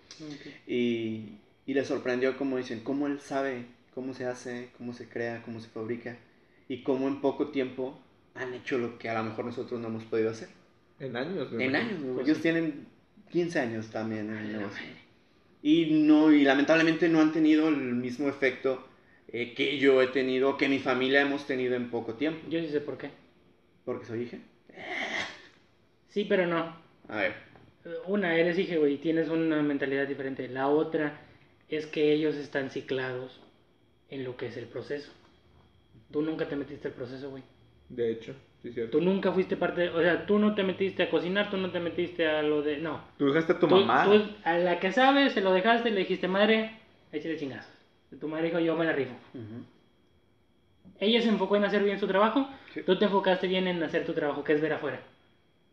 Y, 0.67 1.37
y 1.67 1.75
les 1.75 1.87
sorprendió 1.87 2.37
como 2.37 2.57
dicen, 2.57 2.81
cómo 2.81 3.07
él 3.07 3.21
sabe 3.21 3.67
cómo 3.95 4.15
se 4.15 4.27
hace, 4.27 4.71
cómo 4.77 4.93
se 4.93 5.09
crea, 5.09 5.43
cómo 5.45 5.61
se 5.61 5.69
fabrica. 5.69 6.17
Y 6.69 6.83
cómo 6.83 7.09
en 7.09 7.21
poco 7.21 7.49
tiempo 7.49 7.99
han 8.35 8.55
hecho 8.55 8.79
lo 8.79 8.99
que 8.99 9.09
a 9.09 9.15
lo 9.15 9.25
mejor 9.25 9.45
nosotros 9.45 9.81
no 9.81 9.89
hemos 9.89 10.05
podido 10.05 10.31
hacer. 10.31 10.49
En 10.99 11.17
años, 11.17 11.53
En 11.53 11.61
imagino. 11.61 11.79
años. 11.79 12.15
Pues 12.15 12.27
ellos 12.27 12.37
sí. 12.39 12.43
tienen 12.43 12.87
15 13.31 13.61
años 13.61 13.91
también 13.91 14.31
en 14.31 14.39
el 14.39 14.53
negocio. 14.59 14.85
Y, 15.63 15.87
no, 16.03 16.33
y 16.33 16.43
lamentablemente 16.45 17.09
no 17.09 17.21
han 17.21 17.33
tenido 17.33 17.69
el 17.69 17.77
mismo 17.77 18.29
efecto 18.29 18.87
eh, 19.29 19.55
que 19.55 19.79
yo 19.79 20.03
he 20.03 20.09
tenido, 20.09 20.57
que 20.57 20.69
mi 20.69 20.79
familia 20.79 21.23
hemos 21.23 21.47
tenido 21.47 21.75
en 21.75 21.91
poco 21.91 22.15
tiempo. 22.15 22.47
Yo 22.49 22.61
sí 22.61 22.69
sé 22.69 22.81
por 22.81 22.99
qué. 22.99 23.11
Porque 23.85 24.07
soy 24.07 24.23
hija. 24.23 24.39
Sí, 26.09 26.25
pero 26.29 26.47
no. 26.47 26.77
A 27.09 27.17
ver. 27.17 27.35
Una, 28.07 28.37
eres 28.37 28.59
hija, 28.59 28.77
güey, 28.77 28.95
y 28.95 28.99
tienes 28.99 29.29
una 29.29 29.63
mentalidad 29.63 30.07
diferente. 30.07 30.49
La 30.49 30.69
otra 30.69 31.21
es 31.69 31.87
que 31.87 32.13
ellos 32.13 32.37
están 32.37 32.71
ciclados 32.71 33.41
en 34.11 34.25
lo 34.25 34.37
que 34.37 34.47
es 34.47 34.57
el 34.57 34.67
proceso. 34.67 35.13
Tú 36.11 36.23
nunca 36.23 36.47
te 36.49 36.57
metiste 36.57 36.89
al 36.89 36.95
proceso, 36.95 37.31
güey. 37.31 37.43
De 37.89 38.11
hecho, 38.13 38.35
sí, 38.63 38.69
es 38.69 38.75
cierto. 38.75 38.99
Tú 38.99 39.05
nunca 39.05 39.33
fuiste 39.33 39.57
parte, 39.57 39.83
de- 39.83 39.89
o 39.91 40.01
sea, 40.01 40.27
tú 40.27 40.39
no 40.39 40.55
te 40.55 40.63
metiste 40.63 41.03
a 41.03 41.11
cocinar, 41.11 41.51
tú 41.51 41.57
no 41.57 41.71
te 41.71 41.81
metiste 41.81 42.27
a 42.27 42.43
lo 42.43 42.63
de, 42.63 42.79
no. 42.79 43.03
Tú 43.19 43.27
dejaste 43.27 43.53
a 43.53 43.59
tu 43.59 43.67
Tú- 43.69 43.77
mamá. 43.77 44.05
tú 44.05 44.23
a 44.45 44.59
la 44.59 44.79
que 44.81 44.93
sabes, 44.93 45.33
se 45.33 45.41
lo 45.41 45.53
dejaste, 45.53 45.91
le 45.91 46.01
dijiste, 46.01 46.29
madre, 46.29 46.79
échale 47.13 47.37
chingazos. 47.37 47.73
Tu 48.21 48.29
madre 48.29 48.47
dijo, 48.47 48.61
yo 48.61 48.77
me 48.77 48.85
la 48.85 48.93
rifo. 48.93 49.13
Ujú. 49.35 49.65
Ella 51.01 51.21
se 51.21 51.29
enfocó 51.29 51.57
en 51.57 51.65
hacer 51.65 51.83
bien 51.83 51.99
su 51.99 52.07
trabajo, 52.07 52.49
Sí. 52.73 52.83
tú 52.83 52.97
te 52.99 53.07
enfocaste 53.07 53.49
bien 53.49 53.67
en 53.67 53.83
hacer 53.83 54.07
tu 54.07 54.13
trabajo, 54.13 54.45
que 54.45 54.53
es 54.53 54.61
ver 54.61 54.73
afuera. 54.73 55.01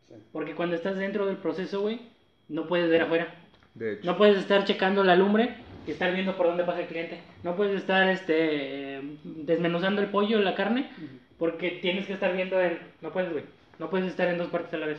Sí. 0.08 0.14
Porque 0.32 0.54
cuando 0.54 0.74
estás 0.76 0.96
dentro 0.96 1.26
del 1.26 1.36
proceso, 1.36 1.80
güey, 1.82 2.00
no 2.48 2.66
puedes 2.66 2.90
ver 2.90 3.02
afuera. 3.02 3.32
De 3.74 3.94
hecho. 3.94 4.04
No 4.10 4.18
puedes 4.18 4.36
estar 4.38 4.64
checando 4.64 5.04
la 5.04 5.16
lumbre 5.16 5.54
y 5.86 5.90
estar 5.90 6.12
viendo 6.12 6.36
por 6.36 6.46
dónde 6.46 6.64
pasa 6.64 6.80
el 6.80 6.86
cliente. 6.86 7.18
No 7.42 7.56
puedes 7.56 7.76
estar 7.76 8.08
este, 8.08 8.98
eh, 8.98 9.02
desmenuzando 9.24 10.00
el 10.00 10.08
pollo, 10.08 10.40
la 10.40 10.54
carne, 10.54 10.90
porque 11.38 11.78
tienes 11.82 12.06
que 12.06 12.12
estar 12.12 12.34
viendo 12.34 12.60
en... 12.60 12.78
No 13.00 13.12
puedes, 13.12 13.32
güey. 13.32 13.44
No 13.78 13.90
puedes 13.90 14.08
estar 14.08 14.28
en 14.28 14.38
dos 14.38 14.48
partes 14.48 14.74
a 14.74 14.78
la 14.78 14.86
vez. 14.86 14.98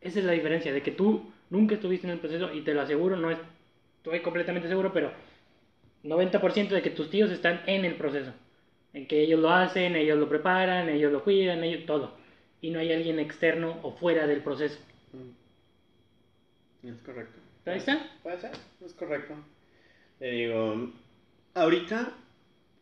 Esa 0.00 0.18
es 0.18 0.24
la 0.24 0.32
diferencia, 0.32 0.72
de 0.72 0.82
que 0.82 0.90
tú 0.90 1.30
nunca 1.50 1.74
estuviste 1.74 2.06
en 2.06 2.14
el 2.14 2.18
proceso 2.18 2.52
y 2.52 2.62
te 2.62 2.74
lo 2.74 2.82
aseguro, 2.82 3.16
no 3.16 3.30
estoy 3.30 4.20
completamente 4.20 4.68
seguro, 4.68 4.92
pero 4.92 5.12
90% 6.04 6.68
de 6.68 6.82
que 6.82 6.90
tus 6.90 7.10
tíos 7.10 7.30
están 7.30 7.60
en 7.66 7.84
el 7.84 7.94
proceso. 7.94 8.32
En 8.92 9.06
que 9.06 9.20
ellos 9.20 9.40
lo 9.40 9.50
hacen, 9.50 9.94
ellos 9.94 10.18
lo 10.18 10.28
preparan, 10.28 10.88
ellos 10.88 11.12
lo 11.12 11.22
cuidan, 11.22 11.62
ellos 11.62 11.86
todo. 11.86 12.16
Y 12.60 12.70
no 12.70 12.78
hay 12.78 12.92
alguien 12.92 13.18
externo 13.18 13.78
o 13.82 13.92
fuera 13.92 14.26
del 14.26 14.40
proceso. 14.40 14.78
Es 16.82 17.02
correcto. 17.02 17.38
¿Ahí 17.66 17.78
está? 17.78 18.10
Puede 18.22 18.38
ser, 18.38 18.52
es 18.84 18.94
correcto. 18.94 19.34
Le 20.20 20.30
digo, 20.30 20.90
ahorita, 21.54 22.12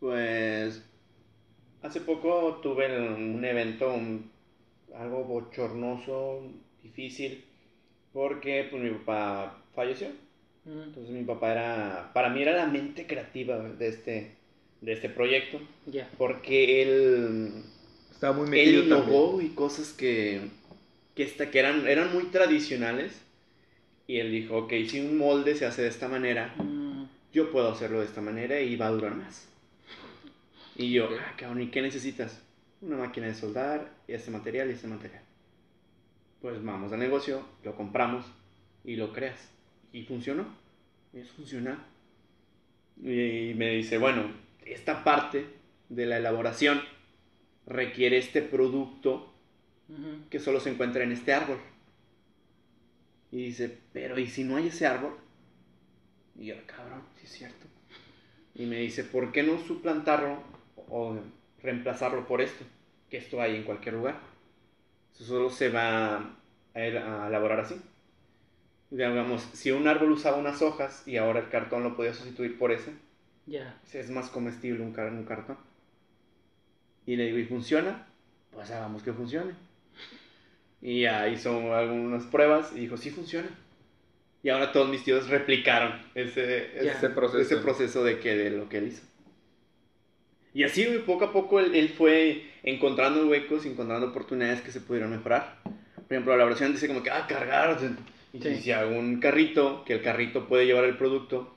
pues, 0.00 0.82
hace 1.82 2.00
poco 2.00 2.60
tuve 2.62 2.86
un 3.14 3.44
evento, 3.44 3.92
un- 3.92 4.30
algo 4.94 5.24
bochornoso, 5.24 6.42
difícil, 6.82 7.44
porque 8.12 8.68
pues 8.70 8.82
mi 8.82 8.90
papá 8.90 9.58
falleció. 9.74 10.08
Mm. 10.64 10.82
Entonces 10.82 11.10
mi 11.10 11.24
papá 11.24 11.52
era, 11.52 12.10
para 12.14 12.28
mí 12.30 12.40
era 12.42 12.52
la 12.56 12.66
mente 12.66 13.06
creativa 13.06 13.58
de 13.58 13.88
este, 13.88 14.30
de 14.80 14.92
este 14.92 15.08
proyecto, 15.08 15.60
Ya. 15.86 16.08
porque 16.16 16.82
él 16.82 17.50
Estaba 18.12 18.36
muy 18.36 18.44
él 18.46 18.50
metido 18.50 18.84
innovó 18.84 19.40
y 19.42 19.48
cosas 19.48 19.92
que, 19.92 20.40
que, 21.16 21.24
esta- 21.24 21.50
que 21.50 21.58
eran, 21.58 21.88
eran 21.88 22.12
muy 22.14 22.24
tradicionales. 22.26 23.20
Y 24.06 24.18
él 24.18 24.30
dijo, 24.30 24.58
ok, 24.58 24.72
si 24.86 25.00
un 25.00 25.16
molde 25.18 25.54
se 25.56 25.64
hace 25.66 25.82
de 25.82 25.88
esta 25.88 26.06
manera, 26.08 26.54
Mm. 26.58 26.83
Yo 27.34 27.50
puedo 27.50 27.68
hacerlo 27.68 27.98
de 27.98 28.06
esta 28.06 28.20
manera 28.20 28.60
y 28.60 28.76
va 28.76 28.86
a 28.86 28.92
durar 28.92 29.16
más. 29.16 29.48
Y 30.76 30.92
yo, 30.92 31.08
ah, 31.20 31.34
cabrón, 31.36 31.62
¿y 31.62 31.66
qué 31.66 31.82
necesitas? 31.82 32.40
Una 32.80 32.96
máquina 32.96 33.26
de 33.26 33.34
soldar, 33.34 33.92
y 34.06 34.12
este 34.12 34.30
material 34.30 34.70
y 34.70 34.74
este 34.74 34.86
material. 34.86 35.22
Pues 36.40 36.62
vamos 36.64 36.92
al 36.92 37.00
negocio, 37.00 37.44
lo 37.64 37.74
compramos 37.74 38.24
y 38.84 38.94
lo 38.94 39.12
creas. 39.12 39.50
Y 39.92 40.04
funcionó. 40.04 40.46
Y 41.12 41.20
eso 41.20 41.32
funciona. 41.34 41.84
Y 43.02 43.52
me 43.56 43.70
dice, 43.70 43.98
bueno, 43.98 44.30
esta 44.64 45.02
parte 45.02 45.46
de 45.88 46.06
la 46.06 46.18
elaboración 46.18 46.80
requiere 47.66 48.18
este 48.18 48.42
producto 48.42 49.32
que 50.30 50.38
solo 50.38 50.60
se 50.60 50.70
encuentra 50.70 51.02
en 51.02 51.10
este 51.10 51.32
árbol. 51.32 51.58
Y 53.32 53.46
dice, 53.46 53.76
pero 53.92 54.18
¿y 54.20 54.28
si 54.28 54.44
no 54.44 54.56
hay 54.56 54.68
ese 54.68 54.86
árbol? 54.86 55.23
Y 56.36 56.46
yo, 56.46 56.54
cabrón, 56.66 57.02
sí 57.16 57.26
es 57.26 57.32
cierto. 57.32 57.66
Y 58.54 58.66
me 58.66 58.76
dice, 58.76 59.04
¿por 59.04 59.32
qué 59.32 59.42
no 59.42 59.58
suplantarlo 59.58 60.38
o 60.88 61.16
reemplazarlo 61.62 62.26
por 62.26 62.40
esto? 62.40 62.64
Que 63.10 63.18
esto 63.18 63.40
hay 63.40 63.56
en 63.56 63.64
cualquier 63.64 63.94
lugar. 63.94 64.18
Eso 65.14 65.24
solo 65.24 65.50
se 65.50 65.68
va 65.70 66.16
a, 66.16 66.36
elaborar 66.74 67.60
así. 67.60 67.80
Digamos, 68.90 69.42
si 69.52 69.70
un 69.72 69.88
árbol 69.88 70.12
usaba 70.12 70.36
unas 70.36 70.62
hojas 70.62 71.02
y 71.06 71.16
ahora 71.16 71.40
el 71.40 71.48
cartón 71.48 71.82
lo 71.82 71.96
podía 71.96 72.14
sustituir 72.14 72.58
por 72.58 72.70
ese, 72.72 72.92
Ya. 73.46 73.78
es 73.92 74.10
más 74.10 74.30
comestible 74.30 74.82
un, 74.82 74.92
car- 74.92 75.12
un 75.12 75.24
cartón. 75.24 75.56
Y 77.06 77.16
le 77.16 77.26
digo, 77.26 77.38
¿y 77.38 77.44
funciona? 77.44 78.06
Pues 78.52 78.70
hagamos 78.70 79.02
que 79.02 79.12
funcione. 79.12 79.54
Y 80.80 81.02
ya 81.02 81.28
hizo 81.28 81.74
algunas 81.74 82.24
pruebas 82.24 82.72
y 82.74 82.80
dijo, 82.80 82.96
sí 82.96 83.10
funciona. 83.10 83.48
Y 84.44 84.50
ahora 84.50 84.70
todos 84.72 84.88
mis 84.90 85.02
tíos 85.02 85.28
replicaron 85.28 85.92
ese, 86.14 86.76
ese, 86.78 86.88
Ese 86.90 87.08
proceso. 87.10 87.40
ese 87.40 87.56
proceso 87.56 88.04
de, 88.04 88.18
que, 88.20 88.36
de 88.36 88.50
lo 88.50 88.68
que 88.68 88.78
él 88.78 88.88
hizo. 88.88 89.02
Y 90.52 90.62
así, 90.64 90.84
güey, 90.84 90.98
poco 91.00 91.24
a 91.24 91.32
poco, 91.32 91.58
él, 91.58 91.74
él 91.74 91.88
fue 91.88 92.44
encontrando 92.62 93.26
huecos, 93.26 93.64
encontrando 93.66 94.06
oportunidades 94.08 94.60
que 94.60 94.70
se 94.70 94.80
pudieron 94.80 95.10
mejorar. 95.10 95.56
Por 95.64 96.04
ejemplo, 96.10 96.32
la 96.32 96.36
elaboración 96.36 96.72
dice 96.72 96.86
como 96.86 97.02
que, 97.02 97.10
ah, 97.10 97.26
cargar. 97.26 97.76
Y 98.34 98.40
Sí. 98.40 98.56
si 98.56 98.70
hago 98.72 98.96
un 98.96 99.18
carrito, 99.18 99.82
que 99.84 99.94
el 99.94 100.02
carrito 100.02 100.46
puede 100.46 100.66
llevar 100.66 100.84
el 100.84 100.96
producto 100.98 101.56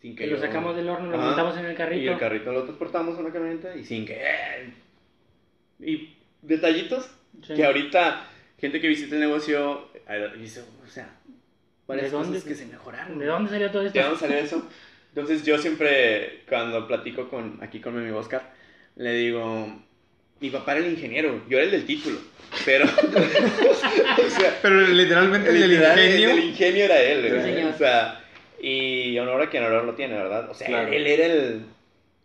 sin 0.00 0.16
que 0.16 0.24
Que 0.24 0.30
lo 0.30 0.36
yo- 0.36 0.42
sacamos 0.42 0.74
del 0.76 0.88
horno, 0.88 1.10
lo 1.10 1.16
Ajá. 1.18 1.26
montamos 1.26 1.56
en 1.58 1.66
el 1.66 1.76
carrito. 1.76 2.02
y 2.02 2.08
el 2.08 2.18
carrito 2.18 2.52
lo 2.52 2.62
transportamos 2.64 3.16
a 3.18 3.20
una 3.20 3.32
camioneta 3.32 3.76
y 3.76 3.84
sin 3.84 4.06
que... 4.06 4.18
Y 5.80 6.16
detallitos 6.42 7.10
Sí. 7.42 7.54
que 7.54 7.64
ahorita 7.66 8.26
gente 8.58 8.80
que 8.80 8.88
visita 8.88 9.14
el 9.16 9.20
negocio 9.20 9.88
eh, 10.08 10.30
dice, 10.38 10.62
o 10.84 10.86
sea, 10.88 11.08
varias 11.86 12.06
¿De 12.10 12.16
cosas 12.16 12.32
dónde? 12.32 12.48
que 12.48 12.54
se 12.54 12.66
mejoraron. 12.66 13.18
¿De 13.18 13.26
dónde 13.26 13.50
salió 13.50 13.70
todo 13.70 13.82
esto? 13.82 13.98
¿De 13.98 14.04
dónde 14.04 14.18
salió 14.20 14.36
eso? 14.38 14.68
Entonces 15.14 15.44
yo 15.44 15.58
siempre, 15.58 16.40
cuando 16.48 16.86
platico 16.88 17.28
con, 17.28 17.58
aquí 17.62 17.80
con 17.80 17.94
mi 17.94 18.00
amigo 18.02 18.18
Oscar, 18.18 18.52
le 18.96 19.14
digo, 19.14 19.80
mi 20.40 20.50
papá 20.50 20.72
era 20.76 20.84
el 20.86 20.92
ingeniero, 20.92 21.42
yo 21.48 21.56
era 21.58 21.66
el 21.66 21.70
del 21.70 21.86
título, 21.86 22.18
pero... 22.64 22.84
o 22.86 24.30
sea, 24.30 24.58
Pero 24.62 24.80
literalmente 24.80 25.50
el 25.50 25.60
del 25.60 25.70
Literal, 25.70 25.98
ingenio. 25.98 26.30
El, 26.30 26.38
ingenio 26.44 26.84
era 26.84 27.00
él, 27.00 27.42
señor. 27.42 27.72
O 27.74 27.78
sea, 27.78 28.20
y 28.60 29.18
honor 29.18 29.42
a 29.42 29.50
quien 29.50 29.62
honor 29.64 29.84
lo 29.84 29.94
tiene, 29.94 30.14
¿verdad? 30.14 30.50
O 30.50 30.54
sea, 30.54 30.66
Claro. 30.66 30.88
él, 30.88 30.94
él 30.94 31.06
era 31.06 31.26
el, 31.26 31.66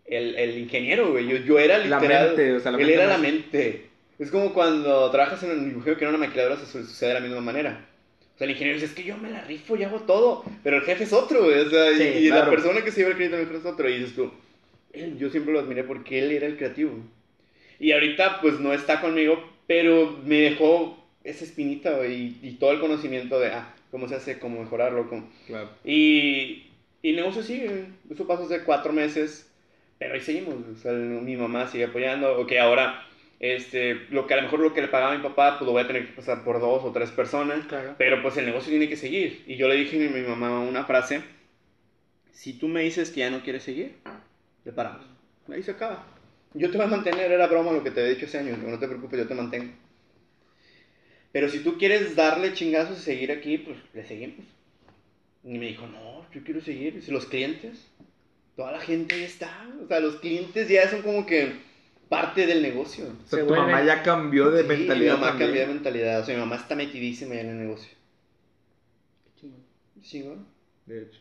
el, 0.06 0.36
el 0.36 0.58
ingeniero, 0.58 1.12
güey. 1.12 1.28
Yo, 1.28 1.38
yo 1.38 1.60
era 1.60 1.78
La 1.80 2.00
literal. 2.00 2.28
mente, 2.30 2.54
o 2.54 2.60
sea, 2.60 2.72
la 2.72 2.78
él 2.78 2.86
mente 2.86 2.94
era 3.02 3.06
la 3.08 3.14
más- 3.18 3.22
mente. 3.22 3.90
Es 4.18 4.32
como 4.32 4.54
cuando 4.54 5.10
trabajas 5.12 5.42
en 5.44 5.52
un 5.52 5.70
dibujero 5.70 5.98
que 5.98 6.04
era 6.06 6.10
una 6.10 6.26
maquiladora, 6.26 6.58
se 6.58 6.66
su- 6.66 6.84
sucede 6.86 7.10
de 7.10 7.16
la 7.16 7.20
misma 7.22 7.42
manera. 7.42 7.86
O 8.40 8.42
sea, 8.42 8.46
el 8.46 8.52
ingeniero 8.52 8.80
dice, 8.80 8.86
es 8.86 8.94
que 8.96 9.04
yo 9.04 9.18
me 9.18 9.30
la 9.30 9.42
rifo 9.42 9.76
y 9.76 9.84
hago 9.84 10.00
todo. 10.02 10.46
Pero 10.64 10.78
el 10.78 10.84
jefe 10.84 11.04
es 11.04 11.12
otro, 11.12 11.44
güey. 11.44 11.60
O 11.60 11.70
sea, 11.70 11.92
y- 11.92 11.98
Sí, 11.98 12.04
y, 12.04 12.30
la 12.30 12.38
claro. 12.38 12.52
persona 12.52 12.82
que 12.86 12.92
se 12.92 13.02
lleva 13.02 13.12
el 13.12 13.18
crédito 13.18 13.58
es 13.58 13.66
otro. 13.66 13.90
Y 13.90 13.98
dices 14.00 14.16
tú, 14.16 14.32
él, 14.94 15.18
yo 15.18 15.30
siempre 15.30 15.52
lo 15.52 15.60
admiré 15.60 15.84
porque 15.84 16.20
él 16.20 16.32
era 16.32 16.48
el 16.48 16.56
creativo. 16.56 16.92
Y 17.80 17.92
ahorita, 17.92 18.40
pues 18.40 18.60
no 18.62 18.72
está 18.74 19.02
conmigo, 19.02 19.44
pero 19.68 20.18
me 20.26 20.38
dejó 20.42 21.06
esa 21.26 21.44
espinita, 21.44 21.92
güey, 21.98 22.14
y, 22.14 22.40
y 22.44 22.52
todo 22.54 22.72
el 22.72 22.80
conocimiento 22.80 23.40
de, 23.42 23.48
ah, 23.50 23.74
cómo 23.92 24.08
se 24.08 24.16
hace, 24.16 24.40
cómo 24.40 24.62
mejorarlo. 24.62 25.10
Cómo... 25.10 25.30
Claro. 25.46 25.70
Y, 25.84 26.68
y 27.02 27.10
el 27.10 27.16
negocio 27.18 27.44
sigue, 27.44 27.88
eso 28.10 28.26
pasó 28.26 28.44
hace 28.44 28.64
cuatro 28.64 28.94
meses, 28.94 29.50
pero 29.98 30.14
ahí 30.14 30.22
seguimos. 30.22 30.56
O 30.74 30.78
sea, 30.82 30.94
mi 30.94 31.36
mamá 31.36 31.68
sigue 31.68 31.84
apoyando, 31.86 32.40
o 32.40 32.48
que 32.48 32.58
ahora, 32.58 33.06
este, 33.40 33.94
lo 34.10 34.28
que 34.28 34.34
a 34.34 34.38
lo 34.38 34.44
mejor 34.44 34.60
lo 34.60 34.74
que 34.74 34.82
le 34.82 34.90
pagaba 34.90 35.14
a 35.14 35.18
mi 35.18 35.24
papá, 35.24 35.58
pues 35.58 35.66
lo 35.66 35.72
voy 35.72 35.84
a 35.84 35.88
tener 35.88 36.08
que 36.08 36.14
pasar 36.14 36.44
por 36.44 36.60
dos 36.60 36.84
o 36.84 36.92
tres 36.92 37.12
personas. 37.12 37.66
Claro. 37.68 37.96
Pero 37.98 38.22
pues 38.22 38.36
el 38.38 38.46
negocio 38.46 38.70
tiene 38.70 38.90
que 38.90 38.98
seguir. 38.98 39.44
Y 39.48 39.56
yo 39.56 39.68
le 39.68 39.76
dije 39.76 40.06
a 40.06 40.10
mi 40.10 40.22
mamá 40.22 40.60
una 40.60 40.84
frase, 40.84 41.22
si 42.32 42.54
tú 42.54 42.68
me 42.68 42.82
dices 42.82 43.12
que 43.12 43.22
ya 43.22 43.30
no 43.30 43.42
quieres 43.42 43.64
seguir, 43.64 43.96
le 44.66 44.72
paramos. 44.72 45.06
Ahí 45.50 45.64
se 45.64 45.72
acaba. 45.72 46.06
yo 46.54 46.70
te 46.70 46.78
voy 46.78 46.86
a 46.86 46.90
mantener, 46.90 47.32
era 47.32 47.48
broma 47.48 47.72
lo 47.72 47.84
que 47.84 47.92
te 47.92 48.02
había 48.02 48.14
dicho 48.14 48.26
ese 48.26 48.40
año, 48.40 48.56
no 48.58 48.78
te 48.78 48.88
preocupes, 48.88 49.20
yo 49.20 49.28
te 49.28 49.34
mantengo. 49.34 49.74
Pero 51.32 51.48
si 51.48 51.60
tú 51.60 51.78
quieres 51.78 52.16
darle 52.16 52.54
chingazos 52.54 53.00
y 53.00 53.02
seguir 53.02 53.32
aquí, 53.32 53.58
pues 53.58 53.78
le 53.94 54.04
seguimos. 54.04 54.46
Y 55.44 55.58
me 55.58 55.68
dijo, 55.68 55.88
no, 55.88 56.26
yo 56.34 56.44
quiero 56.44 56.60
seguir. 56.60 56.96
Y 56.96 57.02
si 57.02 57.12
los 57.12 57.26
clientes, 57.26 57.88
toda 58.56 58.72
la 58.72 58.80
gente 58.80 59.20
ya 59.20 59.26
está. 59.26 59.68
O 59.84 59.88
sea, 59.88 60.00
los 60.00 60.18
clientes 60.18 60.68
ya 60.68 60.90
son 60.90 61.02
como 61.02 61.26
que 61.26 61.54
parte 62.10 62.46
del 62.48 62.62
negocio. 62.62 63.06
O 63.24 63.28
sea, 63.28 63.40
Se 63.40 63.46
tu 63.46 63.54
mamá 63.56 63.84
ya 63.84 64.04
cambió 64.04 64.52
de 64.52 64.64
Sí, 64.64 64.68
mentalidad. 64.68 65.16
Mi 65.16 65.22
mamá 65.22 65.28
también. 65.28 65.38
cambió 65.38 65.62
de 65.62 65.68
mentalidad. 65.68 66.20
O 66.22 66.26
sea, 66.26 66.36
mi 66.36 66.42
mamá 66.42 66.56
está 66.58 66.76
metidísima 66.76 67.36
ya 67.36 67.42
en 67.42 67.50
el 67.50 67.60
negocio. 67.60 67.98
Chingón. 69.36 69.66
Chingón. 70.02 70.46
De 70.86 71.04
hecho. 71.04 71.20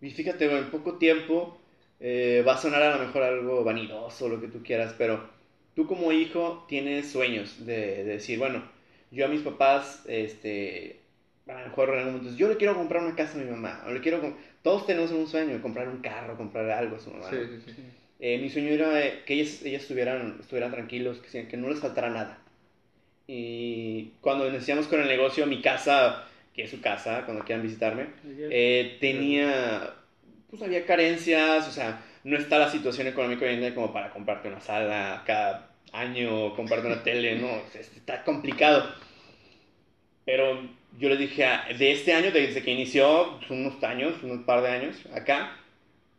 Y 0.00 0.10
fíjate, 0.10 0.46
en 0.56 0.70
poco 0.70 0.98
tiempo 0.98 1.60
eh, 2.00 2.42
va 2.46 2.54
a 2.54 2.58
sonar 2.58 2.82
a 2.82 2.96
lo 2.96 3.04
mejor 3.06 3.22
algo 3.22 3.64
vanidoso, 3.64 4.28
lo 4.28 4.40
que 4.40 4.48
tú 4.48 4.62
quieras, 4.62 4.94
pero 4.96 5.28
tú 5.74 5.86
como 5.86 6.12
hijo 6.12 6.64
tienes 6.68 7.10
sueños 7.10 7.66
de, 7.66 8.04
de 8.04 8.04
decir, 8.04 8.38
bueno, 8.38 8.62
yo 9.10 9.26
a 9.26 9.28
mis 9.28 9.42
papás, 9.42 10.02
este, 10.06 11.00
a 11.46 11.52
lo 11.52 11.68
mejor 11.68 11.90
en 11.90 11.98
algún 11.98 12.14
momento, 12.16 12.36
yo 12.38 12.48
le 12.48 12.56
quiero 12.56 12.74
comprar 12.74 13.02
una 13.04 13.14
casa 13.16 13.38
a 13.38 13.42
mi 13.42 13.50
mamá, 13.50 13.84
o 13.86 13.90
le 13.92 14.00
quiero, 14.00 14.20
todos 14.62 14.86
tenemos 14.86 15.10
un 15.12 15.26
sueño 15.26 15.54
de 15.54 15.60
comprar 15.60 15.88
un 15.88 16.00
carro, 16.00 16.36
comprar 16.36 16.70
algo 16.70 16.96
a 16.96 17.00
su 17.00 17.10
mamá. 17.10 17.28
Sí, 17.28 17.36
¿no? 17.36 17.42
sí, 17.46 17.72
sí. 17.76 17.82
Eh, 18.20 18.38
mi 18.38 18.50
sueño 18.50 18.68
era 18.68 19.00
eh, 19.02 19.22
que 19.24 19.34
ellas, 19.34 19.62
ellas 19.64 19.82
estuvieran, 19.82 20.36
estuvieran 20.40 20.70
tranquilos, 20.70 21.18
que, 21.18 21.48
que 21.48 21.56
no 21.56 21.70
les 21.70 21.80
faltara 21.80 22.10
nada. 22.10 22.38
Y 23.26 24.12
cuando 24.20 24.48
iniciamos 24.48 24.88
con 24.88 25.00
el 25.00 25.06
negocio, 25.06 25.46
mi 25.46 25.62
casa, 25.62 26.24
que 26.52 26.64
es 26.64 26.70
su 26.70 26.80
casa, 26.80 27.22
cuando 27.24 27.44
quieran 27.44 27.62
visitarme, 27.62 28.06
eh, 28.24 28.98
tenía, 29.00 29.94
pues 30.50 30.60
había 30.62 30.84
carencias, 30.84 31.68
o 31.68 31.70
sea, 31.70 32.02
no 32.24 32.36
está 32.36 32.58
la 32.58 32.70
situación 32.70 33.06
económica 33.06 33.46
hoy 33.46 33.54
en 33.54 33.60
día 33.60 33.74
como 33.74 33.92
para 33.92 34.10
comprarte 34.10 34.48
una 34.48 34.60
sala 34.60 35.22
cada 35.24 35.70
año, 35.92 36.54
comprarte 36.56 36.88
una 36.88 37.02
tele, 37.02 37.36
no, 37.36 37.48
está 37.72 38.24
complicado. 38.24 38.92
Pero 40.26 40.68
yo 40.98 41.08
le 41.08 41.16
dije, 41.16 41.46
de 41.78 41.92
este 41.92 42.12
año, 42.12 42.32
desde 42.32 42.62
que 42.62 42.72
inició, 42.72 43.38
pues, 43.38 43.50
unos 43.50 43.82
años, 43.82 44.22
unos 44.22 44.44
par 44.44 44.60
de 44.62 44.68
años, 44.68 44.96
acá, 45.14 45.56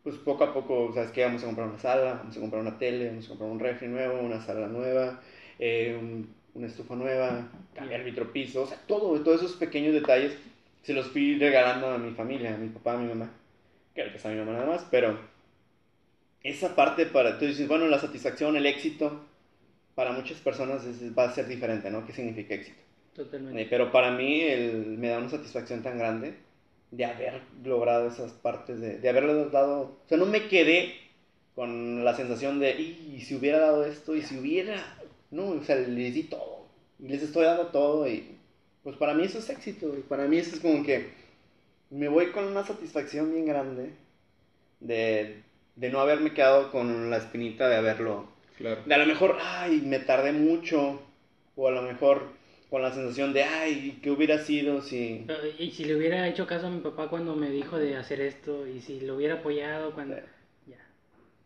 pues 0.03 0.15
poco 0.17 0.43
a 0.43 0.53
poco, 0.53 0.91
¿sabes 0.93 1.11
qué? 1.11 1.23
Vamos 1.23 1.43
a 1.43 1.45
comprar 1.47 1.67
una 1.67 1.77
sala, 1.79 2.13
vamos 2.15 2.35
a 2.35 2.39
comprar 2.39 2.61
una 2.61 2.77
tele, 2.77 3.09
vamos 3.09 3.25
a 3.25 3.29
comprar 3.29 3.49
un 3.51 3.59
refri 3.59 3.87
nuevo, 3.87 4.19
una 4.21 4.41
sala 4.41 4.67
nueva, 4.67 5.21
eh, 5.59 5.97
un- 5.99 6.33
una 6.53 6.67
estufa 6.67 6.95
nueva, 6.95 7.47
cambiar 7.73 8.01
el 8.01 8.05
vitropiso, 8.07 8.63
o 8.63 8.67
sea, 8.67 8.77
todo, 8.87 9.19
todos 9.21 9.41
esos 9.43 9.55
pequeños 9.57 9.93
detalles 9.93 10.37
se 10.83 10.93
los 10.93 11.07
fui 11.07 11.37
regalando 11.37 11.87
a 11.87 11.97
mi 11.97 12.11
familia, 12.13 12.55
a 12.55 12.57
mi 12.57 12.69
papá, 12.69 12.93
a 12.93 12.97
mi 12.97 13.07
mamá, 13.07 13.31
que 13.95 14.01
ahorita 14.01 14.17
está 14.17 14.29
mi 14.29 14.37
mamá 14.37 14.53
nada 14.53 14.65
más, 14.65 14.85
pero 14.91 15.17
esa 16.43 16.75
parte 16.75 17.05
para, 17.05 17.37
tú 17.37 17.45
dices, 17.45 17.67
bueno, 17.67 17.87
la 17.87 17.99
satisfacción, 17.99 18.55
el 18.55 18.65
éxito, 18.65 19.25
para 19.95 20.11
muchas 20.13 20.39
personas 20.39 20.85
es- 20.85 21.17
va 21.17 21.25
a 21.25 21.33
ser 21.33 21.47
diferente, 21.47 21.91
¿no? 21.91 22.05
¿Qué 22.05 22.13
significa 22.13 22.55
éxito? 22.55 22.81
Totalmente. 23.15 23.61
Eh, 23.61 23.67
pero 23.69 23.91
para 23.91 24.11
mí 24.11 24.41
el- 24.41 24.97
me 24.97 25.09
da 25.09 25.19
una 25.19 25.29
satisfacción 25.29 25.83
tan 25.83 25.97
grande 25.97 26.35
de 26.91 27.05
haber 27.05 27.41
logrado 27.63 28.07
esas 28.07 28.31
partes, 28.33 28.79
de, 28.79 28.99
de 28.99 29.09
haberle 29.09 29.49
dado, 29.49 29.81
o 29.81 30.07
sea, 30.07 30.17
no 30.17 30.25
me 30.25 30.47
quedé 30.47 30.93
con 31.55 32.03
la 32.03 32.15
sensación 32.15 32.59
de, 32.59 32.79
y 32.79 33.21
si 33.21 33.35
hubiera 33.35 33.59
dado 33.59 33.85
esto, 33.85 34.15
y 34.15 34.21
si 34.21 34.37
hubiera, 34.37 34.75
no, 35.31 35.49
o 35.49 35.63
sea, 35.63 35.75
les 35.75 36.13
di 36.13 36.23
todo, 36.23 36.65
y 36.99 37.07
les 37.07 37.23
estoy 37.23 37.45
dando 37.45 37.67
todo, 37.67 38.07
y 38.07 38.37
pues 38.83 38.95
para 38.97 39.13
mí 39.13 39.23
eso 39.23 39.39
es 39.39 39.49
éxito, 39.49 39.93
y 39.97 40.01
para 40.01 40.25
mí 40.27 40.37
eso 40.37 40.55
es 40.55 40.61
como 40.61 40.83
que 40.83 41.09
me 41.89 42.07
voy 42.07 42.31
con 42.31 42.45
una 42.45 42.65
satisfacción 42.65 43.31
bien 43.31 43.45
grande 43.45 43.91
de, 44.79 45.43
de 45.75 45.89
no 45.89 45.99
haberme 45.99 46.33
quedado 46.33 46.71
con 46.71 47.09
la 47.09 47.17
espinita 47.17 47.67
de 47.69 47.75
haberlo 47.75 48.29
Claro. 48.57 48.81
de 48.85 48.93
a 48.93 48.97
lo 48.97 49.05
mejor, 49.07 49.37
ay, 49.41 49.81
me 49.81 49.99
tardé 49.99 50.31
mucho, 50.33 50.99
o 51.55 51.67
a 51.67 51.71
lo 51.71 51.81
mejor 51.81 52.27
con 52.71 52.81
la 52.81 52.89
sensación 52.89 53.33
de, 53.33 53.43
ay, 53.43 53.99
¿qué 54.01 54.09
hubiera 54.09 54.37
sido 54.37 54.81
si... 54.81 55.27
Y 55.59 55.71
si 55.71 55.83
le 55.83 55.97
hubiera 55.97 56.25
hecho 56.29 56.47
caso 56.47 56.67
a 56.67 56.69
mi 56.69 56.79
papá 56.79 57.09
cuando 57.09 57.35
me 57.35 57.49
dijo 57.49 57.77
de 57.77 57.97
hacer 57.97 58.21
esto, 58.21 58.65
y 58.65 58.79
si 58.79 59.01
lo 59.01 59.17
hubiera 59.17 59.35
apoyado 59.35 59.93
cuando... 59.93 60.15
Sí. 60.15 60.21
Ya. 60.67 60.77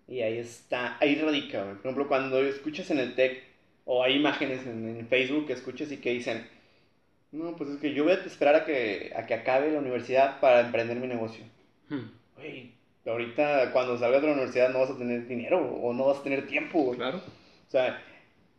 Y 0.07 0.21
ahí 0.21 0.37
está, 0.37 0.99
ahí 0.99 1.15
radica, 1.15 1.63
güey. 1.63 1.77
Por 1.77 1.85
ejemplo, 1.87 2.07
cuando 2.07 2.39
escuchas 2.41 2.91
en 2.91 2.99
el 2.99 3.15
TEC, 3.15 3.41
o 3.85 4.03
hay 4.03 4.17
imágenes 4.17 4.67
en, 4.67 4.87
en 4.87 5.07
Facebook 5.07 5.47
que 5.47 5.53
escuchas 5.53 5.91
y 5.91 5.97
que 5.97 6.11
dicen, 6.11 6.47
no, 7.31 7.55
pues 7.55 7.71
es 7.71 7.77
que 7.79 7.95
yo 7.95 8.03
voy 8.03 8.13
a 8.13 8.17
esperar 8.17 8.53
a 8.53 8.65
que, 8.65 9.11
a 9.15 9.25
que 9.25 9.33
acabe 9.33 9.71
la 9.71 9.79
universidad 9.79 10.39
para 10.39 10.61
emprender 10.61 10.97
mi 10.97 11.07
negocio. 11.07 11.43
Hmm. 11.89 12.05
Ahorita 13.03 13.71
cuando 13.71 13.97
salgas 13.97 14.21
de 14.21 14.27
la 14.27 14.33
universidad 14.33 14.69
no 14.69 14.81
vas 14.81 14.91
a 14.91 14.97
tener 14.97 15.27
dinero, 15.27 15.59
o 15.59 15.91
no 15.91 16.05
vas 16.05 16.19
a 16.19 16.23
tener 16.23 16.45
tiempo. 16.45 16.93
Claro. 16.95 17.17
O 17.17 17.71
sea, 17.71 17.99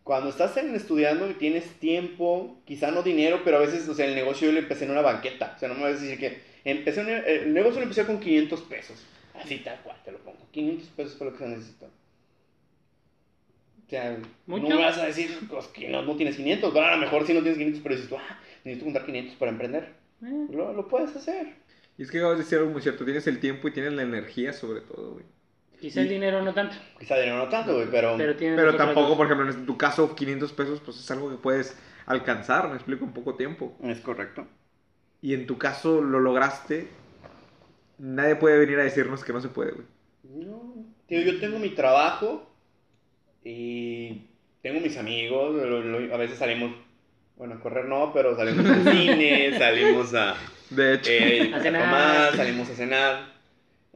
cuando 0.07 0.31
estás 0.31 0.57
en- 0.57 0.73
estudiando 0.77 1.29
y 1.29 1.35
tienes 1.35 1.65
tiempo, 1.81 2.61
quizá 2.65 2.93
no 2.93 3.03
dinero, 3.03 3.41
pero 3.45 3.57
a 3.57 3.61
veces, 3.61 3.89
o 3.89 3.95
sea, 3.95 4.07
el 4.07 4.15
negocio 4.15 4.47
yo 4.47 4.53
lo 4.53 4.61
empecé 4.61 4.85
en 4.85 4.93
una 4.93 5.01
banqueta. 5.03 5.55
O 5.57 5.59
sea, 5.59 5.69
no 5.69 5.75
me 5.75 5.83
vas 5.83 5.99
a 5.99 6.01
decir 6.01 6.17
que 6.17 6.39
empecé 6.65 7.01
en- 7.01 7.25
el 7.27 7.53
negocio 7.53 7.81
lo 7.81 7.83
empecé 7.83 8.07
con 8.07 8.21
500 8.21 8.61
pesos. 8.63 9.05
Así 9.35 9.59
tal 9.59 9.81
cual 9.83 9.97
te 10.05 10.13
lo 10.13 10.19
pongo. 10.19 10.39
500 10.53 10.89
pesos 10.91 11.19
fue 11.19 11.27
lo 11.27 11.33
que 11.33 11.41
se 11.41 11.49
necesitó. 11.49 11.87
O 11.87 13.91
sea, 13.91 14.17
¿Mucho? 14.47 14.69
no 14.69 14.77
me 14.77 14.83
vas 14.83 14.97
a 14.99 15.07
decir 15.07 15.37
pues, 15.51 15.67
que 15.67 15.89
no, 15.89 16.03
no 16.03 16.15
tienes 16.17 16.37
500. 16.37 16.73
Bueno, 16.73 16.87
a 16.87 16.93
lo 16.93 16.99
mejor 16.99 17.27
sí 17.27 17.35
no 17.35 17.41
tienes 17.41 17.59
500, 17.59 17.83
pero 17.83 17.95
dices 17.97 18.09
tú, 18.09 18.17
ah, 18.17 18.41
necesito 18.65 18.85
juntar 18.85 19.05
500 19.07 19.35
para 19.35 19.51
emprender. 19.51 19.89
Eh, 20.25 20.47
Lo, 20.53 20.73
lo 20.73 20.87
puedes 20.89 21.15
hacer. 21.17 21.49
Y 21.99 22.03
es 22.05 22.11
que 22.13 22.19
acabas 22.19 22.39
de 22.39 22.45
decir 22.45 22.59
algo 22.59 22.71
muy 22.71 22.81
cierto. 22.83 23.05
Tienes 23.05 23.27
el 23.27 23.41
tiempo 23.41 23.67
y 23.67 23.73
tienes 23.73 23.93
la 23.93 24.03
energía, 24.03 24.53
sobre 24.53 24.83
todo, 24.83 25.15
güey. 25.15 25.25
Quizá 25.81 26.01
el 26.03 26.09
dinero 26.09 26.43
no 26.43 26.53
tanto, 26.55 26.77
Quizá 26.99 27.17
dinero 27.19 27.39
no 27.39 27.49
tanto, 27.49 27.75
güey, 27.75 27.87
pero... 27.91 28.15
pero 28.17 28.35
Pero 28.37 28.77
tampoco, 28.77 29.03
cosas. 29.11 29.17
por 29.17 29.27
ejemplo, 29.27 29.51
en 29.51 29.67
tu 29.67 29.77
caso, 29.79 30.15
500 30.15 30.53
pesos, 30.53 30.81
pues 30.85 30.99
es 30.99 31.11
algo 31.11 31.31
que 31.31 31.37
puedes 31.37 31.77
alcanzar, 32.07 32.69
me 32.69 32.75
explico, 32.77 33.05
en 33.05 33.13
poco 33.13 33.35
tiempo. 33.35 33.77
Es 33.83 34.01
correcto. 34.01 34.47
Y 35.23 35.35
en 35.35 35.47
tu 35.47 35.59
caso 35.59 36.01
lo 36.03 36.21
lograste. 36.21 36.89
Nadie 37.99 38.37
puede 38.37 38.59
venir 38.59 38.79
a 38.79 38.85
decirnos 38.85 39.25
que 39.25 39.33
no 39.33 39.41
se 39.41 39.49
puede, 39.49 39.73
güey. 39.73 39.87
No, 40.25 40.75
tío, 41.07 41.21
yo 41.23 41.39
tengo 41.41 41.59
mi 41.59 41.71
trabajo 41.71 42.51
y 43.45 44.23
tengo 44.63 44.81
mis 44.81 44.97
amigos, 44.97 45.55
lo- 45.55 45.81
lo- 45.83 46.15
a 46.15 46.19
veces 46.19 46.39
salimos, 46.39 46.73
bueno, 47.37 47.55
a 47.55 47.61
correr 47.61 47.87
no, 47.87 48.13
pero 48.13 48.37
salimos 48.37 48.67
al 48.67 48.83
cine, 48.93 49.57
salimos 49.59 50.13
a, 50.15 50.35
De 50.71 50.95
hecho. 50.95 51.11
eh, 51.11 51.51
A 51.55 51.57
a 51.59 51.61
cenar. 51.63 51.83
tomar, 51.85 52.37
salimos 52.37 52.71
a 52.71 52.75
cenar. 52.75 53.36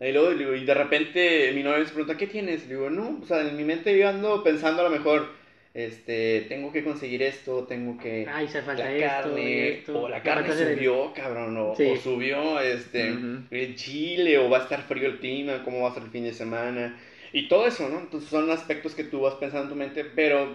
Y 0.00 0.12
luego, 0.12 0.34
digo, 0.34 0.54
y 0.54 0.64
de 0.64 0.74
repente 0.74 1.52
mi 1.54 1.62
novia 1.62 1.80
me 1.80 1.84
pregunta, 1.84 2.16
¿qué 2.16 2.26
tienes? 2.26 2.62
Le 2.66 2.74
digo, 2.74 2.88
no, 2.88 3.18
o 3.22 3.26
sea, 3.26 3.42
en 3.46 3.54
mi 3.56 3.64
mente 3.64 3.96
yo 3.98 4.08
ando 4.08 4.42
pensando 4.42 4.80
a 4.80 4.84
lo 4.84 4.90
mejor, 4.90 5.26
este, 5.74 6.46
tengo 6.48 6.72
que 6.72 6.82
conseguir 6.82 7.22
esto, 7.22 7.64
tengo 7.64 7.98
que... 7.98 8.24
Ay, 8.26 8.48
se 8.48 8.62
falta 8.62 8.84
la 8.84 8.90
esto, 8.92 9.28
carne, 9.28 9.68
esto. 9.68 10.00
o 10.00 10.08
la 10.08 10.22
carne 10.22 10.48
hacer 10.48 10.68
el- 10.68 10.74
subió, 10.76 11.12
cabrón, 11.12 11.56
o, 11.58 11.72
Sí. 11.74 11.84
o 11.86 11.96
subió 11.96 12.60
este, 12.60 13.12
Ujú. 13.12 13.42
el 13.50 13.74
chile, 13.74 14.38
o 14.38 14.48
va 14.48 14.56
a 14.58 14.60
estar 14.60 14.82
frío 14.82 15.06
el 15.06 15.18
clima, 15.18 15.62
cómo 15.62 15.82
va 15.82 15.88
a 15.90 15.92
ser 15.92 16.04
el 16.04 16.10
fin 16.10 16.24
de 16.24 16.32
semana, 16.32 16.96
y 17.32 17.46
todo 17.48 17.66
eso, 17.66 17.88
¿no? 17.90 17.98
Entonces 18.00 18.30
son 18.30 18.50
aspectos 18.50 18.94
que 18.94 19.04
tú 19.04 19.20
vas 19.20 19.34
pensando 19.34 19.64
en 19.64 19.68
tu 19.68 19.76
mente, 19.76 20.04
pero 20.04 20.48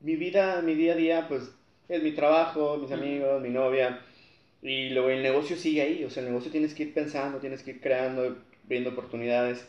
mi 0.00 0.16
vida, 0.16 0.60
mi 0.62 0.74
día 0.74 0.92
a 0.92 0.96
día, 0.96 1.28
pues 1.28 1.52
es 1.88 2.02
mi 2.02 2.12
trabajo, 2.12 2.76
mis 2.78 2.90
Ujú. 2.90 3.00
amigos, 3.00 3.40
mi 3.40 3.50
novia, 3.50 3.96
y 4.62 4.90
luego 4.90 5.10
el 5.10 5.22
negocio 5.22 5.56
sigue 5.56 5.82
ahí, 5.82 6.04
o 6.04 6.10
sea, 6.10 6.22
el 6.22 6.28
negocio 6.28 6.50
tienes 6.50 6.74
que 6.74 6.84
ir 6.84 6.92
pensando, 6.94 7.38
tienes 7.40 7.62
que 7.62 7.72
ir 7.72 7.80
creando, 7.80 8.36
viendo 8.68 8.90
oportunidades, 8.90 9.68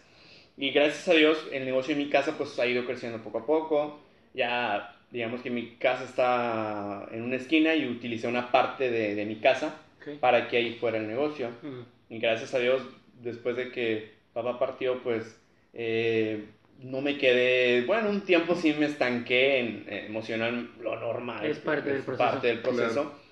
y 0.58 0.72
gracias 0.72 1.08
a 1.10 1.14
Dios 1.14 1.46
el 1.52 1.66
negocio 1.66 1.94
en 1.94 2.00
mi 2.00 2.10
casa 2.10 2.38
pues 2.38 2.58
ha 2.60 2.66
ido 2.66 2.86
creciendo 2.86 3.22
poco 3.22 3.40
a 3.40 3.46
poco, 3.46 4.00
ya 4.34 4.96
digamos 5.12 5.42
que 5.42 5.50
mi 5.50 5.76
casa 5.76 6.04
está 6.04 7.08
en 7.12 7.22
una 7.24 7.36
esquina 7.36 7.76
y 7.76 7.88
utilicé 7.88 8.28
una 8.28 8.52
parte 8.52 8.90
de, 8.90 9.16
de 9.16 9.26
mi 9.26 9.36
casa 9.36 9.82
Ok. 10.02 10.20
para 10.20 10.48
que 10.48 10.58
ahí 10.58 10.74
fuera 10.76 10.98
el 10.98 11.08
negocio. 11.08 11.50
Mm. 11.62 12.14
Y 12.14 12.20
gracias 12.20 12.54
a 12.54 12.60
Dios, 12.60 12.82
después 13.22 13.56
de 13.56 13.72
que 13.72 14.12
papá 14.34 14.60
partió, 14.60 15.02
pues 15.04 15.40
eh, 15.74 16.46
no 16.82 17.02
me 17.02 17.18
quedé, 17.18 17.84
bueno, 17.86 18.10
un 18.10 18.22
tiempo 18.22 18.56
sí 18.56 18.74
me 18.74 18.86
estanqué 18.88 19.60
en 19.60 19.86
eh, 19.88 20.06
emocional, 20.08 20.72
lo 20.82 21.00
normal. 21.00 21.46
Es 21.46 21.60
parte 21.60 21.92
del 21.94 22.04
proceso. 22.04 22.32
parte 22.32 22.48
del 22.48 22.60
proceso. 22.60 22.94
Claro. 22.94 23.26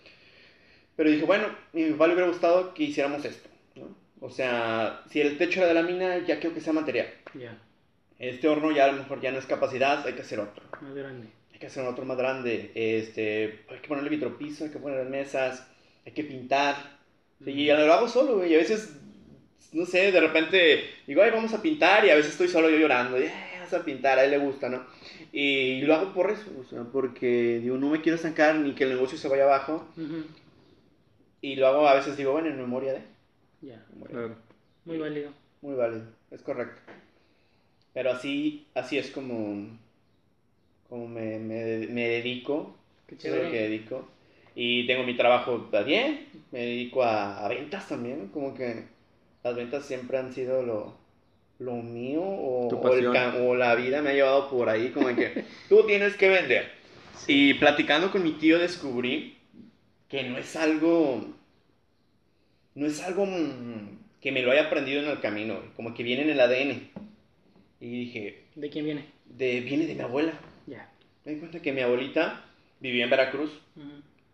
Pero 0.95 1.09
dije, 1.09 1.25
bueno, 1.25 1.45
a 1.47 1.55
mi 1.73 1.89
papá 1.91 2.07
le 2.07 2.13
hubiera 2.13 2.29
gustado 2.29 2.73
que 2.73 2.83
hiciéramos 2.83 3.25
esto. 3.25 3.49
O 4.23 4.29
sea, 4.29 5.03
si 5.09 5.19
el 5.19 5.37
techo 5.37 5.59
era 5.59 5.67
de 5.67 5.73
la 5.73 5.83
mina, 5.83 6.17
ya 6.19 6.39
quiero 6.39 6.55
que 6.55 6.61
sea 6.61 6.71
material. 6.71 7.07
Ya, 7.33 7.57
Este 8.19 8.47
horno 8.47 8.71
ya 8.71 8.85
a 8.85 8.91
lo 8.93 8.99
mejor 8.99 9.19
ya 9.19 9.31
no 9.33 9.37
es 9.37 9.45
capacidad, 9.45 10.07
hay 10.07 10.13
que 10.13 10.21
hacer 10.21 10.39
otro. 10.39 10.63
más 10.79 10.95
grande. 10.95 11.27
Hay 11.51 11.59
que 11.59 11.67
hacer 11.67 11.85
otro 11.85 12.05
más 12.05 12.15
grande. 12.17 12.71
Este, 12.73 13.65
hay 13.69 13.79
que 13.81 13.87
ponerle 13.89 14.09
vitropiso, 14.09 14.63
hay 14.63 14.71
que 14.71 14.79
poner 14.79 15.05
mesas, 15.09 15.67
hay 16.05 16.13
que 16.13 16.23
pintar. 16.23 16.75
Y 17.45 17.65
lo 17.67 17.93
hago 17.93 18.07
solo, 18.07 18.37
güey. 18.37 18.53
Y 18.53 18.55
a 18.55 18.59
veces, 18.59 18.95
no 19.73 19.85
sé, 19.85 20.13
de 20.13 20.21
repente 20.21 20.85
digo, 21.05 21.21
ay, 21.21 21.31
vamos 21.31 21.53
a 21.53 21.61
pintar. 21.61 22.05
Y 22.05 22.09
a 22.09 22.15
veces 22.15 22.31
estoy 22.31 22.47
solo 22.47 22.69
yo 22.69 22.77
llorando. 22.77 23.19
Y, 23.19 23.23
ay, 23.25 23.57
vamos 23.57 23.73
a 23.73 23.83
pintar, 23.83 24.19
a 24.19 24.23
él 24.23 24.31
le 24.31 24.37
gusta, 24.37 24.69
¿no? 24.69 24.85
Y 25.33 25.81
lo 25.81 25.95
hago 25.95 26.13
por 26.13 26.31
eso, 26.31 26.49
o 26.61 26.63
sea, 26.63 26.83
porque 26.83 27.59
digo, 27.61 27.75
no 27.75 27.89
me 27.89 27.99
quiero 27.99 28.15
estancar 28.15 28.55
ni 28.55 28.73
que 28.73 28.85
el 28.85 28.91
negocio 28.91 29.17
se 29.17 29.27
vaya 29.27 29.43
abajo. 29.43 29.85
Ujú. 29.97 30.23
Y 31.41 31.55
lo 31.57 31.67
hago 31.67 31.89
a 31.89 31.95
veces, 31.95 32.15
digo, 32.15 32.31
bueno, 32.31 32.47
en 32.47 32.55
memoria 32.57 32.93
de. 32.93 33.12
Ya. 33.63 33.83
Claro. 34.09 34.35
muy 34.85 34.97
válido. 34.97 35.31
Muy 35.61 35.75
válido, 35.75 36.05
es 36.31 36.41
correcto. 36.43 36.81
Pero 37.93 38.11
así, 38.11 38.67
así 38.73 38.97
es 38.97 39.09
como, 39.11 39.67
como 40.89 41.07
me, 41.07 41.39
me, 41.39 41.87
me 41.87 42.07
dedico, 42.09 42.75
Qué 43.07 43.15
eso 43.15 43.29
es 43.29 43.43
lo 43.43 43.45
chévere. 43.45 43.51
que 43.51 43.61
dedico. 43.61 44.07
Y 44.55 44.85
tengo 44.87 45.03
mi 45.03 45.15
trabajo 45.15 45.69
bien, 45.85 46.27
me 46.51 46.59
dedico 46.59 47.03
a, 47.03 47.43
a 47.45 47.47
ventas 47.49 47.87
también, 47.87 48.27
como 48.29 48.53
que 48.53 48.85
las 49.43 49.55
ventas 49.55 49.85
siempre 49.85 50.17
han 50.17 50.33
sido 50.33 50.63
lo, 50.63 50.95
lo 51.59 51.75
mío 51.75 52.21
o, 52.23 52.67
Tu 52.69 52.77
o 52.77 52.93
el 52.93 53.07
o 53.07 53.55
la 53.55 53.75
vida 53.75 54.01
me 54.01 54.11
ha 54.11 54.13
llevado 54.13 54.49
por 54.49 54.69
ahí, 54.69 54.89
como 54.91 55.07
que 55.15 55.45
tú 55.69 55.85
tienes 55.87 56.15
que 56.15 56.29
vender. 56.29 56.71
Y 57.27 57.55
platicando 57.55 58.11
con 58.11 58.23
mi 58.23 58.33
tío 58.33 58.59
descubrí 58.59 59.37
que 60.09 60.23
no 60.23 60.37
es 60.37 60.55
algo, 60.55 61.25
no 62.75 62.85
es 62.87 63.01
algo 63.01 63.25
mm, 63.25 63.99
que 64.21 64.31
me 64.31 64.41
lo 64.41 64.51
haya 64.51 64.65
aprendido 64.67 65.01
en 65.03 65.09
el 65.09 65.19
camino, 65.19 65.59
como 65.75 65.93
que 65.93 66.03
viene 66.03 66.23
en 66.23 66.29
el 66.31 66.39
ADN. 66.39 66.89
Y 67.79 67.99
dije, 68.05 68.43
¿De 68.55 68.69
quién 68.69 68.85
viene? 68.85 69.05
de, 69.25 69.61
viene 69.61 69.85
de 69.85 69.95
mi 69.95 70.01
abuela. 70.01 70.33
Ya. 70.67 70.89
Me 71.25 71.33
di 71.33 71.39
cuenta 71.39 71.61
que 71.61 71.71
mi 71.73 71.81
abuelita 71.81 72.45
vivía 72.79 73.03
en 73.05 73.09
Veracruz 73.09 73.51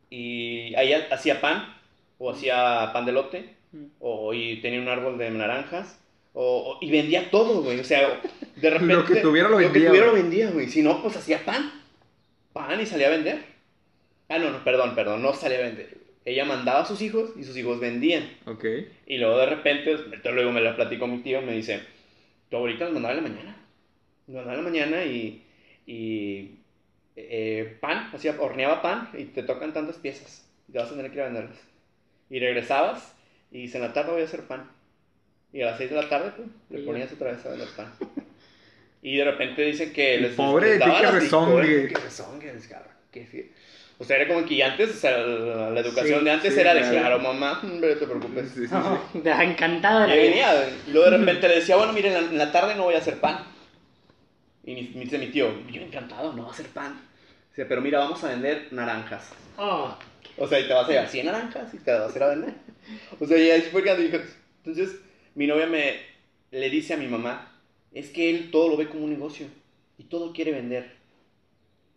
y 0.10 0.74
ella 0.76 1.08
hacía 1.12 1.40
pan, 1.42 1.76
o 2.18 2.32
hacía 2.32 2.90
pan 2.94 3.06
de 3.06 3.12
lote, 3.12 3.54
o 4.00 4.34
y 4.34 4.58
tenía 4.62 4.82
un 4.82 4.88
árbol 4.88 5.18
de 5.18 5.30
naranjas, 5.32 6.00
o, 6.34 6.74
o- 6.74 6.78
y 6.82 6.90
vendía 6.92 7.30
todo, 7.32 7.62
güey. 7.64 7.80
O 7.80 7.84
sea, 7.84 8.22
de 8.56 8.70
repente. 8.70 8.94
Lo 8.96 9.06
que 9.06 9.16
tuviera 9.18 9.50
lo 9.50 9.58
que 9.58 9.66
vendía, 9.66 9.88
tuviera 9.90 10.08
lo 10.08 10.14
vendía, 10.14 10.50
güey. 10.52 10.68
Si 10.68 10.82
no, 10.82 11.02
pues 11.02 11.16
hacía 11.18 11.44
pan. 11.46 11.72
Pan 12.54 12.82
y 12.82 12.86
salía 12.86 13.08
a 13.08 13.12
vender. 13.12 13.44
Ah, 14.28 14.38
no, 14.40 14.50
no, 14.52 14.64
perdón, 14.64 14.96
perdón, 14.96 15.22
no 15.22 15.34
salía 15.34 15.60
a 15.60 15.64
vender. 15.64 15.98
Ella 16.26 16.46
mandaba 16.46 16.82
a 16.82 16.86
sus 16.86 17.02
hijos 17.02 17.32
y 17.38 17.44
sus 17.44 17.56
hijos 17.58 17.80
vendían. 17.80 18.30
Ok. 18.46 18.66
Y 19.08 19.18
luego 19.18 19.38
de 19.38 19.46
repente, 19.46 19.92
entonces 19.92 20.34
luego 20.34 20.52
me 20.52 20.62
la 20.62 20.76
platicó 20.76 21.08
mi 21.08 21.20
tío, 21.20 21.42
me 21.42 21.54
dice, 21.54 21.82
tu 22.50 22.58
abuelita 22.58 22.86
nos 22.86 22.94
mandaba 22.94 23.18
en 23.18 23.24
la 23.24 23.30
mañana. 23.30 23.58
Nos 24.28 24.36
mandaba 24.36 24.58
en 24.58 24.64
la 24.64 24.70
mañana 24.70 25.06
y, 25.06 25.44
y 25.88 26.52
eh, 27.16 27.78
pan, 27.80 28.10
hacía, 28.14 28.36
horneaba 28.40 28.82
pan 28.82 29.10
y 29.18 29.26
te 29.26 29.44
tocan 29.44 29.74
tantas 29.74 29.98
piezas. 29.98 30.46
Y 30.68 30.74
te 30.74 30.80
vas 30.80 30.92
a 30.92 30.96
tener 30.96 31.10
que 31.10 31.18
ir 31.18 31.24
a 31.24 31.26
venderlas. 31.26 31.60
Y 32.30 32.40
regresabas 32.40 33.16
y 33.52 33.62
dice, 33.62 33.78
en 33.78 33.84
la 33.84 33.94
tarde 33.94 34.12
voy 34.12 34.22
a 34.22 34.26
hacer 34.26 34.44
pan. 34.44 34.70
Y 35.52 35.62
a 35.62 35.68
las 35.68 35.78
6 35.78 35.90
de 35.90 35.96
la 35.96 36.10
tarde, 36.10 36.32
pues, 36.36 36.48
le 36.70 36.86
ponías 36.86 37.12
otra 37.12 37.32
vez 37.32 37.44
a 37.46 37.50
vender 37.50 37.70
pan. 37.76 37.92
Y 39.02 39.18
de 39.18 39.24
repente 39.24 39.62
dice 39.64 39.92
que 39.94 40.16
El 40.16 40.24
les, 40.24 40.34
pobre 40.34 40.78
les 40.78 40.80
de 40.80 40.86
ti 40.86 40.92
que 41.00 41.12
rezongue. 41.12 41.88
Que 41.88 41.96
rezongue, 41.96 42.52
que 43.12 43.26
sí. 43.26 43.52
O 44.00 44.04
sea, 44.06 44.16
era 44.16 44.28
como 44.34 44.46
que 44.46 44.64
antes, 44.64 44.90
o 44.92 44.94
sea, 44.94 45.18
la, 45.18 45.70
la 45.72 45.80
educación 45.82 46.20
Sí, 46.20 46.26
de 46.26 46.32
antes 46.32 46.54
sí, 46.54 46.60
era 46.60 46.74
de, 46.74 46.80
claro. 46.80 47.00
claro, 47.00 47.20
mamá, 47.20 47.60
no 47.64 47.82
te 47.82 47.96
preocupes. 47.96 48.50
Sí, 48.50 48.62
sí, 48.62 48.68
sí. 48.68 48.74
No, 49.24 49.42
encantada 49.42 50.02
de 50.02 50.08
la 50.08 50.16
Y 50.16 50.28
venía, 50.30 50.70
y 50.88 50.92
luego 50.92 51.12
de 51.12 51.18
repente 51.18 51.48
le 51.50 51.56
decía, 51.56 51.76
bueno, 51.76 51.92
miren, 51.94 52.14
en 52.14 52.24
la, 52.24 52.30
en 52.32 52.38
la 52.38 52.52
tarde 52.52 52.76
no 52.76 52.84
voy 52.84 52.96
a 52.96 53.00
hacer 53.00 53.20
pan. 53.20 53.40
Y 54.64 54.74
mi- 54.76 54.92
me 54.96 55.02
dice 55.06 55.18
mi 55.18 55.28
tío, 55.28 55.48
yo 55.72 55.82
encantado, 55.82 56.34
no 56.34 56.44
va 56.44 56.50
a 56.50 56.52
hacer 56.52 56.68
pan. 56.68 57.00
Dice, 57.50 57.66
pero 57.66 57.82
mira, 57.82 58.00
vamos 58.00 58.24
a 58.24 58.30
vender 58.30 58.68
naranjas. 58.72 59.30
Oh, 59.58 59.98
O 60.38 60.48
sea, 60.48 60.60
y 60.60 60.68
te 60.68 60.74
vas 60.74 60.88
a 60.88 60.92
llevar 60.92 61.08
100 61.10 61.26
naranjas 61.26 61.74
y 61.74 61.78
te 61.80 61.92
las 61.92 62.02
vas 62.02 62.14
a 62.14 62.18
ir 62.18 62.24
a 62.24 62.28
vender. 62.30 62.54
O 63.20 63.26
sea, 63.26 63.38
y 63.38 63.50
ahí 63.52 63.62
fue 63.64 63.84
cuando 63.84 64.04
dijo, 64.04 64.18
entonces 64.64 65.00
mi 65.36 65.48
novia 65.48 65.68
me 65.68 65.98
le 66.52 66.70
dice 66.70 66.94
a 66.94 66.98
mi 66.98 67.08
mamá, 67.08 67.52
es 67.94 68.10
que 68.10 68.30
él 68.30 68.50
todo 68.52 68.70
lo 68.70 68.78
ve 68.78 68.88
como 68.90 69.04
un 69.06 69.12
negocio 69.12 69.48
y 69.98 70.04
todo 70.06 70.32
quiere 70.34 70.52
vender. 70.52 70.99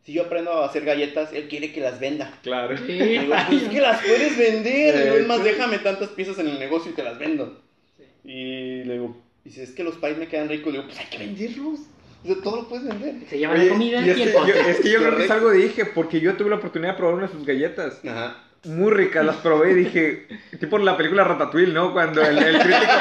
Si 0.05 0.12
yo 0.12 0.22
aprendo 0.24 0.50
a 0.53 0.66
hacer 0.66 0.84
galletas, 0.84 1.32
él 1.32 1.46
quiere 1.48 1.72
que 1.72 1.80
las 1.80 2.00
venda. 2.00 2.32
Claro. 2.42 2.76
sí. 2.76 2.84
Y 2.92 3.18
digo, 3.18 3.34
pues 3.48 3.62
es 3.62 3.68
que 3.68 3.80
las 3.80 4.00
puedes 4.03 4.36
vender. 4.36 4.94
De 4.96 5.05
Digo, 5.05 5.16
es 5.16 5.26
más, 5.26 5.44
déjame 5.44 5.78
tantas 5.78 6.09
piezas 6.11 6.38
en 6.40 6.48
el 6.48 6.59
negocio 6.59 6.90
y 6.90 6.94
te 6.94 7.05
las 7.05 7.18
vendo. 7.18 7.61
Sí. 7.96 8.05
Y 8.24 8.84
le 8.84 8.94
digo, 8.94 9.16
dice, 9.44 9.62
es 9.62 9.70
que 9.70 9.84
los 9.84 9.96
países 9.96 10.18
me 10.18 10.26
quedan 10.28 10.48
ricos. 10.48 10.72
Le 10.72 10.78
digo, 10.80 10.88
pues 10.90 10.98
hay 10.98 11.07
que 11.07 11.18
venderlos. 11.18 11.78
O 12.24 12.26
sea, 12.26 12.36
todo 12.42 12.57
lo 12.62 12.68
puedes 12.68 12.86
vender. 12.86 13.14
Se 13.28 13.38
llama 13.38 13.55
Oye, 13.55 13.64
la 13.66 13.72
comida 13.72 14.00
y 14.00 14.07
y, 14.07 14.11
es, 14.11 14.18
el 14.18 14.24
que 14.26 14.32
yo, 14.32 14.55
es 14.55 14.80
que 14.80 14.90
yo 14.90 14.98
creo 14.98 15.16
que 15.16 15.24
es 15.24 15.30
algo 15.30 15.50
de 15.50 15.59
dije, 15.59 15.84
porque 15.86 16.20
yo 16.20 16.34
tuve 16.34 16.50
la 16.50 16.57
oportunidad 16.57 16.92
de 16.92 16.96
probar 16.98 17.14
una 17.16 17.26
de 17.26 17.32
sus 17.32 17.46
galletas. 17.46 18.00
Ajá. 18.05 18.36
Muy 18.64 18.92
ricas, 18.92 19.24
las 19.26 19.36
probé 19.38 19.72
y 19.72 19.74
dije, 19.74 20.28
tipo 20.61 20.78
la 20.78 20.96
película 20.96 21.24
Ratatouille, 21.24 21.72
¿no? 21.72 21.92
Cuando 21.92 22.22
el, 22.22 22.38
el 22.38 22.59
crítico, 22.61 22.92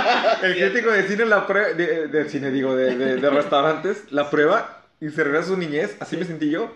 el 0.42 0.54
crítico 0.56 0.92
de 0.92 1.04
cine 1.08 1.26
la 1.26 1.46
prueba, 1.46 1.70
de, 1.74 2.08
de 2.08 2.30
cine 2.30 2.50
digo, 2.50 2.76
de, 2.76 2.96
de- 2.98 3.18
de 3.18 3.30
restaurantes, 3.30 4.06
la 4.10 4.28
prueba 4.32 4.81
y 5.02 5.10
se 5.10 5.24
regresa 5.24 5.46
a 5.46 5.48
su 5.56 5.58
niñez, 5.58 5.98
así 6.00 6.16
me 6.16 6.24
sentí 6.24 6.50
yo. 6.50 6.72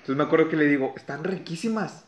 Entonces 0.00 0.16
me 0.16 0.24
acuerdo 0.24 0.48
que 0.50 0.56
le 0.56 0.66
digo, 0.66 0.92
están 0.96 1.24
riquísimas. 1.24 2.04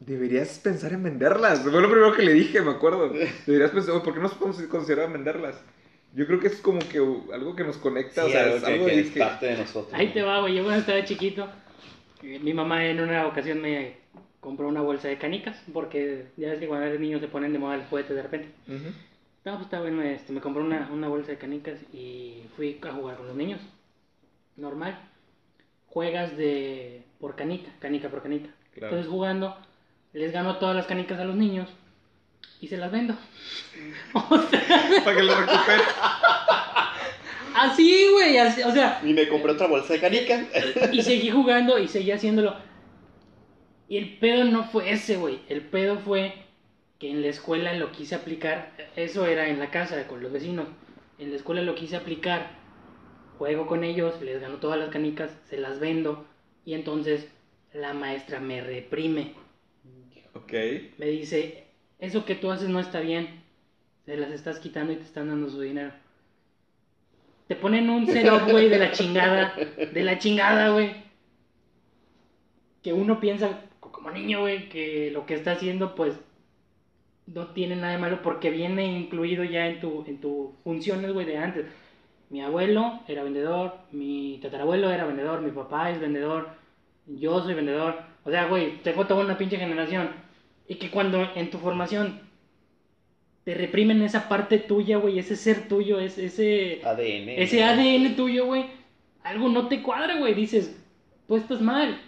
Deberías 0.00 0.58
pensar 0.60 0.92
en 0.92 1.02
venderlas. 1.02 1.60
Fue 1.60 1.72
lo 1.72 1.90
primero 1.90 2.14
que 2.14 2.22
le 2.22 2.32
dije, 2.32 2.62
me 2.62 2.70
acuerdo. 2.70 3.12
Deberías 3.46 3.70
pensar, 3.70 3.94
"Oye, 3.94 4.04
¿por 4.04 4.14
qué 4.14 4.20
no 4.20 4.30
podemos 4.30 4.60
considerar 4.62 5.12
venderlas? 5.12 5.60
Yo 6.14 6.26
creo 6.26 6.40
que 6.40 6.48
es 6.48 6.56
como 6.60 6.80
que 6.80 7.00
uh, 7.00 7.32
algo 7.32 7.54
que 7.54 7.64
nos 7.64 7.76
conecta, 7.76 8.24
o 8.24 8.26
Sí, 8.26 8.32
sea, 8.32 8.44
algo 8.44 8.56
es 8.56 8.62
que, 8.64 8.72
algo 8.72 8.86
que 8.86 8.92
de 8.96 9.00
es 9.02 9.10
que- 9.10 9.20
parte 9.20 9.46
de 9.46 9.58
nosotros. 9.58 9.92
Ahí 9.94 10.12
te 10.12 10.22
va, 10.22 10.40
güey. 10.40 10.54
Yo 10.56 10.62
cuando 10.64 10.80
estaba 10.80 11.04
chiquito, 11.04 11.48
eh, 12.22 12.38
mi 12.42 12.52
mamá 12.54 12.84
en 12.86 13.00
una 13.00 13.26
ocasión 13.26 13.60
me 13.60 13.98
compró 14.40 14.66
una 14.68 14.80
bolsa 14.80 15.06
de 15.08 15.18
canicas, 15.18 15.56
porque 15.72 16.26
ya 16.36 16.48
ves 16.50 16.58
que 16.60 16.66
cuando 16.66 16.86
eres 16.86 16.98
niño 16.98 17.20
se 17.20 17.28
ponen 17.28 17.52
de 17.52 17.58
moda 17.58 17.76
los 17.76 17.86
juguetes 17.86 18.16
de 18.16 18.22
repente. 18.22 18.48
Ujú. 18.66 18.88
No, 19.44 19.52
pues 19.52 19.62
está 19.66 19.80
bueno, 19.80 20.02
este, 20.02 20.32
me 20.32 20.40
compró 20.40 20.62
una, 20.64 20.90
una 20.92 21.08
bolsa 21.08 21.30
de 21.30 21.38
canicas 21.38 21.78
y 21.92 22.42
fui 22.56 22.78
a 22.82 22.92
jugar 22.92 23.16
con 23.18 23.26
los 23.28 23.36
niños. 23.36 23.60
Normal. 24.60 24.98
Juegas 25.86 26.36
de 26.36 27.02
por 27.18 27.34
canica, 27.34 27.70
canica 27.80 28.08
por 28.08 28.22
canica. 28.22 28.50
Claro. 28.74 28.88
Entonces 28.88 29.10
jugando, 29.10 29.56
les 30.12 30.32
gano 30.32 30.58
todas 30.58 30.76
las 30.76 30.86
canicas 30.86 31.18
a 31.18 31.24
los 31.24 31.34
niños 31.34 31.68
y 32.60 32.68
se 32.68 32.76
las 32.76 32.92
vendo. 32.92 33.14
o 34.14 34.38
sea, 34.38 34.60
Para 35.04 35.16
que 35.16 35.22
lo 35.22 35.34
recupere. 35.34 35.82
así, 37.56 38.06
güey, 38.12 38.36
así, 38.38 38.62
o 38.62 38.70
sea, 38.72 39.00
Y 39.04 39.12
me 39.12 39.28
compré 39.28 39.52
otra 39.52 39.66
bolsa 39.66 39.94
de 39.94 40.00
canica. 40.00 40.46
y 40.92 41.02
seguí 41.02 41.30
jugando 41.30 41.78
y 41.78 41.88
seguí 41.88 42.12
haciéndolo. 42.12 42.54
Y 43.88 43.96
el 43.96 44.18
pedo 44.18 44.44
no 44.44 44.64
fue 44.64 44.92
ese, 44.92 45.16
güey. 45.16 45.40
El 45.48 45.62
pedo 45.62 45.98
fue 45.98 46.34
que 47.00 47.10
en 47.10 47.22
la 47.22 47.28
escuela 47.28 47.72
lo 47.74 47.90
quise 47.90 48.14
aplicar. 48.14 48.72
Eso 48.94 49.26
era 49.26 49.48
en 49.48 49.58
la 49.58 49.70
casa 49.70 50.06
con 50.06 50.22
los 50.22 50.30
vecinos. 50.30 50.66
En 51.18 51.30
la 51.30 51.36
escuela 51.36 51.62
lo 51.62 51.74
quise 51.74 51.96
aplicar. 51.96 52.59
Juego 53.40 53.66
con 53.66 53.84
ellos, 53.84 54.20
les 54.20 54.38
gano 54.38 54.56
todas 54.56 54.78
las 54.78 54.90
canicas, 54.90 55.34
se 55.48 55.56
las 55.56 55.80
vendo. 55.80 56.26
Y 56.66 56.74
entonces 56.74 57.26
la 57.72 57.94
maestra 57.94 58.38
me 58.38 58.60
reprime. 58.60 59.32
Ok. 60.34 60.52
Me 60.98 61.06
dice, 61.06 61.64
eso 61.98 62.26
que 62.26 62.34
tú 62.34 62.50
haces 62.50 62.68
no 62.68 62.80
está 62.80 63.00
bien. 63.00 63.42
Se 64.04 64.18
las 64.18 64.30
estás 64.30 64.58
quitando 64.58 64.92
y 64.92 64.96
te 64.96 65.04
están 65.04 65.28
dando 65.28 65.48
su 65.48 65.58
dinero. 65.58 65.90
Te 67.48 67.56
ponen 67.56 67.88
un 67.88 68.06
cero, 68.06 68.42
güey, 68.46 68.68
de 68.68 68.78
la 68.78 68.92
chingada. 68.92 69.54
De 69.90 70.02
la 70.04 70.18
chingada, 70.18 70.72
güey. 70.74 70.96
Que 72.82 72.92
uno 72.92 73.20
piensa, 73.20 73.62
como 73.80 74.10
niño, 74.10 74.40
güey, 74.40 74.68
que 74.68 75.10
lo 75.12 75.24
que 75.24 75.32
está 75.32 75.52
haciendo, 75.52 75.94
pues, 75.94 76.14
no 77.26 77.54
tiene 77.54 77.74
nada 77.74 77.94
de 77.94 77.98
malo 78.00 78.20
porque 78.20 78.50
viene 78.50 78.84
incluido 78.84 79.44
ya 79.44 79.66
en 79.66 79.80
tu, 79.80 80.04
en 80.06 80.20
tu 80.20 80.56
funciones, 80.62 81.14
güey, 81.14 81.24
de 81.24 81.38
antes. 81.38 81.64
Mi 82.30 82.40
abuelo 82.40 83.00
era 83.08 83.24
vendedor, 83.24 83.74
mi 83.90 84.38
tatarabuelo 84.40 84.90
era 84.90 85.04
vendedor, 85.04 85.40
mi 85.42 85.50
papá 85.50 85.90
es 85.90 86.00
vendedor, 86.00 86.48
yo 87.06 87.42
soy 87.42 87.54
vendedor. 87.54 87.96
O 88.24 88.30
sea, 88.30 88.46
güey, 88.46 88.78
tengo 88.82 89.06
toda 89.06 89.24
una 89.24 89.36
pinche 89.36 89.56
generación. 89.56 90.10
Y 90.68 90.76
que 90.76 90.90
cuando 90.90 91.28
en 91.34 91.50
tu 91.50 91.58
formación 91.58 92.20
te 93.42 93.54
reprimen 93.54 94.00
esa 94.02 94.28
parte 94.28 94.58
tuya, 94.58 94.98
güey, 94.98 95.18
ese 95.18 95.34
ser 95.34 95.66
tuyo, 95.66 95.98
ese, 95.98 96.26
ese, 96.26 96.80
ADN. 96.84 97.30
ese 97.30 97.64
ADN 97.64 98.14
tuyo, 98.14 98.46
güey, 98.46 98.66
algo 99.24 99.48
no 99.48 99.66
te 99.66 99.82
cuadra, 99.82 100.16
güey. 100.18 100.34
Dices, 100.34 100.80
tú 101.26 101.36
estás 101.36 101.60
mal. 101.60 102.00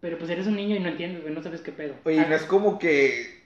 Pero 0.00 0.18
pues 0.18 0.28
eres 0.30 0.46
un 0.46 0.56
niño 0.56 0.76
y 0.76 0.80
no 0.80 0.88
entiendes, 0.88 1.22
güey, 1.22 1.34
no 1.34 1.42
sabes 1.42 1.62
qué 1.62 1.72
pedo. 1.72 1.94
Oye, 2.04 2.26
no 2.26 2.34
es 2.34 2.42
como 2.42 2.78
que 2.78 3.37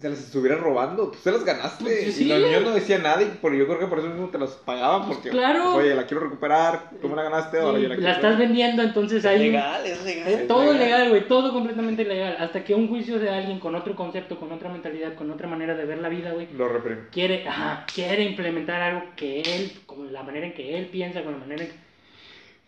se 0.00 0.08
las 0.10 0.18
estuvieran 0.20 0.60
robando, 0.60 1.08
tú 1.10 1.18
se 1.18 1.32
las 1.32 1.44
ganaste. 1.44 1.82
Pues, 1.84 2.14
sí. 2.14 2.24
Y 2.24 2.28
los 2.28 2.40
niños 2.40 2.62
no 2.62 2.70
decían 2.72 3.02
nada, 3.02 3.20
y 3.22 3.26
por, 3.26 3.52
yo 3.54 3.66
creo 3.66 3.78
que 3.78 3.86
por 3.86 3.98
eso 3.98 4.08
mismo 4.08 4.28
te 4.28 4.38
las 4.38 4.50
pagaban. 4.50 5.08
Porque, 5.08 5.30
claro. 5.30 5.72
pues, 5.74 5.86
oye, 5.86 5.94
la 5.94 6.06
quiero 6.06 6.22
recuperar, 6.24 6.90
tú 7.00 7.08
me 7.08 7.16
la 7.16 7.24
ganaste, 7.24 7.58
ahora 7.58 7.78
yo 7.78 7.88
la 7.88 7.96
quiero. 7.96 8.08
la 8.10 8.16
estás 8.16 8.38
vendiendo, 8.38 8.82
entonces 8.82 9.24
un- 9.24 9.38
legal, 9.38 9.84
es 9.86 10.04
legal. 10.04 10.28
Es 10.28 10.46
todo 10.46 10.72
legal. 10.72 11.08
güey, 11.08 11.26
todo 11.26 11.52
completamente 11.52 12.04
legal. 12.04 12.36
Hasta 12.38 12.62
que 12.64 12.74
un 12.74 12.88
juicio 12.88 13.18
de 13.18 13.30
alguien 13.30 13.58
con 13.58 13.74
otro 13.74 13.96
concepto, 13.96 14.38
con 14.38 14.52
otra 14.52 14.68
mentalidad, 14.70 15.14
con 15.14 15.30
otra 15.30 15.48
manera 15.48 15.74
de 15.74 15.84
ver 15.84 15.98
la 15.98 16.08
vida, 16.08 16.32
güey, 16.32 16.48
Lo 16.56 16.68
reprime. 16.68 17.08
quiere, 17.10 17.48
ajá, 17.48 17.84
quiere 17.92 18.22
implementar 18.22 18.80
algo 18.80 19.02
que 19.16 19.40
él, 19.42 19.72
con 19.86 20.12
la 20.12 20.22
manera 20.22 20.46
en 20.46 20.54
que 20.54 20.78
él 20.78 20.86
piensa, 20.86 21.22
con 21.24 21.32
la 21.32 21.38
manera 21.38 21.62
en 21.64 21.70
que... 21.70 21.74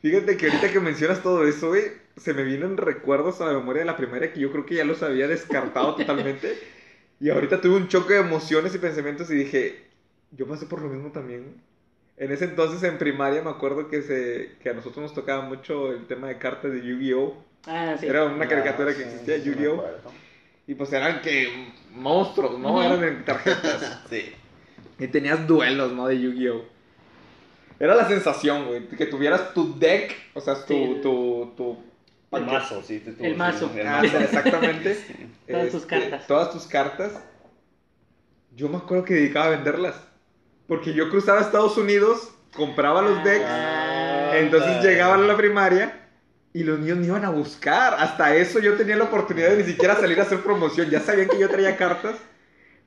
Fíjate 0.02 0.36
que 0.38 0.46
ahorita 0.46 0.72
que 0.72 0.80
mencionas 0.80 1.22
todo 1.22 1.46
eso, 1.46 1.68
güey, 1.68 1.82
se 2.16 2.32
me 2.32 2.42
vienen 2.42 2.76
recuerdos 2.78 3.40
a 3.42 3.46
la 3.46 3.52
memoria 3.52 3.80
de 3.82 3.86
la 3.86 3.96
primaria 3.98 4.32
que 4.32 4.40
yo 4.40 4.50
creo 4.50 4.64
que 4.64 4.74
ya 4.76 4.84
los 4.84 5.02
había 5.02 5.28
descartado 5.28 5.94
totalmente. 5.96 6.58
Y 7.20 7.28
ahorita 7.30 7.60
tuve 7.60 7.76
un 7.76 7.88
choque 7.88 8.14
de 8.14 8.20
emociones 8.20 8.74
y 8.74 8.78
pensamientos 8.78 9.30
y 9.30 9.34
dije, 9.34 9.84
yo 10.32 10.46
pasé 10.46 10.66
por 10.66 10.80
lo 10.80 10.88
mismo 10.88 11.10
también. 11.12 11.60
En 12.16 12.32
ese 12.32 12.44
entonces 12.46 12.82
en 12.82 12.98
primaria 12.98 13.42
me 13.42 13.50
acuerdo 13.50 13.88
que, 13.88 14.02
se, 14.02 14.52
que 14.62 14.70
a 14.70 14.72
nosotros 14.74 15.02
nos 15.02 15.14
tocaba 15.14 15.42
mucho 15.42 15.92
el 15.92 16.06
tema 16.06 16.28
de 16.28 16.38
cartas 16.38 16.72
de 16.72 16.82
Yu-Gi-Oh! 16.82 17.34
Ah, 17.66 17.96
sí. 17.98 18.06
Era 18.06 18.24
una 18.24 18.48
caricatura 18.48 18.90
Ah, 18.90 18.94
que 18.94 19.02
sí, 19.02 19.08
existía, 19.08 19.38
sí 19.38 19.44
Yu-Gi-Oh! 19.50 19.84
Y 20.66 20.74
pues 20.74 20.92
eran 20.92 21.20
que 21.20 21.72
monstruos, 21.92 22.58
¿no? 22.58 22.82
Eran 22.82 23.02
en 23.04 23.24
tarjetas. 23.24 24.02
Sí. 24.10 24.32
Y 24.98 25.08
tenías 25.08 25.46
duelos, 25.46 25.92
¿no? 25.92 26.06
De 26.06 26.20
Yu-Gi-Oh! 26.20 26.62
Era 27.78 27.94
la 27.94 28.06
sensación, 28.06 28.66
güey, 28.66 28.86
que 28.88 29.06
tuvieras 29.06 29.54
tu 29.54 29.78
deck, 29.78 30.14
o 30.34 30.40
sea, 30.40 30.54
tu, 30.54 30.74
Sí. 30.74 30.98
tu, 31.02 31.52
tu 31.56 31.78
El 32.32 32.46
mazo, 32.46 32.82
sí. 32.82 33.00
te- 33.00 33.26
El 33.26 33.36
mazo. 33.36 33.70
El 33.76 33.86
Ah, 33.86 34.00
mazo. 34.02 34.18
exactamente. 34.18 34.96
Todas 35.48 35.70
tus 35.70 35.82
Este, 35.82 35.86
cartas. 36.00 36.26
Todas 36.26 36.50
tus 36.52 36.66
cartas. 36.66 37.12
Yo 38.54 38.68
me 38.68 38.76
acuerdo 38.76 39.04
que 39.04 39.14
dedicaba 39.14 39.46
a 39.46 39.50
venderlas. 39.50 39.94
Porque 40.68 40.92
yo 40.92 41.10
cruzaba 41.10 41.40
a 41.40 41.42
Estados 41.42 41.76
Unidos, 41.76 42.30
compraba 42.54 43.02
los 43.02 43.24
decks, 43.24 43.44
Ah, 43.46 44.32
entonces 44.36 44.76
Ah, 44.78 44.82
llegaban 44.82 45.22
a 45.24 45.26
la 45.26 45.36
primaria 45.36 46.06
y 46.52 46.62
los 46.62 46.78
niños 46.78 46.98
me 46.98 47.06
iban 47.06 47.24
a 47.24 47.30
buscar. 47.30 47.94
Hasta 47.98 48.36
eso 48.36 48.60
yo 48.60 48.76
tenía 48.76 48.94
la 48.96 49.04
oportunidad 49.04 49.50
de 49.50 49.56
ni 49.58 49.64
siquiera 49.64 49.96
salir 49.96 50.20
a 50.20 50.22
hacer 50.22 50.40
promoción. 50.40 50.88
Ya 50.88 51.00
sabían 51.00 51.28
que 51.28 51.38
yo 51.40 51.48
traía 51.48 51.76
cartas 51.76 52.14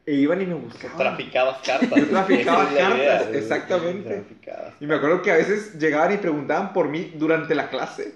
e 0.05 0.13
iban 0.13 0.41
y 0.41 0.45
me 0.45 0.53
buscaban. 0.53 0.97
Traficabas 0.97 1.57
cartas. 1.65 1.89
Yo 1.99 2.07
traficaba 2.07 2.63
es 2.63 2.77
cartas, 2.77 2.97
idea, 2.97 3.29
exactamente. 3.31 4.09
Traficabas. 4.15 4.73
Y 4.79 4.85
me 4.87 4.95
acuerdo 4.95 5.21
que 5.21 5.31
a 5.31 5.35
veces 5.35 5.77
llegaban 5.77 6.13
y 6.13 6.17
preguntaban 6.17 6.71
por 6.71 6.87
mí 6.87 7.11
durante 7.15 7.53
la 7.55 7.69
clase. 7.69 8.13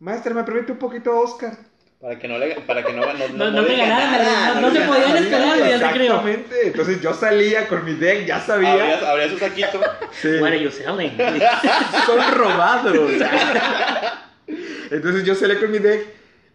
Maestra, 0.00 0.34
¿me 0.34 0.44
permite 0.44 0.72
un 0.72 0.78
poquito 0.78 1.10
a 1.12 1.20
Oscar? 1.20 1.52
Para 2.00 2.18
que 2.18 2.28
no 2.28 2.38
le 2.38 2.56
para 2.60 2.84
que 2.84 2.92
no 2.92 3.00
no, 3.00 3.28
No- 3.28 3.50
no 3.50 3.62
le 3.62 3.68
te 3.68 3.76
ganaran, 3.76 4.12
ganara, 4.12 4.54
no- 4.54 4.60
no 4.60 4.70
se 4.70 4.80
podían 4.82 5.16
escalar, 5.16 5.58
ya 5.58 5.64
te 5.88 5.94
creo. 5.94 6.04
Exactamente. 6.16 6.66
Entonces 6.66 7.00
yo 7.00 7.14
salía 7.14 7.66
con 7.68 7.84
mi 7.84 7.94
deck, 7.94 8.26
ya 8.26 8.38
sabía. 8.40 8.72
Abrías, 8.72 9.02
abrías 9.02 9.30
su 9.30 9.38
saquito. 9.38 9.80
Sí. 10.20 10.28
What 10.38 10.48
are 10.48 10.60
you 10.62 10.70
selling? 10.70 11.16
Son 12.06 12.34
robados. 12.34 12.94
Entonces 14.90 15.24
yo 15.24 15.34
salía 15.34 15.58
con 15.58 15.70
mi 15.70 15.78
deck 15.78 16.06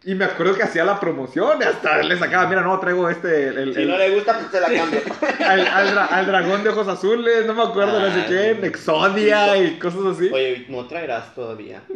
y 0.03 0.15
me 0.15 0.25
acuerdo 0.25 0.55
que 0.55 0.63
hacía 0.63 0.83
la 0.83 0.99
promoción. 0.99 1.61
Hasta 1.61 2.01
le 2.01 2.17
sacaba, 2.17 2.47
mira, 2.47 2.61
no, 2.61 2.79
traigo 2.79 3.07
este. 3.09 3.49
El, 3.49 3.57
el- 3.59 3.75
Si 3.75 3.85
no 3.85 3.97
le 3.97 4.09
gusta, 4.15 4.33
pues 4.39 4.47
se 4.51 4.59
la 4.59 4.67
cambio. 4.79 4.99
al, 5.47 5.67
al 5.67 5.95
dra- 5.95 6.07
al 6.09 6.25
dragón 6.25 6.63
de 6.63 6.69
ojos 6.69 6.87
azules, 6.87 7.45
no 7.45 7.53
me 7.53 7.63
acuerdo, 7.63 7.99
no 7.99 8.07
sé 8.13 8.21
Ah, 8.21 8.25
quién, 8.27 8.65
Exodia 8.65 9.57
y 9.57 9.77
cosas 9.79 10.17
así. 10.17 10.29
Oye, 10.33 10.65
no 10.69 10.87
traerás 10.87 11.35
todavía. 11.35 11.81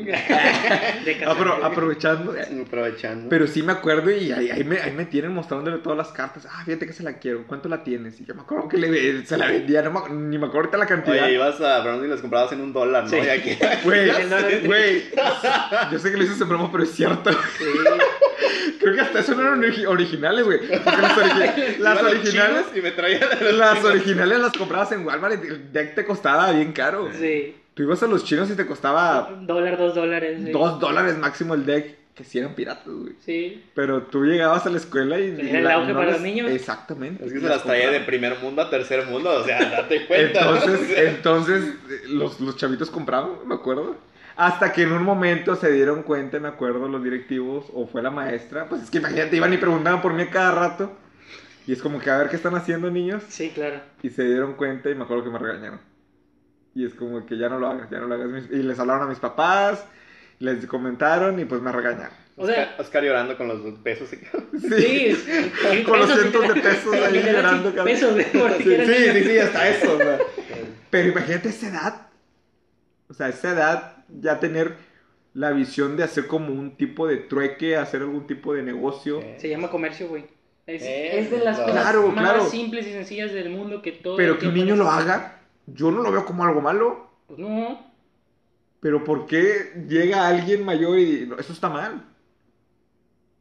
Apro- 1.25 1.63
aprovechando. 1.63 2.35
Aprovechando. 2.65 3.29
Pero 3.29 3.47
sí 3.47 3.63
me 3.63 3.71
acuerdo 3.73 4.11
y 4.11 4.31
ahí, 4.31 4.49
ahí 4.51 4.63
me, 4.63 4.79
ahí 4.79 4.91
me 4.91 5.05
tienen 5.05 5.33
mostrándole 5.33 5.77
todas 5.79 5.97
las 5.97 6.09
cartas. 6.09 6.47
Ah, 6.51 6.63
fíjate 6.65 6.85
que 6.87 6.93
se 6.93 7.03
la 7.03 7.13
quiero. 7.17 7.45
¿Cuánto 7.47 7.69
la 7.69 7.83
tienes? 7.83 8.19
Y 8.21 8.25
yo 8.25 8.35
me 8.35 8.41
acuerdo 8.41 8.67
que 8.67 8.77
le, 8.77 9.25
se 9.25 9.37
la 9.37 9.47
vendía, 9.47 9.81
no 9.81 9.91
me- 9.91 10.09
ni 10.13 10.37
me 10.37 10.45
acuerdo 10.45 10.67
ahorita 10.67 10.77
la 10.77 10.85
cantidad. 10.85 11.23
Oye, 11.25 11.33
ibas 11.33 11.59
a 11.61 11.79
Browns 11.81 12.05
y 12.05 12.07
los 12.07 12.21
comprabas 12.21 12.51
en 12.51 12.61
un 12.61 12.71
dólar, 12.73 13.03
¿no? 13.05 13.09
Sí. 13.09 13.17
Güey, 13.83 14.11
yo 15.91 15.99
sé 15.99 16.11
que 16.11 16.17
lo 16.17 16.23
hice 16.23 16.43
en 16.43 16.49
broma, 16.49 16.69
pero 16.71 16.83
es 16.83 16.91
cierto. 16.91 17.31
Sí. 17.31 17.65
Creo 18.79 18.93
que 18.95 19.01
hasta 19.01 19.19
eso 19.19 19.35
no 19.35 19.41
eran 19.41 19.61
origi- 19.61 19.87
originales, 19.87 20.45
güey. 20.45 20.59
Porque 20.59 20.79
las, 21.79 21.99
origi- 22.01 22.05
originales, 22.09 22.65
Y 22.75 22.81
me 22.81 22.91
traía 22.91 23.19
de 23.27 23.45
los 23.45 23.53
las 23.55 23.75
chinos. 23.77 23.91
originales 23.91 24.39
las 24.39 24.53
comprabas 24.57 24.91
en 24.91 25.05
Walmart 25.05 25.43
y 25.43 25.47
el 25.47 25.71
deck 25.73 25.95
te 25.95 26.05
costaba 26.05 26.51
bien 26.51 26.71
caro. 26.73 27.09
Sí. 27.13 27.55
Tú 27.73 27.83
ibas 27.83 28.01
a 28.03 28.07
los 28.07 28.23
chinos 28.23 28.49
y 28.49 28.55
te 28.55 28.65
costaba 28.65 29.29
Dólar, 29.41 29.77
dos 29.77 29.95
dólares. 29.95 30.39
sí. 30.45 30.51
dos 30.51 30.79
dólares 30.79 31.17
máximo 31.17 31.55
el 31.55 31.65
deck, 31.65 31.95
que 32.15 32.23
sí 32.23 32.39
eran 32.39 32.55
piratas, 32.55 32.87
güey. 32.87 33.13
Sí. 33.25 33.63
Pero 33.73 34.03
tú 34.03 34.23
llegabas 34.23 34.65
a 34.65 34.69
la 34.69 34.77
escuela 34.77 35.19
y... 35.19 35.35
Era 35.37 35.59
el 35.59 35.67
auge 35.71 35.93
para 35.93 36.11
los 36.11 36.21
niños. 36.21 36.49
Exactamente. 36.51 37.25
Es 37.25 37.33
que 37.33 37.39
se 37.41 37.47
las 37.49 37.63
traía 37.63 37.91
de 37.91 37.99
primer 38.01 38.39
mundo 38.39 38.61
a 38.61 38.69
tercer 38.69 39.05
mundo, 39.07 39.29
o 39.29 39.43
sea, 39.43 39.59
date 39.69 40.05
cuenta. 40.05 40.39
Entonces, 40.39 40.97
entonces 40.97 41.63
eh, 41.89 42.01
los, 42.07 42.39
los 42.39 42.55
chavitos 42.55 42.89
compraban, 42.89 43.31
me 43.45 43.55
acuerdo. 43.55 43.97
Hasta 44.37 44.73
que 44.73 44.83
en 44.83 44.91
un 44.91 45.03
momento 45.03 45.55
se 45.55 45.71
dieron 45.71 46.03
cuenta, 46.03 46.39
me 46.39 46.49
acuerdo, 46.49 46.87
los 46.87 47.03
directivos, 47.03 47.67
o 47.73 47.87
fue 47.87 48.01
la 48.01 48.11
maestra, 48.11 48.67
pues 48.67 48.83
es 48.83 48.89
que 48.89 48.97
imagínate, 48.97 49.35
iban 49.35 49.53
y 49.53 49.57
preguntaban 49.57 50.01
por 50.01 50.13
mí 50.13 50.23
a 50.23 50.29
cada 50.29 50.51
rato. 50.51 50.91
Y 51.67 51.73
es 51.73 51.81
como 51.81 51.99
que, 51.99 52.09
a 52.09 52.17
ver, 52.17 52.29
¿qué 52.29 52.35
están 52.35 52.53
haciendo, 52.55 52.91
niños? 52.91 53.23
Sí, 53.29 53.49
claro. 53.49 53.79
Y 54.03 54.09
se 54.09 54.23
dieron 54.23 54.53
cuenta 54.53 54.89
y 54.89 54.95
me 54.95 55.03
acuerdo 55.03 55.23
que 55.23 55.29
me 55.31 55.39
regañaron. 55.39 55.79
Y 56.75 56.85
es 56.85 56.93
como 56.93 57.25
que 57.25 57.37
ya 57.37 57.49
no 57.49 57.57
lo 57.57 57.67
hagas, 57.67 57.89
ya 57.89 57.99
no 57.99 58.07
lo 58.07 58.15
hagas. 58.15 58.43
Y 58.51 58.57
les 58.57 58.77
hablaron 58.77 59.03
a 59.03 59.07
mis 59.07 59.19
papás, 59.19 59.85
les 60.39 60.65
comentaron 60.67 61.39
y 61.39 61.45
pues 61.45 61.61
me 61.61 61.71
regañaron. 61.71 62.13
O 62.37 62.45
sea, 62.45 62.63
Oscar, 62.63 62.81
Oscar 62.81 63.03
llorando 63.03 63.37
con 63.37 63.47
los 63.47 63.79
pesos. 63.79 64.09
Sí, 64.09 64.17
sí. 64.69 65.15
sí, 65.71 65.83
con 65.83 65.99
los 65.99 66.11
cientos 66.11 66.53
de 66.53 66.61
pesos 66.61 66.93
ahí 66.93 67.23
llorando. 67.23 67.71
Pesos, 67.83 68.15
de 68.15 68.25
Sí, 68.25 68.63
sí, 68.63 69.11
sí, 69.13 69.23
sí, 69.23 69.37
hasta 69.39 69.69
eso. 69.69 69.97
sea. 69.97 70.19
Pero 70.89 71.09
imagínate 71.09 71.49
esa 71.49 71.69
edad. 71.69 72.07
O 73.07 73.13
sea, 73.13 73.29
esa 73.29 73.51
edad 73.51 73.94
ya 74.09 74.39
tener 74.39 74.75
la 75.33 75.51
visión 75.51 75.97
de 75.97 76.03
hacer 76.03 76.27
como 76.27 76.53
un 76.53 76.77
tipo 76.77 77.07
de 77.07 77.17
trueque, 77.17 77.75
hacer 77.75 78.01
algún 78.01 78.25
tipo 78.27 78.53
de 78.53 78.63
negocio. 78.63 79.21
Eh, 79.21 79.35
Se 79.39 79.49
llama 79.49 79.69
comercio, 79.69 80.07
güey. 80.07 80.25
Es, 80.65 80.81
Eh, 80.81 81.19
es 81.19 81.29
de 81.31 81.39
las 81.39 81.57
claro. 81.57 81.71
cosas 81.71 81.83
Claro, 81.91 82.07
más 82.11 82.23
claro. 82.33 82.45
simples 82.49 82.87
y 82.87 82.91
sencillas 82.91 83.33
del 83.33 83.49
mundo 83.49 83.81
que 83.81 83.91
todo. 83.91 84.15
Pero 84.17 84.37
que 84.39 84.47
un 84.47 84.53
niño 84.55 84.75
lo 84.75 84.89
haga, 84.89 85.41
yo 85.67 85.91
no 85.91 86.01
lo 86.01 86.11
veo 86.11 86.25
como 86.25 86.43
algo 86.43 86.61
malo. 86.61 87.09
Pues 87.27 87.37
no. 87.39 87.93
Pero 88.79 89.03
¿por 89.03 89.25
qué 89.27 89.85
llega 89.87 90.27
alguien 90.27 90.63
mayor 90.63 90.97
y 90.99 91.29
eso 91.37 91.53
está 91.53 91.69
mal? 91.69 92.05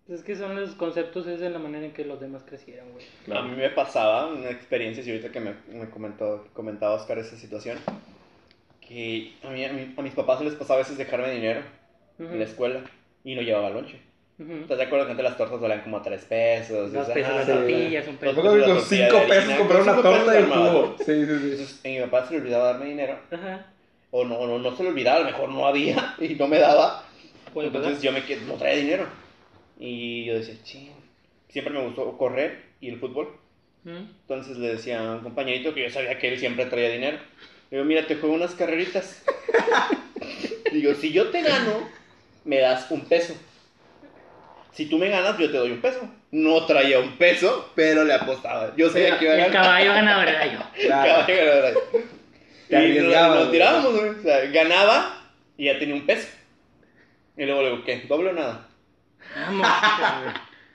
Es 0.09 0.23
que 0.23 0.37
son 0.37 0.55
los 0.61 0.75
conceptos, 0.75 1.27
es 1.27 1.41
de 1.41 1.49
la 1.49 1.59
manera 1.59 1.87
en 1.87 1.93
que 1.93 2.05
los 2.05 2.21
demás 2.21 2.43
crecieron, 2.47 2.87
güey. 2.93 3.39
A 3.39 3.43
mí 3.43 3.57
me 3.57 3.71
pasaba 3.71 4.27
una 4.27 4.51
experiencia, 4.51 5.03
y 5.03 5.11
ahorita 5.11 5.33
que 5.33 5.41
me, 5.41 5.55
me 5.73 5.89
comentó, 5.89 6.47
comentaba 6.53 6.95
Oscar 6.95 7.19
esa 7.19 7.37
situación, 7.37 7.79
que 8.89 9.33
a, 9.43 9.51
mí, 9.51 9.65
a, 9.65 9.73
mi- 9.73 9.95
a 9.97 10.03
mis 10.03 10.13
papás 10.15 10.39
se 10.39 10.45
les 10.45 10.55
pasaba 10.55 10.77
a 10.81 10.83
veces 10.83 10.99
dejarme 10.99 11.31
dinero 11.31 11.63
Ujú. 12.19 12.33
en 12.33 12.39
la 12.39 12.45
escuela 12.45 12.81
y 13.25 13.35
no 13.35 13.43
llevaba 13.43 13.71
lonche. 13.71 13.99
Ujú. 14.39 14.53
¿Estás 14.63 14.79
de 14.79 14.85
acuerdo 14.85 15.05
que 15.07 15.13
antes 15.13 15.25
las 15.25 15.37
tortas 15.37 15.61
valían 15.61 15.83
como 15.83 16.03
3 16.03 16.25
pesos? 16.25 16.93
Dos 16.93 17.09
pesos 17.09 17.33
ah, 17.33 17.37
las 17.39 17.47
tortillas, 17.47 18.07
un 18.09 18.13
Los 18.15 18.21
peso. 18.21 18.35
Con 18.35 18.45
tortilla 18.45 18.81
5 18.81 19.15
de 19.17 19.21
pesos 19.27 19.45
harina, 19.45 19.59
comprar 19.59 19.83
una 19.83 20.03
torta 20.03 20.35
y 20.35 20.37
el 20.39 20.43
armabas, 20.45 20.71
jugo. 20.73 20.87
¿no? 20.87 20.99
Sí, 20.99 21.05
sí, 21.05 21.27
sí. 21.27 21.51
Entonces, 21.53 21.81
a 21.85 21.89
mi 21.89 22.01
papá 22.01 22.27
se 22.27 22.35
le 22.35 22.41
olvidaba 22.41 22.65
darme 22.73 22.87
dinero, 22.87 23.19
Ajá. 23.31 23.67
o 24.11 24.25
no, 24.25 24.47
no, 24.47 24.59
no 24.59 24.77
se 24.77 24.83
le 24.83 24.89
olvidaba, 24.89 25.17
a 25.19 25.21
lo 25.21 25.27
mejor 25.27 25.49
no 25.51 25.67
había 25.67 26.15
y 26.21 26.29
no 26.35 26.49
me 26.49 26.59
daba. 26.59 27.05
Puede 27.53 27.69
Entonces 27.69 28.03
yo 28.03 28.11
me 28.11 28.25
quedé, 28.25 28.41
no 28.47 28.55
traía 28.55 28.77
dinero. 28.81 29.07
Y 29.79 30.25
yo 30.25 30.35
decía, 30.35 30.57
ching, 30.65 30.91
siempre 31.49 31.73
me 31.73 31.83
gustó 31.85 32.17
correr 32.19 32.61
y 32.81 32.89
el 32.89 32.99
fútbol. 32.99 33.29
Entonces 33.87 34.57
le 34.57 34.69
decía 34.69 34.99
a 34.99 35.13
un 35.17 35.21
compañerito 35.21 35.75
que 35.75 35.83
yo 35.85 35.91
sabía 35.91 36.19
que 36.19 36.33
él 36.33 36.39
siempre 36.41 36.65
traía 36.67 36.89
dinero. 36.91 37.19
Le 37.75 37.79
digo, 37.81 37.89
mira, 37.89 38.07
te 38.07 38.15
juego 38.15 38.37
unas 38.37 38.53
carreritas. 38.55 39.21
Digo, 40.73 40.95
si 40.95 41.11
yo 41.11 41.31
te 41.31 41.43
gano, 41.43 41.89
me 42.45 42.61
das 42.61 42.89
un 42.93 43.01
peso. 43.01 43.35
Si 44.71 44.87
tú 44.87 44.97
me 44.97 45.09
ganas, 45.09 45.37
yo 45.39 45.51
te 45.51 45.57
doy 45.59 45.73
un 45.73 45.81
peso. 45.81 46.09
No 46.31 46.67
traía 46.67 47.01
un 47.01 47.17
peso, 47.17 47.73
pero 47.75 48.05
le 48.05 48.15
apostaba. 48.15 48.73
Yo 48.77 48.91
sabía 48.91 49.19
que 49.19 49.25
iba 49.25 49.35
a 49.35 49.37
El 49.39 49.43
ganar. 49.53 49.63
caballo 49.65 49.93
ganador 49.93 50.29
era 50.29 50.47
yo. 50.47 50.59
Claro. 50.87 51.27
Caballo 51.27 51.47
ganador. 51.47 51.83
Te 52.69 52.89
Y 52.89 52.99
nos, 53.01 53.51
tirábamos, 53.51 53.93
güey. 53.99 54.11
O 54.11 54.23
sea, 54.23 54.47
ganaba 54.53 55.23
y 55.57 55.65
ya 55.65 55.77
tenía 55.77 55.97
un 55.97 56.07
peso. 56.07 56.29
Y 57.37 57.45
luego 57.45 57.61
le 57.63 57.71
digo, 57.71 57.85
¿qué? 57.85 58.05
¿Doble 58.09 58.31
o 58.31 58.33
nada? 58.35 58.69
Vamos. 59.35 59.67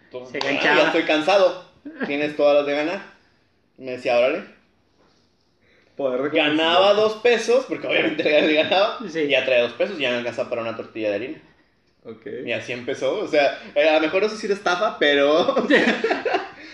Entonces, 0.04 0.44
Se 0.44 0.50
"Ah, 0.50 0.76
ya 0.76 0.84
estoy 0.88 1.04
cansado. 1.04 1.64
Tienes 2.06 2.36
todas 2.36 2.58
las 2.58 2.66
de 2.66 2.76
ganar. 2.76 3.02
Me 3.78 3.92
decía, 3.92 4.18
órale. 4.18 4.59
Poder 6.00 6.32
de 6.32 6.38
Ganaba 6.38 6.94
dos 6.94 7.16
pesos, 7.16 7.66
porque 7.68 7.86
obviamente 7.86 8.24
le 8.24 8.54
ganaba. 8.54 9.00
Sí. 9.10 9.20
Y 9.20 9.28
ya 9.32 9.44
traía 9.44 9.64
dos 9.64 9.74
pesos 9.74 10.00
y 10.00 10.04
ya 10.04 10.12
me 10.12 10.18
alcanzaba 10.20 10.50
para 10.50 10.62
una 10.62 10.78
tortilla 10.78 11.10
de 11.10 11.16
harina. 11.16 11.42
Ok. 12.06 12.26
Y 12.46 12.54
así 12.54 12.72
empezó. 12.72 13.20
O 13.20 13.28
sea, 13.28 13.60
eh, 13.76 13.90
a 13.90 13.96
lo 13.96 14.00
mejor 14.00 14.24
eso 14.24 14.38
sí 14.38 14.46
era 14.46 14.56
estafa, 14.56 14.98
pero. 14.98 15.56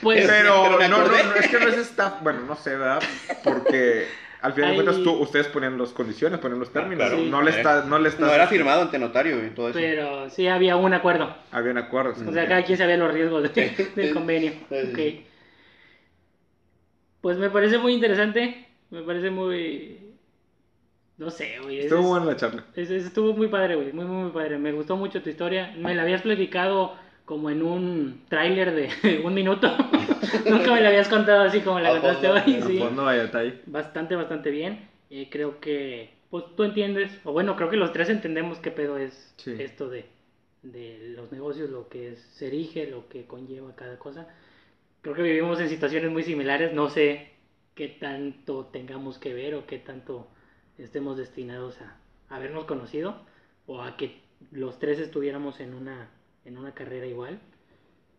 Pues, 0.01 0.27
Pero, 0.27 0.77
no, 0.77 0.87
no, 0.87 1.07
no, 1.07 1.35
es 1.35 1.47
que 1.47 1.57
no 1.57 1.67
es 1.67 1.77
staff, 1.77 2.21
bueno, 2.21 2.41
no 2.41 2.55
sé, 2.55 2.75
¿verdad? 2.75 3.01
Porque 3.43 4.05
al 4.41 4.53
final 4.53 4.71
de 4.71 4.75
cuentas 4.83 5.01
tú, 5.03 5.13
ustedes 5.13 5.47
ponían 5.47 5.79
las 5.79 5.89
condiciones, 5.93 6.37
ponían 6.39 6.59
los 6.59 6.71
términos. 6.71 7.07
claro. 7.09 7.23
no, 7.23 7.41
le 7.41 7.51
Sí. 7.53 7.57
está, 7.57 7.85
no 7.85 7.97
le 7.97 8.09
estás... 8.09 8.27
No 8.27 8.31
era 8.33 8.45
firmado 8.45 8.83
ante 8.83 8.99
notario 8.99 9.43
y 9.43 9.49
todo 9.51 9.69
eso. 9.69 9.79
pero 9.79 10.29
sí 10.29 10.47
había 10.47 10.75
un 10.75 10.93
acuerdo. 10.93 11.35
Habían 11.51 11.77
acuerdos. 11.79 12.19
O 12.21 12.31
sea, 12.33 12.47
cada 12.47 12.63
quien 12.63 12.77
sabía 12.77 12.97
los 12.97 13.11
riesgos 13.11 13.51
de- 13.51 13.89
del 13.95 14.13
convenio. 14.13 14.51
Sí, 14.51 14.59
sí, 14.69 14.89
Ok. 14.91 14.95
sí. 14.95 15.25
Pues 17.21 17.37
me 17.37 17.49
parece 17.49 17.77
muy 17.79 17.93
interesante. 17.93 18.64
Me 18.91 19.01
parece 19.01 19.29
muy. 19.31 19.99
No 21.17 21.29
sé, 21.31 21.59
güey. 21.61 21.79
es- 21.79 21.85
Estuvo 21.85 22.09
buena 22.09 22.25
la 22.25 22.35
charla. 22.35 22.65
es- 22.75 22.89
es- 22.89 23.05
estuvo 23.05 23.33
muy 23.33 23.47
padre, 23.47 23.75
güey. 23.75 23.93
Muy, 23.93 24.05
muy, 24.05 24.23
muy 24.23 24.31
padre. 24.31 24.57
Me 24.57 24.71
gustó 24.71 24.95
mucho 24.97 25.21
tu 25.21 25.29
historia. 25.29 25.73
Me 25.77 25.95
la 25.95 26.01
habías 26.03 26.21
platicado 26.21 26.93
como 27.25 27.49
en 27.49 27.63
un 27.63 28.21
tráiler 28.29 28.73
de 28.75 28.89
un 29.25 29.33
minuto. 29.33 29.67
Nunca 30.49 30.73
me 30.73 30.81
la 30.81 30.89
habías 30.89 31.07
contado 31.07 31.43
así 31.43 31.61
como 31.61 31.79
la 31.79 31.89
A 31.89 31.91
contaste 31.93 32.27
fondo, 32.27 32.43
hoy. 32.45 32.61
Sí. 32.73 32.79
fondo. 32.79 33.05
Bastante, 33.65 34.15
bastante 34.15 34.51
bien. 34.51 34.87
Eh, 35.09 35.27
creo 35.31 35.59
que, 35.59 36.09
pues 36.29 36.43
tú 36.57 36.63
entiendes, 36.63 37.17
o 37.23 37.31
bueno, 37.31 37.55
creo 37.55 37.69
que 37.69 37.77
los 37.77 37.93
tres 37.93 38.09
entendemos 38.09 38.59
qué 38.59 38.71
pedo 38.71 38.97
es 38.97 39.33
Sí. 39.37 39.55
esto 39.59 39.89
de, 39.89 40.05
de 40.63 41.13
los 41.15 41.31
negocios, 41.31 41.69
lo 41.69 41.87
que 41.89 42.11
es, 42.11 42.19
se 42.33 42.47
erige, 42.47 42.87
lo 42.87 43.07
que 43.07 43.25
conlleva 43.25 43.73
cada 43.75 43.97
cosa. 43.97 44.27
Creo 45.01 45.15
que 45.15 45.21
vivimos 45.21 45.59
en 45.61 45.69
situaciones 45.69 46.11
muy 46.11 46.23
similares. 46.23 46.73
No 46.73 46.89
sé 46.89 47.29
qué 47.75 47.89
tanto 47.89 48.65
tengamos 48.67 49.19
que 49.19 49.33
ver 49.33 49.53
o 49.55 49.67
qué 49.67 49.77
tanto 49.77 50.27
estemos 50.77 51.17
destinados 51.17 51.79
a 51.81 51.97
habernos 52.29 52.65
conocido 52.65 53.21
o 53.67 53.81
a 53.81 53.97
que 53.97 54.21
los 54.51 54.79
tres 54.79 54.99
estuviéramos 54.99 55.59
en 55.59 55.73
una, 55.73 56.09
en 56.45 56.57
una 56.57 56.73
carrera 56.73 57.05
igual. 57.05 57.39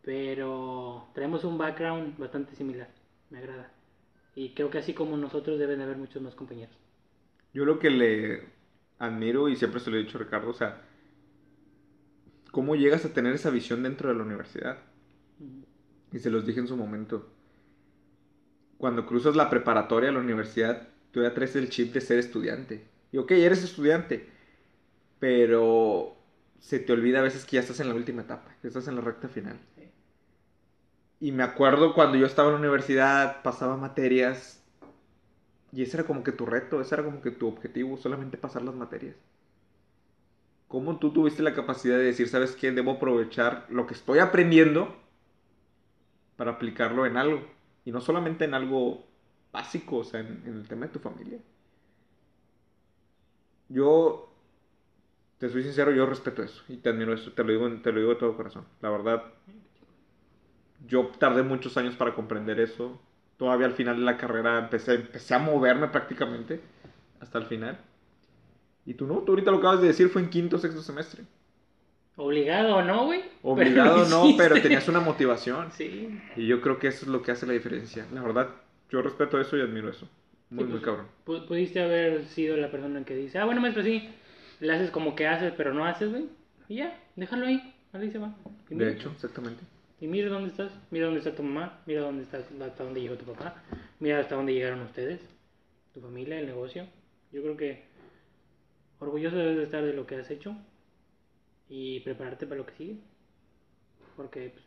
Pero 0.03 1.09
traemos 1.15 1.43
un 1.45 1.59
background 1.59 2.17
bastante 2.17 2.55
similar. 2.55 2.89
Me 3.31 3.39
agrada. 3.39 3.73
Y 4.37 4.51
creo 4.51 4.71
que 4.71 4.79
así 4.79 4.95
como 4.95 5.17
nosotros 5.17 5.59
deben 5.59 5.79
de 5.79 5.85
haber 5.85 5.97
muchos 5.97 6.23
más 6.23 6.35
compañeros. 6.35 6.77
Yo 7.53 7.65
lo 7.65 7.79
que 7.79 7.91
le 7.91 8.43
admiro 8.99 9.49
y 9.49 9.57
siempre 9.57 9.81
se 9.81 9.91
lo 9.91 9.97
he 9.97 10.03
dicho 10.03 10.19
a 10.19 10.23
Ricardo, 10.23 10.51
o 10.51 10.55
sea, 10.55 10.83
¿cómo 12.53 12.77
llegas 12.77 13.05
a 13.05 13.13
tener 13.13 13.35
esa 13.35 13.51
visión 13.51 13.83
dentro 13.83 14.09
de 14.11 14.15
la 14.15 14.23
universidad? 14.23 14.79
Y 16.13 16.19
se 16.19 16.31
los 16.31 16.47
dije 16.47 16.61
en 16.61 16.69
su 16.69 16.77
momento. 16.77 17.36
Cuando 18.79 19.07
cruzas 19.07 19.37
la 19.37 19.51
preparatoria 19.51 20.11
a 20.11 20.13
la 20.13 20.21
universidad, 20.21 20.89
tú 21.11 21.23
ya 21.23 21.35
traes 21.35 21.57
el 21.57 21.71
chip 21.71 21.93
de 21.93 22.01
ser 22.01 22.19
estudiante. 22.19 22.87
Y 23.13 23.19
ok, 23.19 23.31
eres 23.33 23.65
estudiante, 23.65 24.29
pero 25.19 26.17
se 26.61 26.79
te 26.79 26.93
olvida 26.93 27.21
a 27.21 27.23
veces 27.23 27.45
que 27.45 27.57
ya 27.57 27.61
estás 27.61 27.81
en 27.81 27.89
la 27.89 27.95
última 27.95 28.23
etapa, 28.23 28.55
que 28.61 28.69
estás 28.69 28.89
en 28.89 28.97
la 28.97 29.01
recta 29.01 29.29
final. 29.29 29.59
Y 31.21 31.33
me 31.33 31.43
acuerdo 31.43 31.95
cuando 31.95 32.19
yo 32.19 32.27
estaba 32.27 32.49
en 32.49 32.55
la 32.55 32.61
universidad, 32.61 33.43
pasaba 33.43 33.77
materias, 33.77 34.63
y 35.73 35.83
ese 35.83 35.97
era 35.99 36.07
como 36.07 36.23
que 36.23 36.33
tu 36.33 36.47
reto, 36.47 36.81
ese 36.81 36.95
era 36.95 37.05
como 37.05 37.23
que 37.23 37.31
tu 37.31 37.49
objetivo, 37.49 37.97
solamente 37.97 38.37
pasar 38.37 38.63
las 38.63 38.75
materias. 38.75 39.17
¿Cómo 40.69 40.99
tú 40.99 41.13
tuviste 41.13 41.43
la 41.43 41.55
capacidad 41.55 41.97
de 41.97 42.05
decir, 42.05 42.29
sabes 42.29 42.57
qué, 42.57 42.73
debo 42.73 42.93
aprovechar 42.93 43.67
lo 43.71 43.87
que 43.87 43.95
estoy 43.95 44.19
aprendiendo 44.19 44.95
para 46.37 46.53
aplicarlo 46.53 47.07
en 47.07 47.17
algo? 47.17 47.56
Y 47.87 47.93
no 47.93 48.03
solamente 48.03 48.45
en 48.45 48.53
algo 48.53 49.07
básico, 49.53 49.99
o 49.99 50.05
sea, 50.05 50.21
en, 50.21 50.43
en 50.45 50.57
el 50.57 50.69
tema 50.69 50.87
de 50.87 50.93
tu 50.93 50.99
familia. 50.99 51.39
Yo, 53.69 54.29
te 55.39 55.49
soy 55.49 55.63
sincero, 55.63 55.93
yo 55.93 56.07
respeto 56.07 56.43
eso 56.43 56.63
y 56.69 56.77
te 56.79 56.89
admiro 56.89 57.15
eso, 57.15 57.33
te 57.33 57.45
lo 57.45 57.53
digo, 57.53 57.81
te 57.83 57.93
lo 57.93 58.01
digo 58.01 58.11
de 58.15 58.21
todo 58.21 58.37
corazón. 58.37 58.65
La 58.81 58.91
verdad, 58.91 59.23
yo 60.87 61.07
tardé 61.19 61.43
muchos 61.43 61.77
años 61.77 61.97
para 61.97 62.15
comprender 62.15 62.61
eso. 62.61 63.01
Todavía 63.37 63.67
al 63.67 63.75
final 63.75 63.97
de 63.97 64.03
la 64.05 64.17
carrera 64.17 64.59
empecé, 64.59 64.95
empecé 64.95 65.35
a 65.35 65.39
moverme 65.39 65.89
prácticamente 65.89 66.61
hasta 67.21 67.39
el 67.39 67.47
final. 67.47 67.79
Y 68.87 68.95
tú 68.95 69.07
no, 69.07 69.19
tú 69.19 69.33
ahorita 69.33 69.51
lo 69.51 69.59
acabas 69.59 69.81
de 69.81 69.89
decir, 69.89 70.09
fue 70.09 70.23
en 70.23 70.31
quinto 70.31 70.57
o 70.57 70.59
sexto 70.59 70.81
semestre. 70.81 71.25
Obligado 72.17 72.77
o 72.77 72.83
no, 72.83 73.05
güey. 73.07 73.23
Obligado 73.43 74.05
Pero 74.05 74.09
no, 74.09 74.37
pero 74.39 74.61
tenías 74.63 74.89
una 74.89 75.01
motivación. 75.01 75.71
Sí. 75.73 76.19
Y 76.37 76.47
yo 76.47 76.61
creo 76.63 76.79
que 76.79 76.89
eso 76.89 77.05
es 77.05 77.09
lo 77.09 77.23
que 77.23 77.31
hace 77.33 77.47
la 77.47 77.53
diferencia. 77.53 78.07
La 78.13 78.23
verdad, 78.23 78.49
yo 78.91 79.03
respeto 79.03 79.39
eso 79.41 79.57
y 79.57 79.61
admiro 79.61 79.91
eso. 79.91 80.09
Muy, 80.49 80.65
Sí, 80.65 80.71
muy 80.71 80.81
pues, 80.81 80.83
cabrón. 80.85 81.07
pu- 81.27 81.47
Pudiste 81.47 81.83
haber 81.83 82.25
sido 82.27 82.57
la 82.57 82.71
persona 82.71 83.05
que 83.05 83.15
dice, 83.15 83.39
ah, 83.39 83.45
bueno, 83.45 83.61
maestro, 83.61 83.83
sí. 83.83 84.09
Le 84.61 84.73
haces 84.73 84.91
como 84.91 85.15
que 85.15 85.27
haces, 85.27 85.53
pero 85.57 85.75
no 85.75 85.85
haces, 85.85 86.11
güey. 86.11 86.25
Y 86.69 86.77
ya, 86.77 86.99
déjalo 87.17 87.47
ahí. 87.47 87.75
Ahí 87.93 88.11
se 88.11 88.19
va. 88.19 88.35
Y 88.71 88.75
mira, 88.75 88.87
De 88.87 88.93
hecho, 88.97 89.11
exactamente. 89.11 89.63
Y 90.01 90.07
mira 90.07 90.29
dónde 90.31 90.49
estás. 90.51 90.73
Mira 90.91 91.07
dónde 91.07 91.21
está 91.21 91.35
tu 91.35 91.43
mamá. 91.43 91.81
Mira 91.87 92.01
dónde 92.03 92.23
está, 92.23 92.39
hasta 92.39 92.85
dónde 92.85 93.01
llegó 93.03 93.17
tu 93.17 93.25
papá. 93.27 93.63
Mira 94.01 94.19
hasta 94.21 94.35
dónde 94.37 94.55
llegaron 94.55 94.81
ustedes. 94.81 95.21
Tu 95.93 96.01
familia, 96.01 96.39
el 96.39 96.47
negocio. 96.47 96.87
Yo 97.33 97.43
creo 97.43 97.57
que 97.57 97.85
orgulloso 99.01 99.37
debes 99.37 99.57
de 99.57 99.63
estar 99.65 99.85
de 99.85 99.93
lo 99.93 100.07
que 100.07 100.17
has 100.17 100.31
hecho. 100.31 100.57
Y 101.69 102.01
prepararte 102.01 102.47
para 102.47 102.59
lo 102.59 102.67
que 102.67 102.75
sigue. 102.75 102.97
Porque 104.17 104.51
pues, 104.51 104.65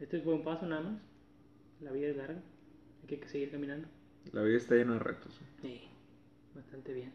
este 0.00 0.18
es 0.18 0.24
buen 0.24 0.42
paso 0.42 0.66
nada 0.66 0.82
más. 0.82 1.02
La 1.80 1.92
vida 1.92 2.08
es 2.08 2.16
larga. 2.16 2.40
Hay 3.02 3.16
que 3.16 3.28
seguir 3.28 3.50
caminando. 3.50 3.88
La 4.32 4.42
vida 4.42 4.56
está 4.56 4.74
llena 4.74 4.94
de 4.94 4.98
retos. 5.00 5.40
Sí, 5.62 5.82
bastante 6.54 6.92
bien. 6.92 7.12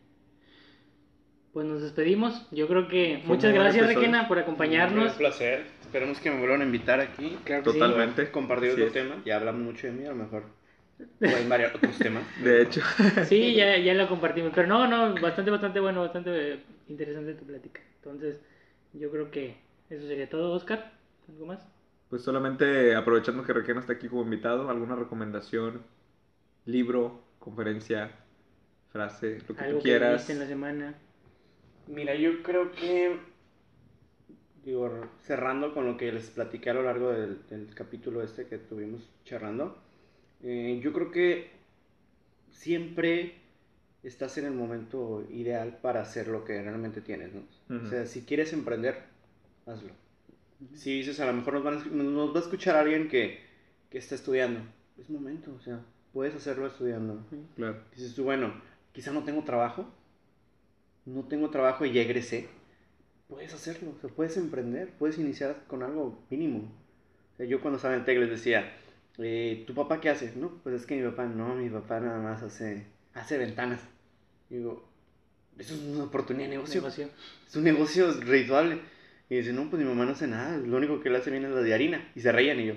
Pues 1.54 1.66
nos 1.66 1.82
despedimos. 1.82 2.48
Yo 2.52 2.68
creo 2.68 2.88
que 2.88 3.22
Fue 3.26 3.36
muchas 3.36 3.52
un 3.54 3.60
gracias. 3.60 3.88
Requena, 3.88 4.28
por 4.28 4.40
acompañarnos. 4.40 5.12
Un 5.14 5.18
placer. 5.18 5.66
Esperemos 5.82 6.20
que 6.20 6.30
me 6.32 6.40
vuelvan 6.40 6.62
a 6.62 6.66
invitar 6.66 7.00
aquí. 7.00 7.38
Claro 7.46 7.64
que 7.64 7.72
sí. 7.72 7.80
Totalmente. 7.80 8.30
Compartir 8.32 8.72
Así 8.72 8.82
otro 8.82 8.88
es. 8.88 8.94
tema. 8.94 9.22
Ya 9.26 9.38
hablamos 9.38 9.62
mucho 9.62 9.88
de 9.88 9.94
mí, 9.94 10.06
a 10.06 10.10
lo 10.10 10.16
mejor. 10.16 10.44
Pueden 11.20 11.48
variar 11.50 11.76
otros 11.76 11.98
temas. 11.98 12.24
De 12.44 12.62
hecho, 12.64 12.82
Sí, 13.28 13.54
ya, 13.56 13.78
ya 13.78 13.94
lo 13.94 14.08
compartimos. 14.10 14.52
Pero 14.54 14.68
no, 14.68 14.88
no, 14.88 15.20
bastante, 15.22 15.52
bastante 15.52 15.80
bueno, 15.80 16.02
bastante 16.02 16.60
interesante 16.88 17.34
tu 17.36 17.46
plática. 17.46 17.82
Entonces, 17.98 18.38
yo 19.00 19.12
creo 19.12 19.32
que 19.32 19.58
eso 19.90 20.08
sería 20.08 20.30
todo, 20.30 20.54
Oscar. 20.54 20.92
¿Algo 21.30 21.46
más? 21.48 21.60
pues 22.10 22.24
solamente 22.24 22.96
aprovechando 22.96 23.44
que 23.44 23.54
Requena 23.54 23.80
está 23.80 23.94
aquí 23.94 24.08
como 24.10 24.24
invitado, 24.24 24.70
alguna 24.70 24.96
recomendación, 24.96 25.86
libro, 26.66 27.24
conferencia, 27.40 28.12
frase, 28.90 29.42
lo 29.48 29.56
que 29.56 29.64
Algo 29.64 29.80
tú 29.80 29.84
que 29.84 29.84
quieras. 29.84 30.14
viste 30.14 30.32
en 30.34 30.40
la 30.40 30.48
semana. 30.48 30.96
Mira, 31.88 32.16
yo 32.16 32.44
creo 32.44 32.72
que. 32.72 33.20
Digo, 34.64 34.90
cerrando 35.20 35.74
con 35.74 35.86
lo 35.86 35.96
que 35.98 36.12
les 36.12 36.32
platiqué 36.32 36.72
a 36.72 36.74
lo 36.74 36.82
largo 36.84 37.12
del, 37.12 37.46
del 37.48 37.74
capítulo 37.76 38.24
este 38.24 38.48
que 38.48 38.58
tuvimos 38.58 39.14
charlando. 39.24 39.78
eh, 40.42 40.80
yo 40.84 40.94
creo 40.94 41.12
que 41.12 41.52
siempre 42.50 43.36
estás 44.06 44.38
en 44.38 44.46
el 44.46 44.54
momento 44.54 45.26
ideal 45.32 45.80
para 45.82 46.02
hacer 46.02 46.28
lo 46.28 46.46
que 46.46 46.62
realmente 46.62 47.02
tienes, 47.02 47.34
¿no? 47.34 47.42
Ujú. 47.76 47.86
O 47.86 47.90
sea, 47.90 48.06
si 48.06 48.22
quieres 48.22 48.54
emprender, 48.54 49.04
hazlo. 49.66 49.92
Si 50.74 50.98
dices, 50.98 51.20
a 51.20 51.26
lo 51.26 51.34
mejor 51.34 51.56
nos, 51.56 51.64
van 51.64 51.78
a 51.80 51.86
nos 51.86 52.34
va 52.34 52.40
a 52.40 52.44
escuchar 52.44 52.76
alguien 52.76 53.10
que, 53.10 53.40
que 53.90 53.98
está 53.98 54.16
estudiando, 54.16 54.62
es 54.98 55.10
momento, 55.10 55.54
o 55.54 55.60
sea, 55.60 55.82
puedes 56.14 56.36
hacerlo 56.36 56.68
estudiando. 56.68 57.26
Claro. 57.56 57.78
Dices 57.96 58.16
tú, 58.16 58.24
bueno, 58.24 58.54
quizá 58.94 59.12
no 59.12 59.24
tengo 59.24 59.44
trabajo, 59.44 59.92
no 61.06 61.24
tengo 61.26 61.50
trabajo 61.50 61.86
y 61.86 61.92
ya 61.92 62.02
egresé. 62.02 62.48
Puedes 63.28 63.54
hacerlo, 63.54 63.94
o 63.98 64.00
sea, 64.00 64.10
puedes 64.10 64.38
emprender, 64.38 64.94
puedes 65.00 65.18
iniciar 65.18 65.64
con 65.68 65.82
algo 65.84 66.24
mínimo. 66.30 66.72
O 67.34 67.38
sea, 67.38 67.46
yo 67.48 67.60
cuando 67.60 67.78
estaba 67.78 67.96
en 67.96 68.06
TEC 68.06 68.20
les 68.20 68.30
decía, 68.30 68.72
eh, 69.18 69.64
¿tu 69.66 69.74
papá 69.74 70.00
qué 70.00 70.10
hace? 70.10 70.34
No, 70.36 70.60
pues 70.64 70.76
es 70.76 70.86
que 70.86 70.96
mi 70.96 71.10
papá, 71.10 71.26
no, 71.26 71.56
mi 71.56 71.70
papá 71.70 72.00
nada 72.00 72.20
más 72.22 72.44
hace, 72.44 72.86
hace 73.14 73.38
ventanas. 73.38 73.82
Digo, 74.50 74.88
eso 75.58 75.74
es 75.74 75.82
una 75.82 76.04
oportunidad 76.06 76.46
de 76.50 76.56
negocio. 76.56 76.82
Negocio. 76.82 77.10
Es 77.48 77.56
un 77.56 77.64
negocio 77.64 78.12
redituable. 78.22 78.80
Y 79.30 79.38
dice, 79.38 79.54
no, 79.54 79.70
pues 79.70 79.82
mi 79.82 79.88
mamá 79.88 80.06
no 80.06 80.12
hace 80.12 80.28
nada, 80.28 80.58
lo 80.58 80.78
único 80.78 81.02
que 81.02 81.10
le 81.10 81.18
hace 81.18 81.32
bien 81.32 81.46
es 81.46 81.52
la 81.52 81.62
de 81.62 81.74
harina. 81.74 82.12
Y 82.16 82.22
se 82.22 82.32
reían 82.32 82.60
y 82.60 82.68
yo, 82.68 82.76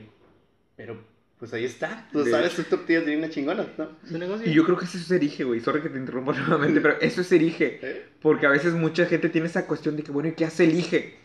pero 0.76 0.98
pues 1.38 1.52
ahí 1.52 1.64
está, 1.64 2.08
tú 2.10 2.24
De 2.24 2.30
sabes 2.30 2.54
tus 2.54 2.66
tortillas 2.68 3.04
de 3.04 3.12
harina 3.12 3.28
chingonas, 3.28 3.66
¿no? 3.76 3.90
Es 4.04 4.10
un 4.10 4.18
negocio. 4.18 4.50
Y 4.50 4.54
yo 4.54 4.64
creo 4.64 4.76
que 4.78 4.86
eso 4.86 4.98
es 4.98 5.10
erige, 5.10 5.44
güey. 5.44 5.60
Sorry 5.60 5.82
que 5.82 5.90
te 5.90 5.98
interrumpa 5.98 6.32
nuevamente, 6.32 6.80
pero 6.82 6.98
eso 7.00 7.20
es 7.20 7.30
erige. 7.30 7.78
¿Eh? 7.82 8.06
Porque 8.20 8.46
a 8.46 8.50
veces 8.50 8.72
mucha 8.74 9.06
gente 9.06 9.28
tiene 9.28 9.46
esa 9.46 9.66
cuestión 9.66 9.96
de 9.96 10.02
que, 10.02 10.10
bueno, 10.10 10.30
¿y 10.30 10.32
qué 10.32 10.46
hace 10.46 10.64
elige? 10.64 11.18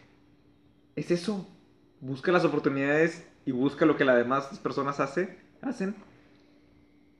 Es 0.95 1.09
eso. 1.09 1.47
Busca 2.01 2.31
las 2.31 2.43
oportunidades 2.45 3.23
y 3.45 3.51
busca 3.51 3.85
lo 3.85 3.95
que 3.95 4.05
las 4.05 4.17
demás 4.17 4.59
personas 4.59 4.99
hace, 4.99 5.37
hacen 5.61 5.95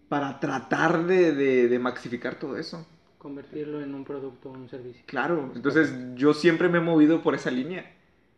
para 0.10 0.40
tratar 0.40 1.08
de, 1.08 1.32
de, 1.34 1.68
de 1.68 1.80
maxificar 1.80 2.36
todo 2.36 2.58
eso. 2.58 2.86
Convertirlo 3.24 3.82
en 3.82 3.96
un 3.96 4.04
producto 4.04 4.50
o 4.50 4.52
un 4.52 4.68
servicio. 4.68 5.02
Claro, 5.06 5.50
entonces 5.56 5.94
yo 6.16 6.34
siempre 6.34 6.68
me 6.68 6.80
he 6.80 6.82
movido 6.82 7.24
por 7.24 7.36
esa 7.36 7.50
línea. 7.50 7.90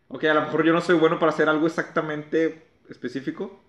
Ok, 0.06 0.22
a 0.24 0.34
lo 0.34 0.42
mejor 0.42 0.64
yo 0.64 0.72
no 0.72 0.80
soy 0.80 0.96
bueno 0.96 1.18
para 1.18 1.32
hacer 1.32 1.48
algo 1.48 1.66
exactamente 1.66 2.62
específico, 2.88 3.60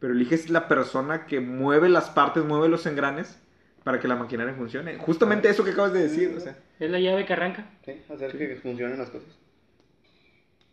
pero 0.00 0.14
eliges 0.14 0.50
la 0.50 0.66
persona 0.66 1.26
que 1.26 1.38
mueve 1.38 1.88
las 1.88 2.10
partes, 2.10 2.44
mueve 2.44 2.68
los 2.68 2.86
engranes 2.86 3.40
para 3.84 4.00
que 4.00 4.08
la 4.08 4.16
maquinaria 4.16 4.52
funcione. 4.52 4.98
Justamente 4.98 5.48
eso 5.48 5.62
que 5.62 5.70
acabas 5.70 5.92
de 5.92 6.02
decir, 6.02 6.34
o 6.36 6.40
sea. 6.40 6.58
Es 6.80 6.90
la 6.90 6.98
llave 6.98 7.24
que 7.24 7.34
arranca. 7.34 7.70
Sí, 7.84 8.02
hacer 8.12 8.36
que 8.36 8.56
funcionen 8.56 8.98
las 8.98 9.10
cosas. 9.10 9.28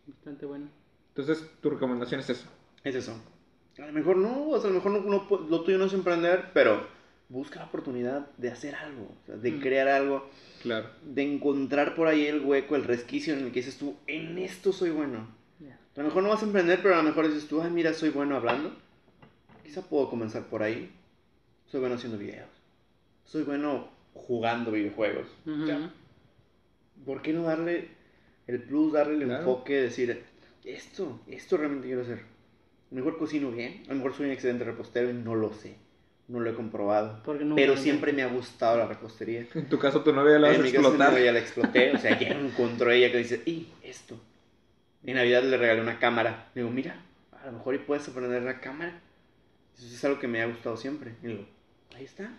Bastante 0.08 0.48
bueno. 0.48 0.68
Entonces, 1.10 1.48
tu 1.62 1.70
recomendación 1.70 2.22
es 2.22 2.30
eso. 2.32 2.48
Es 2.84 2.96
eso. 2.96 3.16
A 3.78 3.86
lo 3.86 3.94
mejor 3.94 4.18
no, 4.18 4.50
o 4.50 4.60
sea, 4.60 4.72
a 4.72 4.74
lo 4.74 4.80
mejor 4.80 4.92
no, 4.94 5.02
no 5.02 5.48
lo 5.48 5.62
tuyo 5.62 5.78
no 5.78 5.86
es 5.86 5.94
emprender, 5.94 6.50
pero 6.56 6.88
busca 7.30 7.60
la 7.60 7.66
oportunidad 7.66 8.28
de 8.38 8.50
hacer 8.52 8.76
algo, 8.76 9.04
o 9.22 9.26
sea, 9.26 9.36
de 9.36 9.52
Mm. 9.52 9.60
crear 9.62 9.88
algo, 9.88 10.30
Claro. 10.62 10.90
de 11.04 11.24
encontrar 11.24 11.96
por 11.96 12.08
ahí 12.08 12.26
el 12.26 12.42
hueco, 12.42 12.76
el 12.76 12.84
resquicio 12.84 13.34
en 13.34 13.40
el 13.46 13.52
que 13.52 13.60
dices 13.60 13.78
tú, 13.78 13.96
en 14.08 14.38
esto 14.38 14.72
soy 14.72 14.92
bueno. 14.92 15.28
Ya. 15.60 15.80
A 15.96 16.00
lo 16.00 16.04
mejor 16.06 16.24
no 16.24 16.30
vas 16.30 16.44
a 16.44 16.46
emprender, 16.46 16.80
pero 16.84 16.96
a 16.96 16.98
lo 16.98 17.04
mejor 17.04 17.28
dices 17.28 17.48
tú, 17.48 17.62
ay, 17.62 17.72
mira, 17.72 17.94
soy 17.94 18.10
bueno 18.10 18.36
hablando. 18.36 18.74
Quizá 19.64 19.82
puedo 19.82 20.10
comenzar 20.10 20.44
por 20.46 20.62
ahí. 20.64 20.92
Soy 21.68 21.80
bueno 21.80 21.96
haciendo 21.96 22.18
videos. 22.18 22.50
Soy 23.24 23.44
bueno 23.44 23.90
jugando 24.14 24.72
videojuegos. 24.72 25.28
¿Por 27.06 27.22
qué 27.22 27.34
no 27.34 27.44
darle 27.44 27.90
el 28.48 28.62
plus, 28.62 28.94
darle 28.94 29.16
el 29.16 29.24
Claro. 29.26 29.40
enfoque, 29.40 29.74
decir, 29.82 30.24
esto, 30.64 31.20
esto 31.28 31.58
realmente 31.58 31.88
quiero 31.88 32.02
hacer? 32.04 32.20
A 32.20 32.96
lo 32.96 32.98
mejor 33.04 33.18
cocino 33.18 33.52
bien, 33.52 33.84
a 33.86 33.90
lo 33.90 33.96
mejor 33.96 34.14
soy 34.14 34.28
un 34.28 34.32
excelente 34.32 34.64
repostero 34.64 35.10
y 35.10 35.14
no 35.14 35.36
lo 35.36 35.52
sé. 35.54 35.76
No 36.28 36.40
lo 36.40 36.50
he 36.50 36.56
comprobado. 36.56 37.22
Pero 37.56 37.78
siempre 37.78 38.12
me 38.12 38.24
ha 38.24 38.28
gustado 38.28 38.78
la 38.78 38.88
repostería. 38.88 39.46
En 39.54 39.70
tu 39.70 39.78
caso, 39.78 40.02
tu 40.02 40.12
novia 40.12 40.40
la 40.40 40.48
vas 40.48 40.56
En 40.58 40.62
a 40.62 40.66
mi 40.66 40.72
caso, 40.72 40.88
explotar. 40.90 41.22
ya 41.22 41.32
la 41.32 41.40
exploté. 41.40 41.92
O 41.92 41.98
sea, 42.00 42.20
ya 42.20 42.30
encontró 42.30 42.92
ella 42.92 43.12
que 43.12 43.20
dice, 43.20 43.42
y 43.46 43.68
esto. 43.84 44.20
En 45.04 45.16
Navidad 45.16 45.44
le 45.44 45.56
regalé 45.58 45.82
una 45.82 46.00
cámara. 46.00 46.50
Le 46.56 46.62
digo, 46.64 46.74
mira, 46.74 47.00
a 47.42 47.46
lo 47.46 47.52
mejor 47.54 47.76
y 47.76 47.78
puedes 47.80 48.08
aprender 48.10 48.42
la 48.42 48.60
cámara. 48.60 49.00
Eso 49.78 49.86
es 49.86 50.04
algo 50.04 50.20
que 50.20 50.28
me 50.28 50.42
ha 50.42 50.48
gustado 50.48 50.78
siempre. 50.78 51.12
Y 51.22 51.28
digo, 51.28 51.46
ahí 51.96 52.06
está. 52.06 52.32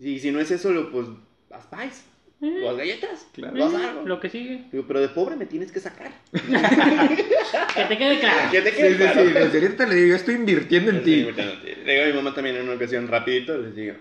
Y 0.00 0.18
si 0.18 0.32
no 0.32 0.40
es 0.40 0.50
eso, 0.50 0.72
lo, 0.72 0.90
pues, 0.90 1.06
haz 1.52 1.66
pies. 1.66 2.04
Eh, 2.42 2.62
O 2.64 2.70
haz 2.70 2.76
galletas. 2.78 3.28
Claro. 3.32 3.64
Algo. 3.66 4.06
Lo 4.06 4.18
que 4.20 4.30
sigue. 4.30 4.64
Digo, 4.72 4.84
pero 4.86 5.00
de 5.00 5.08
pobre 5.10 5.36
me 5.36 5.46
tienes 5.46 5.70
que 5.72 5.80
sacar. 5.80 6.10
Que 6.32 7.84
te 7.84 7.98
quede 7.98 8.20
claro. 8.20 8.50
Que 8.50 8.62
te 8.62 8.70
Sí, 8.70 8.76
quede 8.76 8.90
sí, 8.92 8.96
claro. 8.96 9.20
sí, 9.26 9.32
desde 9.32 9.60
ahorita 9.62 9.86
le 9.86 9.94
digo, 9.96 10.08
yo 10.08 10.16
estoy 10.16 10.34
invirtiendo 10.36 10.90
en 10.90 11.02
ti. 11.02 11.16
Le 11.16 11.92
digo 11.92 12.04
a 12.04 12.06
mi 12.06 12.12
mamá 12.12 12.34
también 12.34 12.56
en 12.56 12.62
una 12.62 12.74
ocasión, 12.74 13.08
rapidito, 13.08 13.56
les 13.58 13.74
digo, 13.74 13.94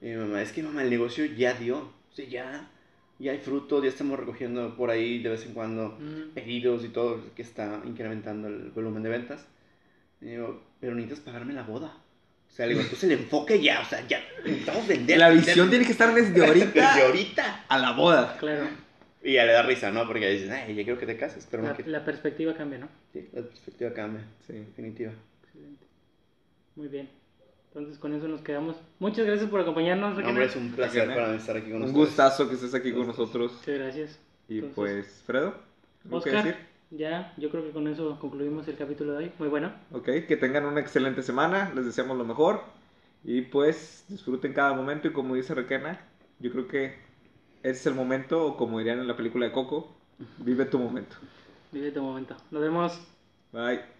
y 0.00 0.06
mi 0.06 0.16
mamá, 0.16 0.42
es 0.42 0.52
que 0.52 0.62
mamá, 0.62 0.82
el 0.82 0.90
negocio 0.90 1.24
ya 1.24 1.54
dio. 1.54 1.78
O 1.78 2.14
sea, 2.14 2.26
ya, 2.26 2.70
ya 3.18 3.32
hay 3.32 3.38
frutos, 3.38 3.82
ya 3.82 3.88
estamos 3.88 4.18
recogiendo 4.18 4.76
por 4.76 4.90
ahí 4.90 5.20
de 5.22 5.30
vez 5.30 5.44
en 5.46 5.52
cuando 5.54 5.96
Mm. 6.00 6.34
pedidos 6.34 6.84
y 6.84 6.88
todo, 6.88 7.20
que 7.34 7.42
está 7.42 7.80
incrementando 7.84 8.48
el 8.48 8.70
volumen 8.70 9.02
de 9.02 9.08
ventas. 9.10 9.46
Y 10.20 10.26
digo, 10.26 10.62
pero 10.80 10.94
necesitas 10.94 11.20
pagarme 11.24 11.52
la 11.54 11.62
boda. 11.64 11.98
O 12.54 12.56
sea, 12.56 12.66
le 12.66 12.74
digo, 12.74 12.82
entonces 12.84 13.10
el 13.10 13.18
enfoque 13.18 13.60
ya, 13.60 13.80
o 13.80 13.84
sea, 13.84 14.06
ya 14.06 14.20
necesitamos 14.44 14.86
vender. 14.86 15.18
La 15.18 15.26
vender 15.28 15.44
visión 15.44 15.70
tiene 15.70 15.84
que 15.84 15.90
estar 15.90 16.14
desde 16.14 16.40
ahorita 16.46 16.66
desde 16.72 17.02
ahorita. 17.02 17.64
a 17.68 17.78
la 17.78 17.90
boda. 17.94 18.36
Claro, 18.38 18.68
Y 19.24 19.32
ya 19.32 19.44
le 19.44 19.52
da 19.52 19.62
risa, 19.64 19.90
¿no? 19.90 20.06
Porque 20.06 20.30
dices, 20.30 20.50
ay, 20.50 20.72
ya 20.72 20.84
quiero 20.84 20.96
que 21.00 21.06
te 21.06 21.16
cases, 21.16 21.48
pero 21.50 21.64
no 21.64 21.70
la, 21.70 21.74
quiero. 21.74 21.90
la 21.90 22.04
perspectiva 22.04 22.54
cambia, 22.54 22.78
¿no? 22.78 22.88
Sí, 23.12 23.28
la 23.32 23.42
perspectiva 23.42 23.92
cambia, 23.92 24.22
Sí. 24.46 24.52
definitiva. 24.52 25.10
Excelente. 25.42 25.84
Muy 26.76 26.86
bien. 26.86 27.10
Entonces 27.74 27.98
con 27.98 28.14
eso 28.14 28.28
nos 28.28 28.40
quedamos. 28.42 28.76
Muchas 29.00 29.26
gracias 29.26 29.50
por 29.50 29.60
acompañarnos, 29.60 30.16
No, 30.16 30.28
hombre, 30.28 30.44
es 30.44 30.54
un 30.54 30.70
placer 30.70 31.08
para 31.08 31.26
mí 31.30 31.36
estar 31.38 31.56
aquí 31.56 31.66
con 31.72 31.78
Un 31.82 31.88
ustedes. 31.88 32.06
gustazo 32.06 32.48
que 32.48 32.54
estés 32.54 32.72
aquí 32.74 32.92
con 32.92 33.08
nosotros. 33.08 33.50
Muchas 33.52 33.74
gracias. 33.80 34.18
Y 34.48 34.58
Entonces, 34.58 34.74
pues, 34.76 35.22
Fredo, 35.26 35.54
¿algo 36.04 36.22
que 36.22 36.30
decir? 36.30 36.56
Ya, 36.90 37.32
yo 37.36 37.50
creo 37.50 37.64
que 37.64 37.70
con 37.70 37.88
eso 37.88 38.18
concluimos 38.20 38.66
el 38.68 38.76
capítulo 38.76 39.12
de 39.12 39.18
hoy. 39.18 39.32
Muy 39.38 39.48
bueno. 39.48 39.72
Ok, 39.92 40.04
que 40.28 40.36
tengan 40.36 40.64
una 40.64 40.80
excelente 40.80 41.22
semana, 41.22 41.72
les 41.74 41.84
deseamos 41.86 42.16
lo 42.16 42.24
mejor. 42.24 42.62
Y 43.24 43.42
pues 43.42 44.04
disfruten 44.08 44.52
cada 44.52 44.74
momento 44.74 45.08
y 45.08 45.12
como 45.12 45.34
dice 45.34 45.54
Requena, 45.54 46.00
yo 46.38 46.52
creo 46.52 46.68
que 46.68 46.86
ese 47.62 47.80
es 47.80 47.86
el 47.86 47.94
momento, 47.94 48.44
o 48.46 48.56
como 48.56 48.78
dirían 48.78 48.98
en 48.98 49.08
la 49.08 49.16
película 49.16 49.46
de 49.46 49.52
Coco, 49.52 49.90
vive 50.38 50.66
tu 50.66 50.78
momento. 50.78 51.16
Vive 51.72 51.90
tu 51.90 52.02
momento. 52.02 52.36
Nos 52.50 52.62
vemos. 52.62 53.00
Bye. 53.52 53.93